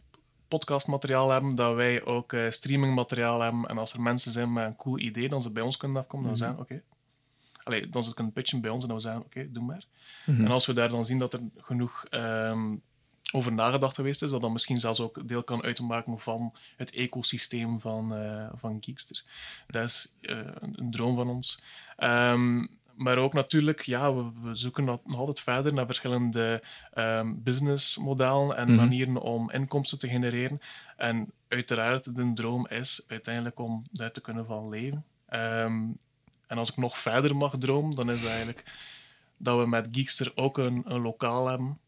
podcastmateriaal 0.48 1.30
hebben, 1.30 1.56
dat 1.56 1.76
wij 1.76 2.06
ook 2.06 2.34
eh, 2.34 2.50
streamingmateriaal 2.50 3.42
hebben. 3.42 3.66
En 3.66 3.78
als 3.78 3.94
er 3.94 4.02
mensen 4.02 4.32
zijn 4.32 4.54
met 4.54 4.66
een 4.66 4.76
cool 4.76 5.00
idee, 5.00 5.30
dan 5.30 5.42
ze 5.42 5.52
bij 5.52 5.64
ons 5.64 5.78
kunnen 5.78 5.98
afkomen, 5.98 6.28
dan 6.28 6.38
zeggen 6.38 6.60
oké. 6.60 6.82
Allee, 7.64 7.90
dan 7.90 8.04
ze 8.04 8.14
kunnen 8.14 8.34
pitchen 8.34 8.62
bij 8.62 8.70
ons 8.70 8.82
en 8.82 8.88
dan 8.88 8.98
we 8.98 9.04
zeggen 9.04 9.22
oké, 9.22 9.52
doe 9.52 9.64
maar. 9.64 9.86
En 10.26 10.48
als 10.48 10.66
we 10.66 10.74
daar 10.74 10.90
dan 10.90 11.06
zien 11.06 11.18
dat 11.18 11.34
er 11.34 11.40
genoeg 11.58 12.06
ehm, 12.10 12.76
over 13.32 13.54
nagedacht 13.54 13.96
geweest 13.96 14.22
is, 14.22 14.30
dat 14.32 14.42
dan 14.42 14.52
misschien 14.52 14.78
zelfs 14.78 15.00
ook 15.00 15.28
deel 15.28 15.44
kan 15.44 15.64
uitmaken 15.64 16.20
van 16.20 16.54
het 16.78 16.92
ecosysteem 16.94 17.80
van, 17.80 18.16
eh, 18.16 18.50
van 18.56 18.78
Geekster. 18.82 19.24
Dat 19.68 19.84
is 19.84 20.14
eh, 20.22 20.38
een, 20.38 20.74
een 20.76 20.92
droom 20.92 21.16
van 21.16 21.30
ons. 21.30 21.62
Ehm, 21.98 22.66
maar 22.96 23.18
ook 23.18 23.34
natuurlijk, 23.34 23.82
ja, 23.82 24.14
we, 24.14 24.32
we 24.42 24.56
zoeken 24.56 24.84
nog 24.84 25.00
nog 25.06 25.20
altijd 25.20 25.40
verder 25.40 25.74
naar 25.74 25.86
verschillende 25.86 26.64
ehm, 26.94 27.34
businessmodellen 27.38 28.58
en 28.58 28.68
Mhm. 28.68 28.76
manieren 28.76 29.18
om 29.22 29.52
inkomsten 29.52 29.98
te 30.00 30.08
genereren. 30.08 30.62
En 30.98 31.32
uiteraard, 31.48 32.16
de 32.16 32.32
droom 32.34 32.68
is 32.68 33.04
uiteindelijk 33.08 33.60
om 33.60 33.84
daar 33.92 34.12
te 34.12 34.22
kunnen 34.22 34.46
van 34.46 34.70
leven. 34.70 35.06
Ehm, 35.28 35.88
en 36.48 36.58
als 36.58 36.70
ik 36.70 36.78
nog 36.78 36.98
verder 36.98 37.36
mag 37.36 37.58
dromen, 37.58 37.96
dan 37.96 38.12
is 38.12 38.22
het 38.22 38.30
eigenlijk 38.30 38.72
dat 39.38 39.60
we 39.60 39.66
met 39.68 39.88
Geekster 39.92 40.32
ook 40.36 40.58
een, 40.58 40.82
een 40.86 41.02
lokaal 41.02 41.48
hebben, 41.48 41.80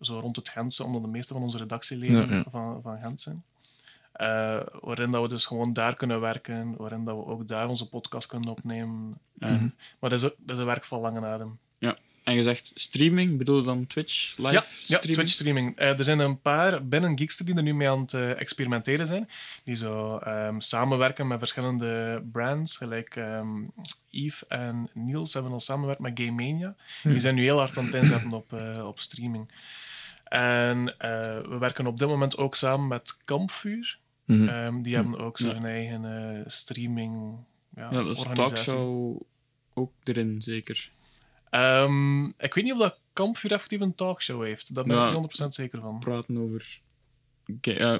zo 0.00 0.18
rond 0.18 0.36
het 0.36 0.48
Gentse, 0.48 0.84
omdat 0.84 1.02
de 1.02 1.08
meeste 1.08 1.32
van 1.32 1.42
onze 1.42 1.58
redactieleden 1.58 2.28
Ja, 2.28 2.34
ja. 2.36 2.44
Van, 2.50 2.80
van 2.82 2.98
Gent 3.02 3.20
zijn. 3.20 3.44
Eh, 4.12 4.60
waarin 4.80 5.10
dat 5.10 5.22
we 5.22 5.28
dus 5.28 5.46
gewoon 5.46 5.72
daar 5.72 5.96
kunnen 5.96 6.20
werken, 6.20 6.76
waarin 6.76 7.04
dat 7.04 7.16
we 7.16 7.24
ook 7.26 7.48
daar 7.48 7.68
onze 7.68 7.88
podcast 7.88 8.26
kunnen 8.28 8.50
opnemen. 8.50 9.18
En- 9.38 9.52
Mhm. 9.54 9.68
Maar 9.98 10.10
dat 10.10 10.12
is, 10.12 10.20
dat 10.22 10.56
is 10.56 10.58
een 10.58 10.64
werk 10.64 10.84
van 10.84 11.00
lange 11.00 11.26
adem. 11.26 11.58
En 12.24 12.34
je 12.36 12.42
zegt 12.42 12.70
streaming, 12.74 13.38
bedoel 13.38 13.56
je 13.56 13.62
dan 13.62 13.86
Twitch, 13.86 14.36
live 14.36 14.52
Ja, 14.52 14.52
ja 14.52 14.62
streaming? 14.96 15.12
Twitch 15.14 15.32
streaming. 15.32 15.76
Eh, 15.76 15.98
er 15.98 16.04
zijn 16.04 16.18
een 16.18 16.40
paar 16.40 16.86
binnen 16.86 17.18
Geekster 17.18 17.44
die 17.46 17.54
er 17.54 17.62
nu 17.62 17.74
mee 17.74 17.88
aan 17.88 18.00
het 18.00 18.14
eh, 18.14 18.40
experimenteren 18.40 19.06
zijn. 19.06 19.28
Die 19.64 19.74
zo 19.76 20.16
ehm, 20.18 20.60
samenwerken 20.60 21.26
met 21.26 21.38
verschillende 21.38 22.22
brands. 22.32 22.76
Gelijk 22.76 23.16
ehm 23.16 23.64
Yves 24.08 24.46
en 24.46 24.90
Niels 24.94 25.32
hebben 25.32 25.52
al 25.52 25.60
samengewerkt 25.60 26.00
met 26.02 26.12
Game 26.20 26.30
Mania. 26.32 26.74
Die 27.02 27.20
zijn 27.20 27.34
nu 27.34 27.42
heel 27.42 27.58
hard 27.58 27.78
aan 27.78 27.84
het 27.84 27.94
inzetten 27.94 28.32
op, 28.32 28.52
op 28.84 28.98
streaming. 29.00 29.48
En 30.30 30.98
eh, 30.98 31.40
we 31.40 31.56
werken 31.58 31.86
op 31.86 31.98
dit 31.98 32.08
moment 32.08 32.36
ook 32.36 32.54
samen 32.54 32.88
met 32.88 33.18
Kampvuur. 33.24 33.98
Mhm. 34.24 34.48
Ehm, 34.48 34.82
die 34.82 34.94
hebben 34.94 35.18
ook 35.18 35.38
zo 35.38 35.46
Ja. 35.46 35.52
hun 35.54 35.64
eigen 35.64 36.04
eh, 36.04 36.42
streaming 36.46 37.36
ja, 37.74 37.88
Ja, 37.90 38.02
dat 38.02 38.16
is 38.16 38.20
organisatie. 38.24 38.54
talkshow 38.54 39.20
ook 39.74 39.92
erin, 40.04 40.42
zeker. 40.42 40.90
Ehm, 41.50 42.24
ik 42.24 42.54
weet 42.54 42.64
niet 42.64 42.72
of 42.72 42.78
dat 42.78 43.00
Kampvuur 43.12 43.52
effectief 43.52 43.80
een 43.80 43.94
talkshow 43.94 44.44
heeft. 44.44 44.74
Daar 44.74 44.84
ben 44.84 44.98
ik 44.98 45.04
niet 45.04 45.14
100% 45.44 45.54
zeker 45.54 45.80
van. 45.80 45.98
Praten 45.98 46.38
over... 46.38 46.80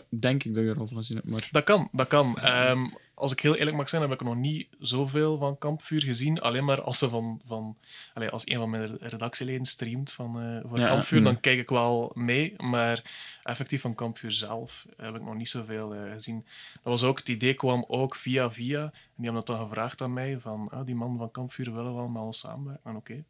Denk 0.09 0.45
ik 0.45 0.55
dat 0.55 0.65
je 0.65 0.71
er 0.71 0.79
al 0.79 0.87
van 0.87 0.97
gezien 0.97 1.17
hebt, 1.17 1.29
maar... 1.29 1.49
Dat 1.51 1.65
kan, 1.65 1.89
dat 1.93 2.07
kan. 2.09 2.39
Ehm, 2.39 2.87
als 3.21 3.33
ik 3.33 3.41
heel 3.41 3.55
eerlijk 3.57 3.77
mag 3.77 3.89
zijn, 3.89 4.03
heb 4.03 4.13
ik 4.13 4.23
nog 4.23 4.37
niet 4.37 4.69
zoveel 4.79 5.39
van 5.39 5.59
Kampvuur 5.59 6.03
gezien. 6.03 6.41
Alleen 6.41 6.65
maar 6.65 6.83
als, 6.83 6.99
ze 6.99 7.09
van, 7.09 7.41
van, 7.47 7.77
allee, 8.15 8.29
als 8.31 8.49
een 8.49 8.57
van 8.57 8.71
mijn 8.71 8.97
redactieleden 8.97 9.67
streamt 9.67 10.13
van, 10.13 10.41
eh 10.41 10.69
voor 10.69 10.79
Ja, 10.79 10.87
Kampvuur, 10.87 11.19
mm. 11.19 11.25
dan 11.25 11.41
kijk 11.41 11.59
ik 11.59 11.69
wel 11.69 12.11
mee. 12.15 12.55
Maar 12.57 13.03
effectief 13.43 13.81
van 13.81 13.95
Kampvuur 13.95 14.31
zelf 14.33 14.87
heb 14.97 15.15
ik 15.15 15.23
nog 15.23 15.35
niet 15.35 15.49
zoveel 15.49 15.95
eh, 15.95 16.13
gezien. 16.13 16.45
Dat 16.73 16.83
was 16.83 17.03
ook, 17.03 17.19
het 17.19 17.29
idee 17.29 17.55
kwam 17.55 17.85
ook 17.89 18.15
via 18.17 18.51
via. 18.51 18.83
En 18.83 18.91
die 19.17 19.25
hebben 19.31 19.45
dat 19.45 19.57
dan 19.57 19.67
gevraagd 19.69 20.01
aan 20.03 20.13
mij, 20.13 20.39
van 20.41 20.69
ah, 20.71 20.87
die 20.87 20.95
man 20.95 21.17
van 21.19 21.31
Kampvuur 21.31 21.75
willen 21.75 21.95
wel 21.95 22.09
met 22.09 22.23
ons 22.23 22.39
samenwerken. 22.39 22.91
En 22.91 22.97
oké, 22.97 23.25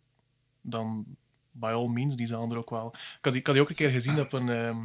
dan 0.61 1.05
by 1.53 1.67
all 1.69 1.87
means, 1.89 2.17
die 2.17 2.27
zouden 2.27 2.51
er 2.51 2.57
ook 2.63 2.71
wel... 2.71 2.87
Ik 2.95 3.19
had, 3.25 3.33
die- 3.33 3.41
ik 3.41 3.47
had 3.47 3.55
die 3.55 3.65
ook 3.65 3.71
een 3.71 3.77
keer 3.77 3.91
gezien 3.91 4.21
op 4.21 4.33
een, 4.33 4.49
ehm, 4.49 4.79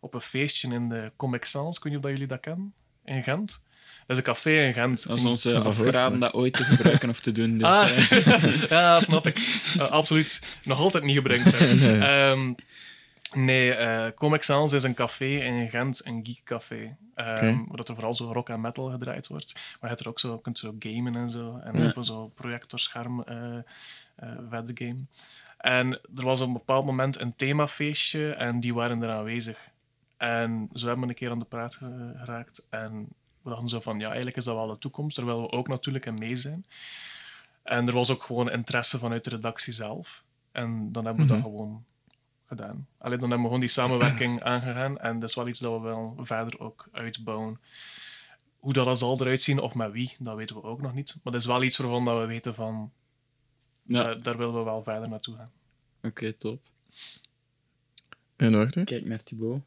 op 0.00 0.14
een 0.14 0.20
feestje 0.20 0.74
in 0.74 0.88
de 0.88 1.12
Comic 1.16 1.44
Sans. 1.44 1.76
Ik 1.76 1.82
weet 1.82 1.92
niet 1.92 2.02
of 2.02 2.08
dat 2.08 2.18
jullie 2.18 2.32
dat 2.34 2.40
kennen, 2.40 2.74
in 3.04 3.22
Gent. 3.22 3.64
Dat 4.10 4.18
is 4.18 4.24
een 4.26 4.32
café 4.34 4.66
in 4.66 4.72
Gent. 4.72 5.08
Dat 5.08 5.18
is 5.18 5.24
ons 5.24 5.44
eh, 5.44 5.64
afgeraden 5.66 6.20
dat 6.20 6.32
ooit 6.34 6.52
te 6.52 6.64
gebruiken 6.64 7.08
of 7.08 7.20
te 7.20 7.32
doen. 7.32 7.58
Dus, 7.58 7.66
Ah. 7.66 8.10
eh, 8.10 8.68
ja, 8.68 9.00
snap 9.00 9.26
ik. 9.26 9.38
Eh, 9.78 9.90
absoluut. 9.90 10.42
Nog 10.64 10.78
altijd 10.78 11.04
niet 11.04 11.16
gebruikt. 11.16 11.44
trouwens. 11.46 11.80
Nee. 11.80 11.98
Ehm, 11.98 12.52
nee, 13.34 13.72
eh 13.74 14.12
Comic 14.14 14.42
Sans 14.42 14.72
is 14.72 14.82
een 14.82 14.94
café 14.94 15.24
in 15.24 15.68
Gent, 15.68 16.06
een 16.06 16.20
geekcafé. 16.26 16.96
Ehm 17.14 17.34
Oké. 17.34 17.64
Waar 17.68 17.76
dat 17.76 17.88
er 17.88 17.94
vooral 17.94 18.14
zo 18.14 18.32
rock 18.32 18.48
en 18.48 18.60
metal 18.60 18.90
gedraaid 18.90 19.26
wordt. 19.26 19.52
Maar 19.54 19.62
je 19.80 19.86
hebt 19.88 20.00
er 20.00 20.08
ook 20.08 20.20
zo, 20.20 20.38
kunt 20.38 20.58
zo 20.58 20.74
gamen 20.78 21.16
en 21.16 21.30
zo. 21.30 21.60
En 21.64 21.82
Ja. 21.82 21.88
op 21.88 21.96
een 21.96 22.04
zo 22.04 22.30
projectorscherm 22.34 23.24
verder 24.50 24.74
game. 24.74 25.04
En 25.58 25.92
er 26.16 26.24
was 26.24 26.40
op 26.40 26.46
een 26.46 26.52
bepaald 26.52 26.84
moment 26.86 27.20
een 27.20 27.36
themafeestje 27.36 28.32
en 28.32 28.60
die 28.60 28.74
waren 28.74 29.02
er 29.02 29.10
aanwezig. 29.10 29.58
En 30.16 30.68
zo 30.74 30.86
hebben 30.86 31.04
we 31.04 31.10
een 31.10 31.18
keer 31.18 31.30
aan 31.30 31.38
de 31.38 31.44
praat 31.44 31.74
ge- 31.74 32.12
geraakt. 32.16 32.66
En 32.70 33.08
we 33.42 33.50
dachten 33.50 33.68
zo 33.68 33.80
van, 33.80 33.98
ja, 33.98 34.06
eigenlijk 34.06 34.36
is 34.36 34.44
dat 34.44 34.54
wel 34.54 34.66
de 34.66 34.78
toekomst. 34.78 35.16
Daar 35.16 35.24
willen 35.24 35.42
we 35.42 35.50
ook 35.50 35.68
natuurlijk 35.68 36.06
in 36.06 36.18
mee 36.18 36.36
zijn. 36.36 36.66
En 37.62 37.86
er 37.86 37.94
was 37.94 38.10
ook 38.10 38.22
gewoon 38.22 38.50
interesse 38.50 38.98
vanuit 38.98 39.24
de 39.24 39.30
redactie 39.30 39.72
zelf. 39.72 40.24
En 40.52 40.92
dan 40.92 41.04
hebben 41.04 41.26
we 41.26 41.32
dat 41.32 41.42
gewoon 41.42 41.84
gedaan. 42.46 42.86
Alleen 42.98 43.18
dan 43.18 43.30
hebben 43.30 43.38
we 43.38 43.44
gewoon 43.44 43.60
die 43.60 43.68
samenwerking 43.68 44.42
aangegaan. 44.52 44.98
En 44.98 45.20
dat 45.20 45.28
is 45.28 45.34
wel 45.34 45.48
iets 45.48 45.58
dat 45.58 45.72
we 45.72 45.80
wel 45.80 46.16
verder 46.18 46.60
ook 46.60 46.88
uitbouwen. 46.92 47.60
Hoe 48.58 48.72
dat 48.72 48.98
zal 48.98 49.20
eruit 49.20 49.42
zien 49.42 49.58
of 49.58 49.74
met 49.74 49.92
wie, 49.92 50.16
dat 50.18 50.36
weten 50.36 50.56
we 50.56 50.62
ook 50.62 50.80
nog 50.80 50.94
niet. 50.94 51.20
Maar 51.22 51.32
dat 51.32 51.42
is 51.42 51.46
wel 51.46 51.62
iets 51.62 51.76
waarvan 51.76 52.04
dat 52.04 52.20
we 52.20 52.26
weten 52.26 52.54
van... 52.54 52.92
Ja. 53.82 54.02
Daar, 54.02 54.22
daar 54.22 54.36
willen 54.36 54.54
we 54.54 54.62
wel 54.62 54.82
verder 54.82 55.08
naartoe 55.08 55.36
gaan. 55.36 55.50
Oké, 56.02 56.32
top. 56.32 56.60
En 58.36 58.52
wacht. 58.52 58.84
Kijk 58.84 59.04
naar 59.04 59.22
Thibaut. 59.22 59.60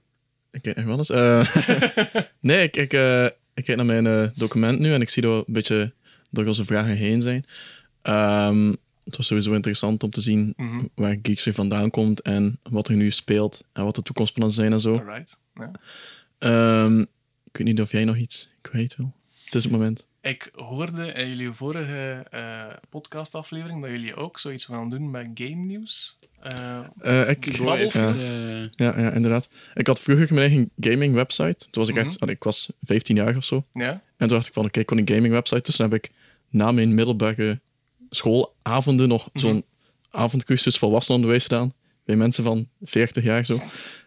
Ik 0.51 0.61
kijk 0.61 0.77
eens. 0.77 1.09
Eh, 1.09 1.55
nee, 2.39 2.63
ik, 2.63 2.75
ik, 2.75 2.93
eh, 2.93 3.27
ik 3.53 3.63
kijk 3.63 3.77
naar 3.77 3.85
mijn 3.85 4.07
eh, 4.07 4.27
document 4.35 4.79
nu 4.79 4.93
en 4.93 5.01
ik 5.01 5.09
zie 5.09 5.21
dat 5.21 5.31
we 5.31 5.43
een 5.47 5.53
beetje 5.53 5.93
door 6.29 6.45
onze 6.45 6.65
vragen 6.65 6.95
heen 6.95 7.21
zijn. 7.21 7.45
Ehm, 8.01 8.73
het 9.03 9.17
was 9.17 9.27
sowieso 9.27 9.53
interessant 9.53 10.03
om 10.03 10.09
te 10.09 10.21
zien 10.21 10.53
Mhm. 10.57 10.83
waar 10.95 11.17
Geeks 11.21 11.43
weer 11.43 11.53
vandaan 11.53 11.89
komt 11.89 12.21
en 12.21 12.59
wat 12.69 12.87
er 12.87 12.95
nu 12.95 13.11
speelt 13.11 13.63
en 13.73 13.83
wat 13.83 13.95
de 13.95 14.01
toekomstplannen 14.01 14.55
zijn 14.55 14.71
en 14.73 14.79
zo. 14.79 14.97
Alright. 14.97 15.39
Ehm, 16.37 16.99
ik 17.43 17.57
weet 17.57 17.67
niet 17.67 17.81
of 17.81 17.91
jij 17.91 18.03
nog 18.03 18.15
iets 18.17 18.49
kwijt 18.61 18.95
wil. 18.95 19.13
Het 19.45 19.55
is 19.55 19.63
het 19.63 19.71
moment. 19.71 20.05
Ik 20.23 20.49
hoorde 20.55 21.11
in 21.13 21.27
jullie 21.29 21.51
vorige 21.51 22.25
eh, 22.29 22.65
podcastaflevering 22.89 23.81
dat 23.81 23.91
jullie 23.91 24.15
ook 24.15 24.39
zoiets 24.39 24.65
gaan 24.65 24.89
doen 24.89 25.11
met 25.11 25.27
game 25.33 25.55
nieuws. 25.65 26.19
Eh, 26.39 26.79
Eh, 26.97 27.29
ik, 27.29 27.43
heeft 27.45 27.93
ja, 27.93 28.03
het. 28.13 28.27
Ja, 28.75 28.99
ja, 28.99 29.11
inderdaad. 29.11 29.47
Ik 29.73 29.87
had 29.87 29.99
vroeger 29.99 30.33
mijn 30.33 30.49
eigen 30.49 30.69
gaming 30.79 31.13
website. 31.13 31.55
Toen 31.57 31.83
was 31.83 31.89
ik 31.89 31.95
echt, 31.95 32.09
Mhm. 32.13 32.17
allee, 32.23 32.35
ik 32.35 32.43
was 32.43 32.71
15 32.81 33.15
jaar 33.15 33.35
of 33.35 33.45
zo. 33.45 33.65
ja? 33.73 33.89
En 33.91 34.01
toen 34.17 34.27
dacht 34.27 34.47
ik 34.47 34.53
van, 34.53 34.65
oké, 34.65 34.79
ik 34.79 34.85
kon 34.85 34.97
een 34.97 35.07
gaming 35.09 35.33
website. 35.33 35.61
Dus 35.61 35.75
toen 35.75 35.89
heb 35.89 36.03
ik 36.03 36.11
na 36.49 36.71
mijn 36.71 36.95
middelbare 36.95 37.61
schoolavonden 38.09 39.07
nog 39.07 39.29
Mhm. 39.33 39.39
zo'n 39.45 39.65
avondcursus 40.11 40.77
volwassenenonderwijs 40.77 41.43
gedaan. 41.43 41.73
Bij 42.05 42.15
mensen 42.15 42.43
van 42.43 42.69
40 42.81 43.23
jaar 43.23 43.45
zo. 43.45 43.61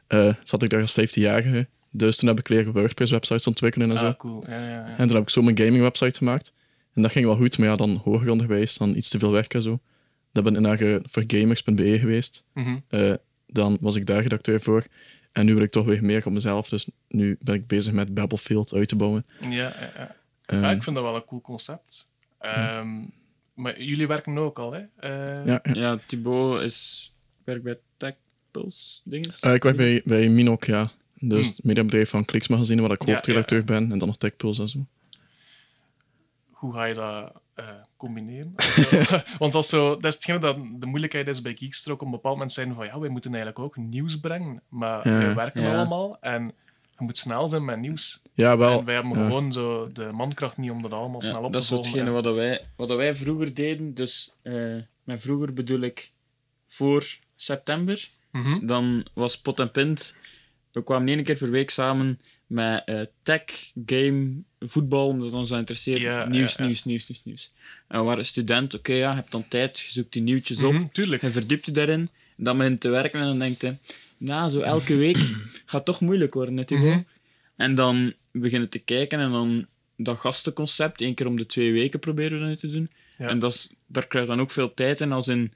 Eh, 0.06 0.34
zat 0.42 0.62
ik 0.62 0.70
daar 0.70 0.80
als 0.80 0.92
15-jarige. 0.92 1.68
Dus 1.96 2.16
toen 2.16 2.28
heb 2.28 2.38
ik 2.38 2.48
leren 2.48 2.72
WordPress 2.72 3.10
websites 3.10 3.46
ontwikkelen 3.46 3.90
en 3.90 3.98
zo. 3.98 4.06
Ah, 4.06 4.16
cool. 4.16 4.44
Ja, 4.48 4.58
ja, 4.58 4.68
ja. 4.68 4.96
En 4.96 5.06
toen 5.06 5.14
heb 5.16 5.22
ik 5.24 5.30
zo 5.30 5.42
mijn 5.42 5.58
gaming 5.58 5.80
website 5.82 6.16
gemaakt. 6.16 6.52
En 6.94 7.02
dat 7.02 7.10
ging 7.12 7.24
wel 7.24 7.36
goed, 7.36 7.58
maar 7.58 7.68
ja, 7.68 7.76
dan 7.76 8.00
hoger 8.04 8.30
onderwijs, 8.30 8.76
dan 8.76 8.96
iets 8.96 9.08
te 9.08 9.18
veel 9.18 9.30
werk 9.32 9.54
en 9.54 9.62
zo. 9.62 9.80
Dan 10.32 10.44
ben 10.44 10.54
ik 10.54 10.60
naar 10.60 10.80
eh, 10.80 10.96
voor 11.02 11.24
gamers.be 11.26 11.98
geweest. 11.98 12.44
Mhm. 12.54 12.76
Eh, 12.88 13.12
dan 13.46 13.76
was 13.80 13.96
ik 13.96 14.06
daar 14.06 14.22
redacteur 14.22 14.60
voor. 14.60 14.86
En 15.32 15.44
nu 15.46 15.54
wil 15.54 15.62
ik 15.62 15.70
toch 15.70 15.86
weer 15.86 16.04
meer 16.04 16.26
op 16.26 16.32
mezelf. 16.32 16.68
Dus 16.68 16.88
nu 17.08 17.36
ben 17.40 17.54
ik 17.54 17.66
bezig 17.66 17.92
met 17.92 18.14
Battlefield 18.14 18.74
uit 18.74 18.88
te 18.88 18.96
bouwen. 18.96 19.26
ja, 19.40 19.48
ja, 19.50 19.74
ja. 19.96 20.14
Eh, 20.44 20.60
Ja, 20.60 20.70
ik 20.70 20.82
vind 20.82 20.96
dat 20.96 21.04
wel 21.04 21.14
een 21.16 21.24
cool 21.24 21.40
concept. 21.40 22.10
Ehm, 22.38 22.88
Maar 23.54 23.82
jullie 23.82 24.06
werken 24.06 24.38
ook 24.38 24.58
al, 24.58 24.72
hè? 24.72 24.80
Eh, 24.96 25.46
ja, 25.46 25.60
ja. 25.62 25.74
ja, 25.74 25.98
Thibaut 26.06 26.62
is, 26.62 27.12
werkt 27.44 27.62
bij 27.62 27.78
TechPulse, 27.96 29.00
dinges. 29.04 29.40
Eh, 29.40 29.54
ik 29.54 29.62
werk 29.62 29.76
bij, 29.76 30.02
bij 30.04 30.28
Minok, 30.28 30.64
ja. 30.64 30.90
Dus 31.20 31.48
het 31.48 31.64
mediabedrijf 31.64 32.10
van 32.10 32.24
Kliks 32.24 32.48
Magazine, 32.48 32.82
waar 32.82 32.90
ik. 32.90 33.04
Ja, 33.06 33.12
hoofdredacteur 33.12 33.64
ben. 33.64 33.92
En 33.92 33.98
dan 33.98 34.08
nog 34.08 34.16
TechPulse 34.18 34.62
en 34.62 34.68
zo. 34.68 34.86
Hoe 36.50 36.72
ga 36.74 36.84
je 36.84 36.94
dat 36.94 37.32
eh, 37.54 37.68
combineren? 37.96 38.54
Want 39.38 39.52
dat 39.52 39.62
is, 39.62 39.68
zo, 39.68 39.90
dat 39.94 40.04
is 40.04 40.14
hetgene 40.14 40.38
dat 40.38 40.56
de 40.80 40.86
moeilijkheid 40.86 41.28
is 41.28 41.42
bij 41.42 41.54
Geekster 41.56 41.92
ook 41.92 42.00
op 42.00 42.06
een 42.06 42.12
bepaald 42.12 42.34
moment 42.34 42.52
zijn 42.52 42.74
van 42.74 42.84
ja, 42.86 42.98
wij 43.00 43.08
moeten 43.08 43.34
eigenlijk 43.34 43.64
ook 43.64 43.76
nieuws 43.76 44.20
brengen. 44.20 44.62
Maar 44.68 45.08
Ja. 45.08 45.18
wij 45.18 45.34
werken 45.34 45.62
Ja. 45.62 45.74
allemaal 45.76 46.16
en 46.20 46.52
je 46.98 47.04
moet 47.04 47.18
snel 47.18 47.48
zijn 47.48 47.64
met 47.64 47.78
nieuws. 47.78 48.22
Ja, 48.34 48.56
wel. 48.56 48.78
en 48.78 48.84
wij 48.84 48.94
hebben 48.94 49.18
ja. 49.18 49.24
gewoon 49.26 49.52
zo 49.52 49.92
de 49.92 50.10
mankracht 50.12 50.56
niet 50.56 50.70
om 50.70 50.82
dat 50.82 50.92
allemaal 50.92 51.22
Ja, 51.22 51.28
snel 51.28 51.42
op 51.42 51.52
dat 51.52 51.52
te 51.52 51.58
is 51.58 51.66
volgen. 51.66 51.90
hetgene 51.90 52.10
wat 52.10 52.24
dat 52.24 52.34
wij, 52.34 52.66
wat 52.76 52.88
dat 52.88 52.96
wij 52.96 53.14
vroeger 53.14 53.54
deden. 53.54 53.94
Dus 53.94 54.34
eh, 54.42 54.74
met 55.04 55.20
vroeger 55.20 55.52
bedoel 55.52 55.80
ik 55.80 56.12
voor 56.66 57.16
september. 57.36 58.08
Mhm. 58.30 58.66
Dan 58.66 59.06
was 59.14 59.40
Pot 59.40 59.60
en 59.60 59.70
Pint. 59.70 60.14
We 60.76 60.82
kwamen 60.84 61.08
één 61.08 61.24
keer 61.24 61.36
per 61.36 61.50
week 61.50 61.70
samen 61.70 62.20
met 62.46 62.82
eh, 62.84 63.00
tech, 63.22 63.42
game, 63.86 64.32
voetbal, 64.60 65.08
omdat 65.08 65.32
ons 65.32 65.48
dat 65.48 65.58
interesseert. 65.58 66.28
Nieuws, 66.28 66.56
nieuws, 66.56 66.84
nieuws, 66.84 67.08
nieuws, 67.08 67.24
nieuws. 67.24 67.50
En 67.88 67.98
we 67.98 68.04
waren 68.04 68.24
student, 68.26 68.74
oké, 68.74 68.92
ja, 68.92 69.10
je 69.10 69.16
hebt 69.16 69.32
dan 69.32 69.48
tijd, 69.48 69.78
je 69.78 69.92
zoekt 69.92 70.12
die 70.12 70.22
nieuwtjes 70.22 70.62
op, 70.62 70.72
Mhm, 70.72 70.86
tuurlijk. 70.92 71.22
je 71.22 71.30
verdiept 71.30 71.66
je 71.66 71.72
daarin, 71.72 72.08
dan 72.36 72.56
begint 72.58 72.80
te 72.80 72.88
werken 72.88 73.20
en 73.20 73.26
dan 73.26 73.38
denkt 73.38 73.62
je, 73.62 73.76
nou, 74.18 74.50
zo 74.50 74.60
elke 74.60 74.96
week 74.96 75.16
gaat 75.66 75.84
toch 75.84 76.00
moeilijk 76.00 76.34
worden, 76.34 76.54
natuurlijk. 76.54 76.94
Mhm. 76.94 77.04
En 77.56 77.74
dan 77.74 78.12
beginnen 78.32 78.68
te 78.68 78.78
kijken 78.78 79.18
en 79.20 79.30
dan 79.30 79.66
dat 79.96 80.18
gastenconcept, 80.18 81.00
één 81.00 81.14
keer 81.14 81.26
om 81.26 81.36
de 81.36 81.46
twee 81.46 81.72
weken 81.72 82.00
proberen 82.00 82.32
we 82.32 82.38
dat 82.38 82.48
nu 82.48 82.56
te 82.56 82.70
doen. 82.70 82.90
Ja. 83.18 83.28
En 83.28 83.38
dat 83.38 83.54
is, 83.54 83.70
daar 83.86 84.06
krijg 84.06 84.24
je 84.24 84.30
dan 84.30 84.40
ook 84.40 84.50
veel 84.50 84.74
tijd 84.74 85.00
in, 85.00 85.12
als 85.12 85.28
in 85.28 85.52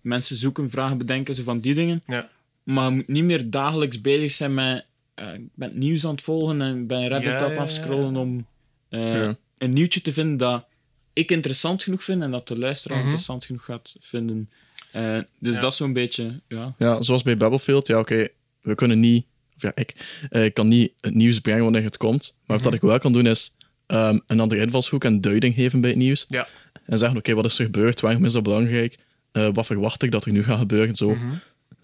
mensen 0.00 0.36
zoeken, 0.36 0.70
vragen 0.70 0.98
bedenken, 0.98 1.34
zo 1.34 1.42
van 1.42 1.60
die 1.60 1.74
dingen. 1.74 2.02
Ja. 2.06 2.30
Maar 2.64 2.84
je 2.84 2.90
moet 2.94 3.08
niet 3.08 3.24
meer 3.24 3.50
dagelijks 3.50 4.00
bezig 4.00 4.32
zijn 4.32 4.54
met... 4.54 4.86
eh, 5.14 5.34
ik 5.34 5.48
ben 5.54 5.68
het 5.68 5.76
nieuws 5.78 6.04
aan 6.04 6.10
het 6.10 6.22
volgen 6.22 6.60
en 6.62 6.78
ik 6.80 6.86
ben 6.86 7.08
Reddit 7.08 7.28
Ja, 7.30 7.38
aan 7.38 7.44
het 7.44 7.54
ja, 7.54 7.60
afscrollen 7.62 8.12
ja. 8.14 8.20
om 8.20 8.44
eh, 8.88 9.14
Ja. 9.14 9.36
een 9.58 9.72
nieuwtje 9.72 10.00
te 10.00 10.12
vinden 10.12 10.36
dat 10.36 10.64
ik 11.12 11.30
interessant 11.30 11.82
genoeg 11.82 12.04
vind 12.04 12.22
en 12.22 12.30
dat 12.30 12.48
de 12.48 12.58
luisteraar 12.58 12.96
Mhm. 12.96 13.06
interessant 13.06 13.44
genoeg 13.44 13.64
gaat 13.64 13.96
vinden. 14.00 14.50
Eh, 14.92 15.18
dus 15.38 15.54
Ja. 15.54 15.60
dat 15.60 15.70
is 15.70 15.76
zo'n 15.76 15.92
beetje... 15.92 16.40
Ja. 16.48 16.74
Ja, 16.78 17.02
zoals 17.02 17.22
bij 17.22 17.36
Battlefield. 17.36 17.86
Ja, 17.86 17.98
oké, 17.98 18.28
we 18.60 18.74
kunnen 18.74 19.00
niet... 19.00 19.24
Of 19.56 19.62
ja, 19.62 19.72
ik, 19.74 20.18
eh, 20.30 20.44
ik 20.44 20.54
kan 20.54 20.68
niet 20.68 20.92
het 21.00 21.14
nieuws 21.14 21.40
brengen 21.40 21.62
wanneer 21.62 21.82
het 21.84 21.96
komt. 21.96 22.34
Maar 22.46 22.58
wat 22.58 22.74
ik 22.74 22.80
wel 22.80 22.98
kan 22.98 23.12
doen, 23.12 23.26
is 23.26 23.56
ehm, 23.86 24.18
een 24.26 24.40
andere 24.40 24.60
invalshoek 24.60 25.04
en 25.04 25.20
duiding 25.20 25.54
geven 25.54 25.80
bij 25.80 25.90
het 25.90 25.98
nieuws. 25.98 26.24
Ja. 26.28 26.48
En 26.86 26.98
zeggen, 26.98 27.18
oké, 27.18 27.34
wat 27.34 27.44
is 27.44 27.58
er 27.58 27.64
gebeurd? 27.64 28.00
Waarom 28.00 28.24
is 28.24 28.32
dat 28.32 28.42
belangrijk? 28.42 28.98
Eh, 29.32 29.48
wat 29.52 29.66
verwacht 29.66 30.02
ik 30.02 30.10
dat 30.10 30.24
er 30.24 30.32
nu 30.32 30.44
gaat 30.44 30.58
gebeuren? 30.58 30.94
Zo. 30.96 31.14
Mhm. 31.14 31.34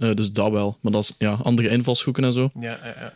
Eh, 0.01 0.15
dus 0.15 0.33
dat 0.33 0.51
wel. 0.51 0.79
Maar 0.81 0.93
dat 0.93 1.03
is 1.03 1.15
ja, 1.19 1.33
andere 1.33 1.69
invalshoeken 1.69 2.25
en 2.25 2.33
zo. 2.33 2.51
Ja, 2.61 2.79
ja, 2.83 2.87
ja. 3.01 3.13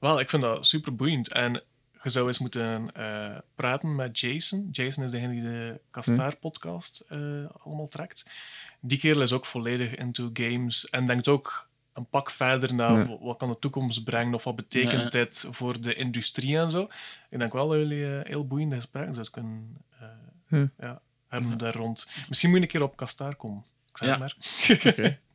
Wel, 0.00 0.20
ik 0.20 0.30
vind 0.30 0.42
dat 0.42 0.66
super 0.66 0.94
boeiend. 0.94 1.32
En 1.32 1.62
je 2.02 2.10
zou 2.10 2.26
eens 2.26 2.38
moeten 2.38 2.94
eh, 2.94 3.36
praten 3.54 3.94
met 3.94 4.18
Jason. 4.18 4.68
Jason 4.72 5.04
is 5.04 5.10
degene 5.10 5.32
die 5.32 5.42
de 5.42 5.80
Kastaar-podcast 5.90 7.04
eh, 7.08 7.18
allemaal 7.62 7.88
trekt. 7.88 8.26
Die 8.80 8.98
kerel 8.98 9.22
is 9.22 9.32
ook 9.32 9.46
volledig 9.46 9.94
into 9.94 10.30
games 10.32 10.90
en 10.90 11.06
denkt 11.06 11.28
ook 11.28 11.68
een 11.92 12.06
pak 12.06 12.30
verder 12.30 12.74
naar 12.74 13.08
Ja. 13.08 13.18
wat 13.20 13.36
kan 13.36 13.48
de 13.48 13.58
toekomst 13.58 14.04
brengen 14.04 14.34
of 14.34 14.44
wat 14.44 14.56
betekent 14.56 15.02
Ja. 15.02 15.08
dit 15.08 15.46
voor 15.50 15.80
de 15.80 15.94
industrie 15.94 16.58
en 16.58 16.70
zo. 16.70 16.88
Ik 17.30 17.38
denk 17.38 17.52
wel 17.52 17.68
dat 17.68 17.78
jullie 17.78 18.20
heel 18.24 18.46
boeiende 18.46 18.74
gesprekken 18.74 19.14
zouden 19.14 19.32
kunnen 19.32 19.76
eh, 20.48 20.62
Ja. 20.86 21.00
hebben 21.28 21.58
daar 21.58 21.74
rond. 21.74 22.08
Misschien 22.28 22.48
moet 22.50 22.58
je 22.58 22.64
een 22.64 22.70
keer 22.70 22.82
op 22.82 22.96
Kastaar 22.96 23.34
komen. 23.36 23.64
Ik 23.90 23.96
zeg 23.98 24.18
maar. 24.18 24.36
Oké. 24.86 25.18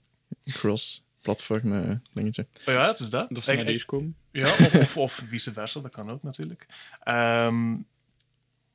Cross-platform 0.51 1.73
eh, 1.73 1.95
dingetje. 2.13 2.47
Oh 2.65 2.73
ja, 2.73 2.87
het 2.87 2.99
is 2.99 3.09
dat. 3.09 3.27
Dat 3.29 3.43
ze 3.43 3.51
Ik- 3.51 3.57
naar 3.57 3.67
hier 3.67 3.85
komen. 3.85 4.15
Ja, 4.31 4.43
of, 4.47 4.75
of, 4.75 4.97
of 4.97 5.13
vice 5.13 5.51
versa, 5.53 5.79
dat 5.79 5.91
kan 5.91 6.09
ook 6.11 6.23
natuurlijk. 6.23 6.65
Ehm, 7.03 7.75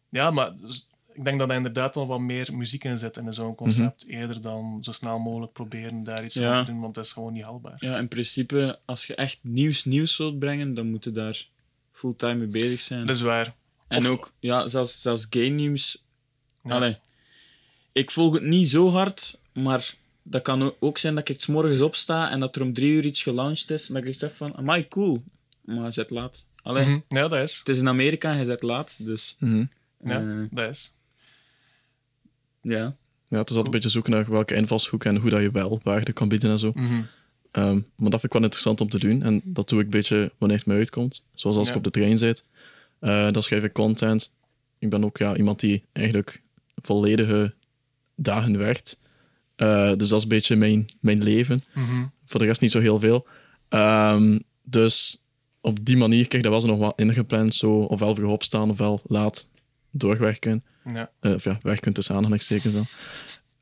ja, 0.08 0.30
maar 0.30 0.56
dus, 0.56 0.90
ik 1.12 1.24
denk 1.24 1.38
dat 1.38 1.48
er 1.48 1.54
inderdaad 1.56 1.96
al 1.96 2.06
wat 2.06 2.20
meer 2.20 2.56
muziek 2.56 2.84
in 2.84 2.98
zit 2.98 3.16
in 3.16 3.32
zo'n 3.32 3.54
concept. 3.54 4.06
Eerder 4.06 4.40
dan 4.40 4.78
zo 4.84 4.92
snel 4.92 5.18
mogelijk 5.18 5.52
proberen 5.52 6.04
daar 6.04 6.24
iets 6.24 6.34
Ja. 6.34 6.54
aan 6.56 6.64
te 6.64 6.70
doen, 6.72 6.80
want 6.80 6.94
dat 6.94 7.04
is 7.04 7.12
gewoon 7.12 7.32
niet 7.32 7.42
haalbaar. 7.44 7.76
Ja, 7.78 7.98
in 7.98 8.08
principe, 8.08 8.78
als 8.84 9.06
je 9.06 9.14
echt 9.14 9.38
nieuws 9.42 9.84
nieuws 9.84 10.16
wilt 10.16 10.38
brengen, 10.38 10.74
dan 10.74 10.90
moet 10.90 11.04
je 11.04 11.12
daar 11.12 11.46
fulltime 11.92 12.34
mee 12.34 12.46
bezig 12.46 12.80
zijn. 12.80 13.06
Dat 13.06 13.16
is 13.16 13.22
waar. 13.22 13.54
en 13.88 14.02
of- 14.02 14.08
ook, 14.08 14.32
ja, 14.40 14.68
zelfs, 14.68 15.00
zelfs 15.02 15.26
game 15.30 15.46
nieuws. 15.48 16.04
Ja. 16.64 16.70
Allee, 16.74 16.98
ik 17.92 18.10
volg 18.10 18.34
het 18.34 18.42
niet 18.42 18.68
zo 18.68 18.90
hard, 18.90 19.40
maar 19.52 19.94
dat 20.30 20.42
kan 20.42 20.72
ook 20.78 20.98
zijn 20.98 21.14
dat 21.14 21.28
ik 21.28 21.40
's 21.40 21.46
morgens 21.46 21.80
opsta 21.80 22.30
en 22.30 22.40
dat 22.40 22.56
er 22.56 22.62
om 22.62 22.74
drie 22.74 22.92
uur 22.92 23.04
iets 23.04 23.22
gelaunched 23.22 23.70
is. 23.70 23.88
En 23.88 23.94
dat 23.94 24.04
ik 24.04 24.14
zeg 24.14 24.36
van, 24.36 24.56
amai, 24.56 24.88
cool. 24.88 25.22
Maar 25.64 25.84
je 25.84 25.90
zit 25.92 26.10
laat. 26.10 26.46
Allee, 26.62 26.84
Mhm. 26.86 26.98
Ja, 27.08 27.28
dat 27.28 27.38
is. 27.42 27.58
het 27.58 27.68
is 27.68 27.78
in 27.78 27.88
Amerika 27.88 28.32
en 28.32 28.38
je 28.38 28.44
zit 28.44 28.62
laat, 28.62 28.94
dus... 28.98 29.36
Mhm. 29.38 29.64
Ja, 30.04 30.20
eh, 30.20 30.42
dat 30.50 30.68
is. 30.68 30.94
ja. 32.60 32.96
Ja, 33.30 33.38
het 33.38 33.50
is 33.50 33.56
altijd 33.56 33.64
een 33.66 33.70
beetje 33.80 33.88
zoeken 33.88 34.12
naar 34.12 34.30
welke 34.30 34.54
invalshoek 34.54 35.04
en 35.04 35.16
hoe 35.16 35.30
dat 35.30 35.40
je 35.40 35.50
wel 35.50 35.80
waarde 35.82 36.12
kan 36.12 36.28
bieden 36.28 36.50
en 36.50 36.58
zo. 36.58 36.70
Mhm. 36.74 37.02
Ehm, 37.50 37.74
maar 37.74 38.10
dat 38.10 38.20
vind 38.20 38.24
ik 38.24 38.32
wel 38.32 38.42
interessant 38.42 38.80
om 38.80 38.88
te 38.88 38.98
doen. 38.98 39.22
En 39.22 39.40
dat 39.44 39.68
doe 39.68 39.78
ik 39.78 39.84
een 39.84 39.90
beetje 39.90 40.32
wanneer 40.38 40.56
het 40.58 40.66
me 40.66 40.74
uitkomt. 40.74 41.24
Zoals 41.34 41.56
als 41.56 41.66
Ja. 41.66 41.72
ik 41.72 41.78
op 41.78 41.84
de 41.84 41.90
trein 41.90 42.18
zit. 42.18 42.44
eh, 42.98 43.30
dan 43.32 43.42
schrijf 43.42 43.62
ik 43.64 43.72
content. 43.72 44.32
Ik 44.78 44.90
ben 44.90 45.04
ook 45.04 45.16
ja, 45.18 45.36
iemand 45.36 45.60
die 45.60 45.84
eigenlijk 45.92 46.42
volledige 46.76 47.54
dagen 48.14 48.58
werkt. 48.58 49.00
Eh, 49.58 49.92
dus 49.96 50.08
dat 50.08 50.18
is 50.18 50.22
een 50.22 50.28
beetje 50.28 50.56
mijn, 50.56 50.86
mijn 51.00 51.22
leven. 51.22 51.64
Mhm. 51.74 52.06
Voor 52.24 52.40
de 52.40 52.46
rest 52.46 52.60
niet 52.60 52.70
zo 52.70 52.80
heel 52.80 52.98
veel. 52.98 53.26
Ehm, 53.68 54.38
dus 54.62 55.24
op 55.60 55.84
die 55.84 55.96
manier 55.96 56.34
ik 56.34 56.42
dat 56.42 56.62
zo 56.62 56.68
nog 56.68 56.78
wat 56.78 57.00
ingepland. 57.00 57.54
Zo, 57.54 57.78
ofwel 57.80 58.14
vroeg 58.14 58.30
opstaan, 58.30 58.70
ofwel 58.70 59.00
laat 59.06 59.48
doorwerken. 59.90 60.64
Ja. 60.92 61.10
Eh, 61.20 61.34
of 61.34 61.44
ja, 61.44 61.58
werken 61.62 61.92
tussen 61.92 62.14
aanhalingstekens 62.14 62.74
dan. 62.74 62.86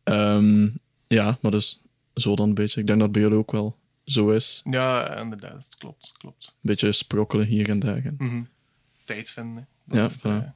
Ehm, 0.03 0.69
ja, 1.07 1.39
maar 1.41 1.51
dus 1.51 1.83
zo 2.15 2.37
dan 2.37 2.49
een 2.49 2.55
beetje. 2.55 2.81
Ik 2.81 2.87
denk 2.87 3.01
dat 3.01 3.13
bij 3.13 3.23
jullie 3.23 3.37
ook 3.39 3.53
wel 3.53 3.77
zo 4.05 4.31
is. 4.31 4.61
Ja, 4.71 5.17
inderdaad. 5.17 5.69
Klopt, 5.79 6.13
klopt. 6.19 6.47
Een 6.49 6.59
beetje 6.61 6.93
sprokkelen 6.93 7.47
hier 7.47 7.69
en 7.69 7.79
daar. 7.79 8.13
Mhm. 8.19 8.43
Tijd 9.05 9.31
vinden. 9.31 9.69
Dat 9.85 9.99
Ja, 9.99 10.07
is 10.07 10.23
het. 10.23 10.53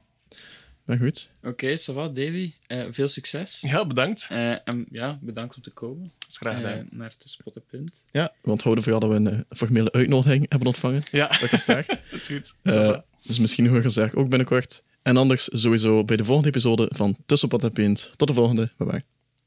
Maar 0.85 0.97
goed. 0.97 1.29
Oké, 1.43 1.77
ça 1.79 1.93
va, 1.93 2.07
Davy. 2.07 2.53
Eh, 2.67 2.85
veel 2.89 3.07
succes. 3.07 3.57
Ja, 3.61 3.85
bedankt. 3.87 4.27
Eh, 4.31 4.51
en 4.67 4.85
ja, 4.91 5.17
bedankt 5.21 5.55
om 5.55 5.61
te 5.61 5.69
komen 5.71 6.11
Dat 6.17 6.29
is 6.29 6.37
graag 6.37 6.55
gedaan. 6.55 6.77
eh, 6.77 6.83
naar 6.89 7.13
de 7.17 7.29
Spot 7.29 7.55
en 7.55 7.63
Punt. 7.69 8.03
Ja, 8.11 8.33
want 8.41 8.61
houden 8.61 8.83
vooral 8.83 9.01
dat 9.01 9.09
we 9.09 9.15
een 9.15 9.45
formele 9.49 9.91
uitnodiging 9.91 10.45
hebben 10.49 10.67
ontvangen. 10.67 11.03
ja, 11.11 11.27
Dat 11.27 11.51
is 11.51 11.65
daar. 11.65 11.85
dat 11.87 11.99
is 12.11 12.27
goed. 12.27 12.55
Eh, 12.61 12.97
dus 13.23 13.39
misschien 13.39 13.67
horen 13.67 13.81
we 13.83 13.91
ze 13.91 14.09
ook 14.13 14.29
binnenkort. 14.29 14.83
En 15.01 15.17
anders 15.17 15.49
sowieso 15.51 16.03
bij 16.05 16.17
de 16.17 16.23
volgende 16.23 16.49
episode 16.49 16.89
van 16.93 17.17
Tussenpot 17.25 17.63
en 17.63 17.71
Pint. 17.71 18.11
Tot 18.15 18.27
de 18.27 18.33
volgende. 18.33 18.71
Bye 18.77 18.87
bye. 18.87 19.03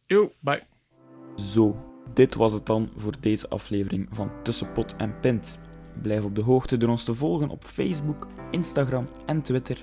Yo, 0.07 0.33
bye. 0.41 0.63
Zo, 1.37 1.85
dit 2.15 2.35
was 2.35 2.53
het 2.53 2.67
dan 2.67 2.93
voor 2.97 3.15
deze 3.21 3.49
aflevering 3.49 4.09
van 4.13 4.33
Tussenpot 4.43 4.95
en 4.97 5.21
Pint. 5.21 5.57
Blijf 6.03 6.23
op 6.25 6.35
de 6.35 6.41
hoogte 6.43 6.77
door 6.77 6.89
ons 6.89 7.05
te 7.05 7.15
volgen 7.15 7.49
op 7.49 7.65
Facebook, 7.65 8.27
Instagram 8.51 9.09
en 9.27 9.43
Twitter. 9.43 9.79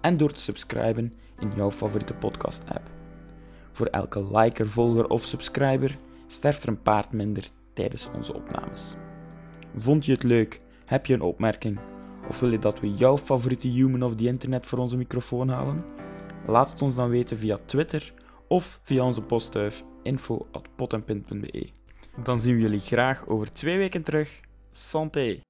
En 0.00 0.16
door 0.16 0.32
te 0.32 0.40
subscriben 0.40 1.12
in 1.38 1.52
jouw 1.56 1.70
favoriete 1.70 2.14
podcast-app. 2.14 2.90
Voor 3.72 3.86
elke 3.86 4.26
liker, 4.32 4.68
volger 4.68 5.08
of 5.08 5.24
subscriber 5.24 5.98
sterft 6.26 6.62
er 6.62 6.68
een 6.68 6.82
paard 6.82 7.12
minder 7.12 7.50
tijdens 7.72 8.10
onze 8.14 8.34
opnames. 8.34 8.94
Vond 9.76 10.06
je 10.06 10.12
het 10.12 10.22
leuk? 10.22 10.60
Heb 10.84 11.06
je 11.06 11.14
een 11.14 11.20
opmerking? 11.20 11.78
Of 12.28 12.40
wil 12.40 12.50
je 12.50 12.58
dat 12.58 12.80
we 12.80 12.94
jouw 12.94 13.18
favoriete 13.18 13.68
human 13.68 14.02
of 14.02 14.14
the 14.14 14.26
internet 14.26 14.66
voor 14.66 14.78
onze 14.78 14.96
microfoon 14.96 15.48
halen? 15.48 15.82
Laat 16.46 16.70
het 16.70 16.82
ons 16.82 16.94
dan 16.94 17.08
weten 17.08 17.36
via 17.36 17.58
Twitter 17.64 18.12
of 18.48 18.80
via 18.82 19.04
onze 19.04 19.22
postduif 19.22 19.84
info.potenpint.be. 20.02 21.68
Dan 22.22 22.40
zien 22.40 22.54
we 22.54 22.60
jullie 22.60 22.80
graag 22.80 23.26
over 23.26 23.52
twee 23.52 23.78
weken 23.78 24.02
terug. 24.02 24.40
Santé! 24.70 25.45